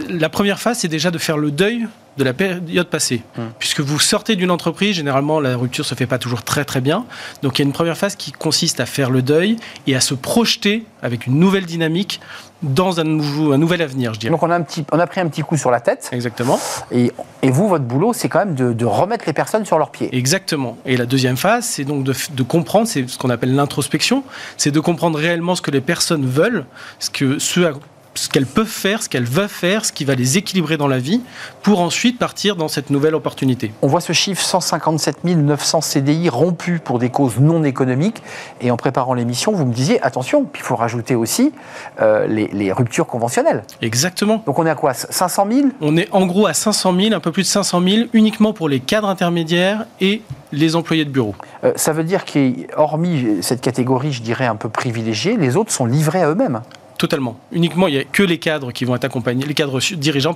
La 0.09 0.29
première 0.29 0.61
phase, 0.61 0.79
c'est 0.79 0.89
déjà 0.89 1.11
de 1.11 1.19
faire 1.19 1.37
le 1.37 1.51
deuil 1.51 1.87
de 2.17 2.25
la 2.25 2.33
période 2.33 2.89
passée. 2.89 3.23
Hum. 3.39 3.51
Puisque 3.59 3.81
vous 3.81 3.99
sortez 3.99 4.37
d'une 4.37 4.51
entreprise, 4.51 4.97
généralement 4.97 5.41
la 5.41 5.57
rupture 5.57 5.85
se 5.85 5.95
fait 5.95 6.07
pas 6.07 6.19
toujours 6.19 6.43
très 6.43 6.65
très 6.65 6.81
bien. 6.81 7.05
Donc 7.43 7.59
il 7.59 7.62
y 7.62 7.65
a 7.65 7.67
une 7.67 7.73
première 7.73 7.97
phase 7.97 8.17
qui 8.17 8.33
consiste 8.33 8.81
à 8.81 8.87
faire 8.87 9.11
le 9.11 9.23
deuil 9.23 9.57
et 9.87 9.97
à 9.97 10.01
se 10.01 10.15
projeter 10.15 10.85
avec 11.03 11.27
une 11.27 11.39
nouvelle 11.39 11.67
dynamique 11.67 12.21
dans 12.65 12.99
un, 12.99 13.05
nouveau, 13.05 13.53
un 13.53 13.59
nouvel 13.59 13.83
avenir, 13.83 14.15
je 14.15 14.21
dirais. 14.21 14.31
Donc 14.31 14.43
on 14.43 14.51
a, 14.51 14.57
un 14.57 14.62
petit, 14.62 14.85
on 14.91 14.99
a 14.99 15.07
pris 15.07 15.21
un 15.21 15.29
petit 15.29 15.43
coup 15.43 15.57
sur 15.57 15.71
la 15.71 15.81
tête. 15.81 16.09
Exactement. 16.12 16.59
Et, 16.91 17.12
et 17.43 17.51
vous, 17.51 17.69
votre 17.69 17.85
boulot, 17.85 18.12
c'est 18.12 18.29
quand 18.29 18.39
même 18.39 18.55
de, 18.55 18.73
de, 18.73 18.87
remettre 18.87 19.25
les 19.27 19.33
personnes 19.33 19.67
sur 19.67 19.79
leurs 19.79 19.91
pieds. 19.91 20.15
Exactement. 20.17 20.79
Et 20.87 20.97
la 20.97 21.07
deuxième 21.07 21.37
phase, 21.37 21.67
c'est 21.67 21.85
donc 21.85 22.05
de, 22.05 22.15
de 22.33 22.43
comprendre, 22.43 22.89
c'est 22.89 23.09
ce 23.09 23.19
qu'on 23.19 23.31
appelle 23.31 23.55
l'introspection, 23.55 24.25
c'est 24.57 24.71
de 24.71 24.81
comprendre 24.81 25.19
réellement 25.19 25.55
ce 25.55 25.62
que 25.62 25.71
les 25.71 25.81
personnes 25.81 26.27
veulent, 26.27 26.65
ce, 26.99 27.11
que, 27.11 27.39
ce 27.39 27.61
à 27.61 27.73
ce 28.15 28.29
qu'elles 28.29 28.47
peuvent 28.47 28.67
faire, 28.67 29.03
ce 29.03 29.09
qu'elles 29.09 29.25
veulent 29.25 29.49
faire, 29.49 29.85
ce 29.85 29.93
qui 29.93 30.05
va 30.05 30.15
les 30.15 30.39
équilibrer 30.39 30.77
dans 30.77 30.89
la 30.89 30.99
vie, 30.99 31.21
pour 31.62 31.81
ensuite 31.81 32.19
partir 32.19 32.57
dans 32.57 32.69
cette 32.69 32.91
nouvelle 32.91 33.15
opportunité. 33.15 33.73
On 33.83 33.89
voit 33.89 34.01
ce 34.01 34.12
chiffre 34.12 34.43
157 34.43 35.25
900 35.25 35.81
CDI 35.81 36.29
rompus 36.29 36.81
pour 36.83 36.99
des 36.99 37.11
causes 37.11 37.39
non 37.39 37.65
économiques. 37.65 38.23
Et 38.61 38.71
en 38.71 38.77
préparant 38.77 39.15
l'émission, 39.15 39.53
vous 39.53 39.65
me 39.65 39.73
disiez, 39.73 40.03
attention, 40.03 40.49
il 40.55 40.61
faut 40.61 40.77
rajouter 40.77 41.15
aussi 41.15 41.53
euh, 42.01 42.27
les, 42.27 42.49
les, 42.49 42.73
ruptures 42.73 43.07
conventionnelles. 43.07 43.62
Exactement. 43.83 44.43
Donc 44.47 44.59
on 44.59 44.67
est 44.67 44.71
à 44.71 44.75
quoi 44.75 44.95
500 44.95 45.47
000 45.51 45.69
On 45.81 45.97
est 45.97 46.09
en 46.12 46.27
gros 46.27 46.47
à 46.47 46.55
500 46.55 46.95
000, 46.99 47.15
un 47.15 47.21
peu 47.21 47.33
plus 47.33 47.43
de 47.43 47.49
500 47.49 47.83
000, 47.83 48.09
uniquement 48.12 48.53
pour 48.53 48.69
les 48.69 48.81
cadres 48.81 49.09
intermédiaires 49.09 49.87
et 50.01 50.23
les 50.53 50.77
employés 50.77 51.05
de 51.05 51.11
bureau. 51.11 51.35
Euh, 51.65 51.73
ça 51.77 51.93
veut 51.93 52.05
dire 52.05 52.25
qu'hormis 52.25 53.43
cette 53.43 53.61
catégorie, 53.61 54.12
je 54.12 54.23
dirais, 54.23 54.47
un 54.47 54.57
peu 54.57 54.69
privilégiée, 54.69 55.37
les 55.37 55.57
autres 55.57 55.73
sont 55.73 55.87
livrés 55.87 56.23
à 56.23 56.31
eux-mêmes 56.31 56.61
Totalement. 57.05 57.39
Uniquement, 57.53 57.87
il 57.87 57.97
n'y 57.97 58.01
a 58.01 58.05
que 58.05 58.23
les 58.23 58.39
cadres 58.39 58.73
qui 58.73 58.87
vont 58.87 58.95
être 58.95 59.05
accompagnés, 59.05 59.45
les 59.45 59.53
cadres 59.53 59.79
dirigeants, 59.79 60.35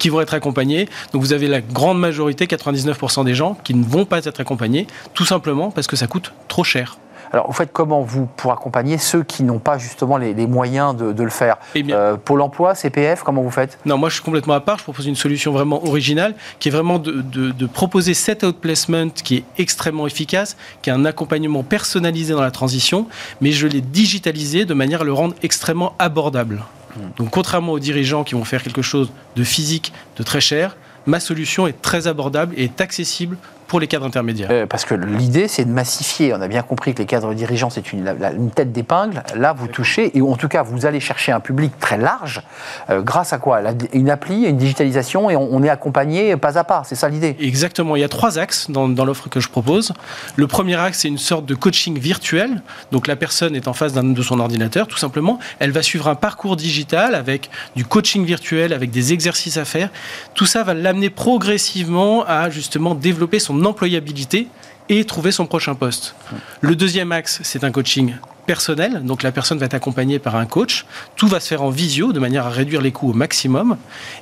qui 0.00 0.08
vont 0.08 0.20
être 0.20 0.34
accompagnés. 0.34 0.88
Donc 1.12 1.22
vous 1.22 1.32
avez 1.32 1.46
la 1.46 1.60
grande 1.60 2.00
majorité, 2.00 2.46
99% 2.46 3.24
des 3.24 3.36
gens, 3.36 3.56
qui 3.62 3.72
ne 3.72 3.84
vont 3.84 4.04
pas 4.04 4.26
être 4.26 4.40
accompagnés, 4.40 4.88
tout 5.14 5.24
simplement 5.24 5.70
parce 5.70 5.86
que 5.86 5.94
ça 5.94 6.08
coûte 6.08 6.32
trop 6.48 6.64
cher. 6.64 6.98
Alors, 7.32 7.46
vous 7.46 7.52
faites 7.52 7.72
comment, 7.72 8.02
vous, 8.02 8.26
pour 8.26 8.52
accompagner 8.52 8.98
ceux 8.98 9.22
qui 9.22 9.42
n'ont 9.42 9.58
pas 9.58 9.78
justement 9.78 10.16
les, 10.16 10.34
les 10.34 10.46
moyens 10.46 10.96
de, 10.96 11.12
de, 11.12 11.22
le 11.22 11.30
faire 11.30 11.56
eh 11.74 11.82
bien, 11.82 11.96
euh, 11.96 12.16
Pôle 12.16 12.40
emploi, 12.40 12.74
CPF, 12.74 13.22
comment 13.22 13.42
vous 13.42 13.50
faites? 13.50 13.78
Non, 13.84 13.98
moi 13.98 14.08
je 14.08 14.14
suis 14.14 14.22
complètement 14.22 14.54
à 14.54 14.60
part. 14.60 14.78
Je 14.78 14.82
propose 14.84 15.06
une 15.06 15.16
solution 15.16 15.52
vraiment 15.52 15.84
originale 15.84 16.34
qui 16.58 16.68
est 16.68 16.72
vraiment 16.72 16.98
de, 16.98 17.20
de, 17.20 17.50
de 17.50 17.66
proposer 17.66 18.14
cet 18.14 18.42
outplacement 18.42 19.10
qui 19.10 19.36
est 19.36 19.44
extrêmement 19.58 20.06
efficace, 20.06 20.56
qui 20.82 20.90
a 20.90 20.94
un 20.94 21.04
accompagnement 21.04 21.62
personnalisé 21.62 22.32
dans 22.32 22.40
la 22.40 22.50
transition, 22.50 23.06
mais 23.40 23.52
je 23.52 23.66
l'ai 23.66 23.80
digitalisé 23.80 24.64
de 24.64 24.74
manière 24.74 25.02
à 25.02 25.04
le 25.04 25.12
rendre 25.12 25.34
extrêmement 25.42 25.94
abordable. 25.98 26.62
Mmh. 26.96 27.00
Donc, 27.18 27.30
contrairement 27.30 27.72
aux 27.72 27.78
dirigeants 27.78 28.24
qui 28.24 28.34
vont 28.34 28.44
faire 28.44 28.62
quelque 28.62 28.82
chose 28.82 29.10
de 29.36 29.44
physique, 29.44 29.92
de 30.16 30.22
très 30.22 30.40
cher, 30.40 30.76
ma 31.06 31.20
solution 31.20 31.66
est 31.66 31.80
très 31.80 32.06
abordable 32.06 32.54
et 32.56 32.64
est 32.64 32.80
accessible 32.80 33.36
pour 33.68 33.78
les 33.80 33.86
cadres 33.86 34.06
intermédiaires 34.06 34.48
euh, 34.50 34.66
Parce 34.66 34.84
que 34.84 34.94
l'idée, 34.94 35.46
c'est 35.46 35.64
de 35.64 35.70
massifier. 35.70 36.34
On 36.34 36.40
a 36.40 36.48
bien 36.48 36.62
compris 36.62 36.94
que 36.94 36.98
les 36.98 37.06
cadres 37.06 37.34
dirigeants, 37.34 37.70
c'est 37.70 37.92
une, 37.92 38.08
une, 38.08 38.50
tête 38.50 38.72
d'épingle. 38.72 39.22
Là, 39.36 39.52
vous 39.52 39.68
touchez, 39.68 40.16
et 40.16 40.22
en 40.22 40.36
tout 40.36 40.48
cas, 40.48 40.62
vous 40.62 40.86
allez 40.86 41.00
chercher 41.00 41.30
un 41.30 41.40
public 41.40 41.78
très 41.78 41.98
large, 41.98 42.42
euh, 42.90 43.02
grâce 43.02 43.32
à 43.32 43.38
quoi? 43.38 43.60
Une 43.92 44.10
appli, 44.10 44.44
une 44.44 44.56
digitalisation, 44.56 45.30
et 45.30 45.36
on, 45.36 45.54
on 45.54 45.62
est 45.62 45.68
accompagné 45.68 46.36
pas 46.36 46.58
à 46.58 46.64
pas. 46.64 46.82
C'est 46.84 46.94
ça 46.94 47.08
l'idée 47.08 47.36
Exactement. 47.38 47.94
Il 47.94 48.00
y 48.00 48.04
a 48.04 48.08
trois 48.08 48.38
axes 48.38 48.70
dans, 48.70 48.88
dans 48.88 49.04
l'offre 49.04 49.28
que 49.28 49.40
je 49.40 49.48
propose. 49.48 49.92
Le 50.36 50.46
premier 50.46 50.76
axe, 50.76 51.00
c'est 51.00 51.08
une 51.08 51.18
sorte 51.18 51.44
de 51.44 51.54
coaching 51.54 51.98
virtuel. 51.98 52.62
Donc, 52.90 53.06
la 53.06 53.16
personne 53.16 53.54
est 53.54 53.68
en 53.68 53.74
face 53.74 53.92
de 53.92 54.22
son 54.22 54.40
ordinateur, 54.40 54.86
tout 54.86 54.96
simplement. 54.98 55.38
Elle 55.58 55.72
va 55.72 55.82
suivre 55.82 56.08
un 56.08 56.14
parcours 56.14 56.56
digital 56.56 57.14
avec 57.14 57.50
du 57.76 57.84
coaching 57.84 58.24
virtuel, 58.24 58.72
avec 58.72 58.90
des 58.90 59.12
exercices 59.12 59.58
à 59.58 59.66
faire. 59.66 59.90
Tout 60.34 60.46
ça 60.46 60.62
va 60.62 60.72
l'amener 60.72 61.10
progressivement 61.10 62.24
à 62.26 62.48
justement 62.48 62.94
développer 62.94 63.38
son 63.38 63.57
employabilité 63.64 64.48
et 64.88 65.04
trouver 65.04 65.32
son 65.32 65.46
prochain 65.46 65.74
poste. 65.74 66.14
Le 66.60 66.74
deuxième 66.74 67.12
axe, 67.12 67.40
c'est 67.42 67.64
un 67.64 67.70
coaching 67.70 68.14
personnel. 68.46 69.04
Donc 69.04 69.22
la 69.22 69.32
personne 69.32 69.58
va 69.58 69.66
être 69.66 69.74
accompagnée 69.74 70.18
par 70.18 70.34
un 70.36 70.46
coach. 70.46 70.86
Tout 71.16 71.28
va 71.28 71.38
se 71.40 71.48
faire 71.48 71.62
en 71.62 71.68
visio 71.68 72.12
de 72.12 72.18
manière 72.18 72.46
à 72.46 72.50
réduire 72.50 72.80
les 72.80 72.92
coûts 72.92 73.10
au 73.10 73.12
maximum. 73.12 73.76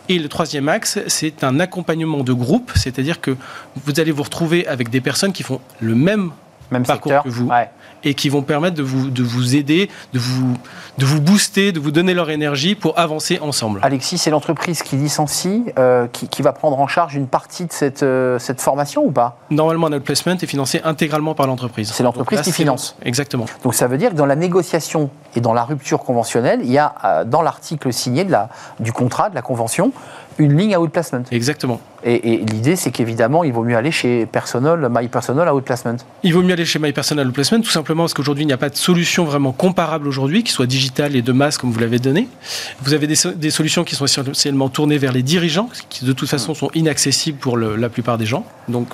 Et 0.08 0.18
le 0.18 0.28
troisième 0.28 0.68
axe, 0.68 0.98
c'est 1.06 1.44
un 1.44 1.60
accompagnement 1.60 2.24
de 2.24 2.32
groupe, 2.32 2.72
c'est-à-dire 2.74 3.20
que 3.20 3.36
vous 3.84 4.00
allez 4.00 4.10
vous 4.10 4.24
retrouver 4.24 4.66
avec 4.66 4.90
des 4.90 5.00
personnes 5.00 5.32
qui 5.32 5.44
font 5.44 5.60
le 5.80 5.94
même, 5.94 6.32
même 6.72 6.84
parcours 6.84 7.12
secteur. 7.12 7.22
que 7.22 7.28
vous. 7.28 7.46
Ouais 7.46 7.70
et 8.06 8.14
qui 8.14 8.28
vont 8.28 8.42
permettre 8.42 8.76
de 8.76 8.84
vous, 8.84 9.10
de 9.10 9.22
vous 9.22 9.56
aider, 9.56 9.90
de 10.14 10.18
vous, 10.18 10.54
de 10.96 11.04
vous 11.04 11.20
booster, 11.20 11.72
de 11.72 11.80
vous 11.80 11.90
donner 11.90 12.14
leur 12.14 12.30
énergie 12.30 12.76
pour 12.76 12.98
avancer 12.98 13.38
ensemble. 13.42 13.80
Alexis, 13.82 14.16
c'est 14.16 14.30
l'entreprise 14.30 14.82
qui 14.82 14.96
licencie, 14.96 15.64
euh, 15.78 16.06
qui, 16.06 16.28
qui, 16.28 16.42
va 16.42 16.52
prendre 16.52 16.78
en 16.78 16.86
charge 16.86 17.16
une 17.16 17.26
partie 17.26 17.66
de 17.66 17.72
cette, 17.72 18.04
euh, 18.04 18.38
cette 18.38 18.60
formation 18.60 19.04
ou 19.04 19.10
pas? 19.10 19.38
Normalement, 19.50 19.90
notre 19.90 20.04
placement 20.04 20.34
est 20.34 20.46
financé 20.46 20.80
intégralement 20.84 21.34
par 21.34 21.48
l'entreprise. 21.48 21.90
C'est 21.92 22.04
l'entreprise 22.04 22.40
qui 22.42 22.52
finance 22.52 22.96
Exactement. 23.02 23.46
Donc 23.64 23.74
ça 23.74 23.88
veut 23.88 23.98
dire 23.98 24.10
que 24.10 24.16
dans 24.16 24.26
la 24.26 24.36
négociation 24.36 25.10
et 25.34 25.40
dans 25.40 25.52
la 25.52 25.64
rupture 25.64 25.98
conventionnelle, 25.98 26.60
il 26.62 26.70
y 26.70 26.78
a 26.78 26.94
euh, 27.04 27.24
dans 27.24 27.42
l'article 27.42 27.92
signé 27.92 28.24
de 28.24 28.30
la, 28.30 28.50
du 28.78 28.92
contrat, 28.92 29.30
de 29.30 29.34
la 29.34 29.42
convention, 29.42 29.92
une 30.38 30.56
ligne 30.56 30.76
outplacement. 30.76 31.22
Exactement. 31.30 31.80
Et, 32.04 32.34
et 32.34 32.36
l'idée, 32.38 32.76
c'est 32.76 32.90
qu'évidemment, 32.90 33.42
il 33.44 33.52
vaut 33.52 33.64
mieux 33.64 33.76
aller 33.76 33.90
chez 33.90 34.26
Personal, 34.26 34.88
My 34.90 35.08
Personal 35.08 35.52
Outplacement. 35.52 35.96
Il 36.22 36.34
vaut 36.34 36.42
mieux 36.42 36.52
aller 36.52 36.64
chez 36.64 36.78
My 36.78 36.92
Personal 36.92 37.26
Outplacement, 37.26 37.60
tout 37.60 37.70
simplement 37.70 38.04
parce 38.04 38.14
qu'aujourd'hui, 38.14 38.44
il 38.44 38.46
n'y 38.46 38.52
a 38.52 38.58
pas 38.58 38.70
de 38.70 38.76
solution 38.76 39.24
vraiment 39.24 39.52
comparable 39.52 40.06
aujourd'hui, 40.06 40.44
qui 40.44 40.52
soit 40.52 40.66
digitale 40.66 41.16
et 41.16 41.22
de 41.22 41.32
masse, 41.32 41.58
comme 41.58 41.70
vous 41.70 41.80
l'avez 41.80 41.98
donné. 41.98 42.28
Vous 42.82 42.94
avez 42.94 43.06
des, 43.06 43.16
des, 43.36 43.50
solutions 43.50 43.84
qui 43.84 43.94
sont 43.94 44.04
essentiellement 44.04 44.68
tournées 44.68 44.98
vers 44.98 45.12
les 45.12 45.22
dirigeants, 45.22 45.70
qui 45.88 46.04
de 46.04 46.12
toute 46.12 46.28
façon 46.28 46.54
sont 46.54 46.70
inaccessibles 46.74 47.38
pour 47.38 47.56
le, 47.56 47.76
la 47.76 47.88
plupart 47.88 48.18
des 48.18 48.26
gens. 48.26 48.44
Donc, 48.68 48.88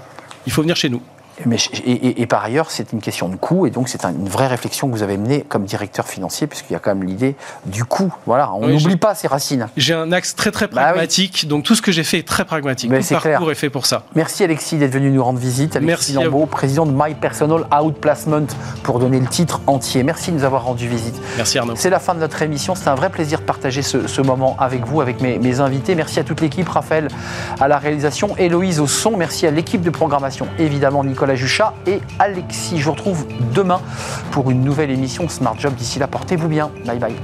il 0.46 0.52
faut 0.52 0.62
venir 0.62 0.76
chez 0.76 0.88
nous. 0.88 1.02
Mais, 1.46 1.56
et, 1.84 1.90
et, 1.90 2.22
et, 2.22 2.26
par 2.26 2.44
ailleurs, 2.44 2.70
c'est 2.70 2.92
une 2.92 3.00
question 3.00 3.28
de 3.28 3.36
coût, 3.36 3.66
et 3.66 3.70
donc 3.70 3.88
c'est 3.88 4.04
un, 4.04 4.10
une 4.10 4.28
vraie 4.28 4.46
réflexion 4.46 4.88
que 4.88 4.92
vous 4.92 5.02
avez 5.02 5.16
menée 5.16 5.44
comme 5.48 5.64
directeur 5.64 6.06
financier, 6.06 6.46
puisqu'il 6.46 6.72
y 6.72 6.76
a 6.76 6.78
quand 6.78 6.94
même 6.94 7.04
l'idée 7.04 7.36
du 7.66 7.84
coût. 7.84 8.12
Voilà, 8.26 8.52
on 8.54 8.68
n'oublie 8.68 8.96
pas 8.96 9.14
ses 9.14 9.28
racines. 9.28 9.68
J'ai 9.76 9.94
un 9.94 10.12
axe 10.12 10.34
très 10.34 10.50
très 10.50 10.68
pragmatique, 10.68 11.32
bah 11.32 11.38
oui. 11.42 11.48
donc 11.48 11.64
tout 11.64 11.74
ce 11.74 11.82
que 11.82 11.92
j'ai 11.92 12.04
fait 12.04 12.18
est 12.18 12.28
très 12.28 12.44
pragmatique. 12.44 12.90
Mais 12.90 13.00
tout 13.00 13.08
parcours 13.08 13.30
clair. 13.30 13.50
est 13.50 13.54
fait 13.54 13.70
pour 13.70 13.86
ça. 13.86 14.04
Merci 14.14 14.44
Alexis 14.44 14.76
d'être 14.76 14.92
venu 14.92 15.10
nous 15.10 15.22
rendre 15.24 15.38
visite. 15.38 15.76
Alexis 15.76 15.86
Merci 15.86 16.12
Lambeau, 16.12 16.46
président 16.46 16.86
de 16.86 16.92
My 16.92 17.14
Personal 17.14 17.66
Outplacement, 17.72 18.46
pour 18.82 18.98
donner 18.98 19.20
le 19.20 19.26
titre 19.26 19.60
entier. 19.66 20.02
Merci 20.02 20.30
de 20.32 20.36
nous 20.36 20.44
avoir 20.44 20.64
rendu 20.64 20.88
visite. 20.88 21.20
Merci 21.36 21.58
Arnaud. 21.58 21.74
C'est 21.76 21.90
la 21.90 21.98
fin 21.98 22.14
de 22.14 22.20
notre 22.20 22.42
émission. 22.42 22.74
C'est 22.74 22.88
un 22.88 22.94
vrai 22.94 23.10
plaisir 23.10 23.40
de 23.40 23.44
partager 23.44 23.82
ce, 23.82 24.06
ce, 24.06 24.20
moment 24.20 24.56
avec 24.58 24.86
vous, 24.86 25.00
avec 25.00 25.20
mes, 25.20 25.38
mes 25.38 25.60
invités. 25.60 25.94
Merci 25.94 26.20
à 26.20 26.24
toute 26.24 26.40
l'équipe, 26.40 26.68
Raphaël 26.68 27.08
à 27.60 27.68
la 27.68 27.78
réalisation, 27.78 28.36
Héloïse 28.36 28.80
au 28.80 28.86
son. 28.86 29.16
Merci 29.16 29.46
à 29.46 29.50
l'équipe 29.50 29.82
de 29.82 29.90
programmation, 29.90 30.46
évidemment 30.58 31.02
Nicolas 31.22 31.36
Juchat 31.36 31.74
et 31.86 32.00
Alexis. 32.18 32.78
Je 32.78 32.84
vous 32.84 32.90
retrouve 32.90 33.28
demain 33.54 33.80
pour 34.32 34.50
une 34.50 34.64
nouvelle 34.64 34.90
émission 34.90 35.28
Smart 35.28 35.54
Job. 35.56 35.72
D'ici 35.76 36.00
là, 36.00 36.08
portez-vous 36.08 36.48
bien. 36.48 36.72
Bye 36.84 36.98
bye. 36.98 37.14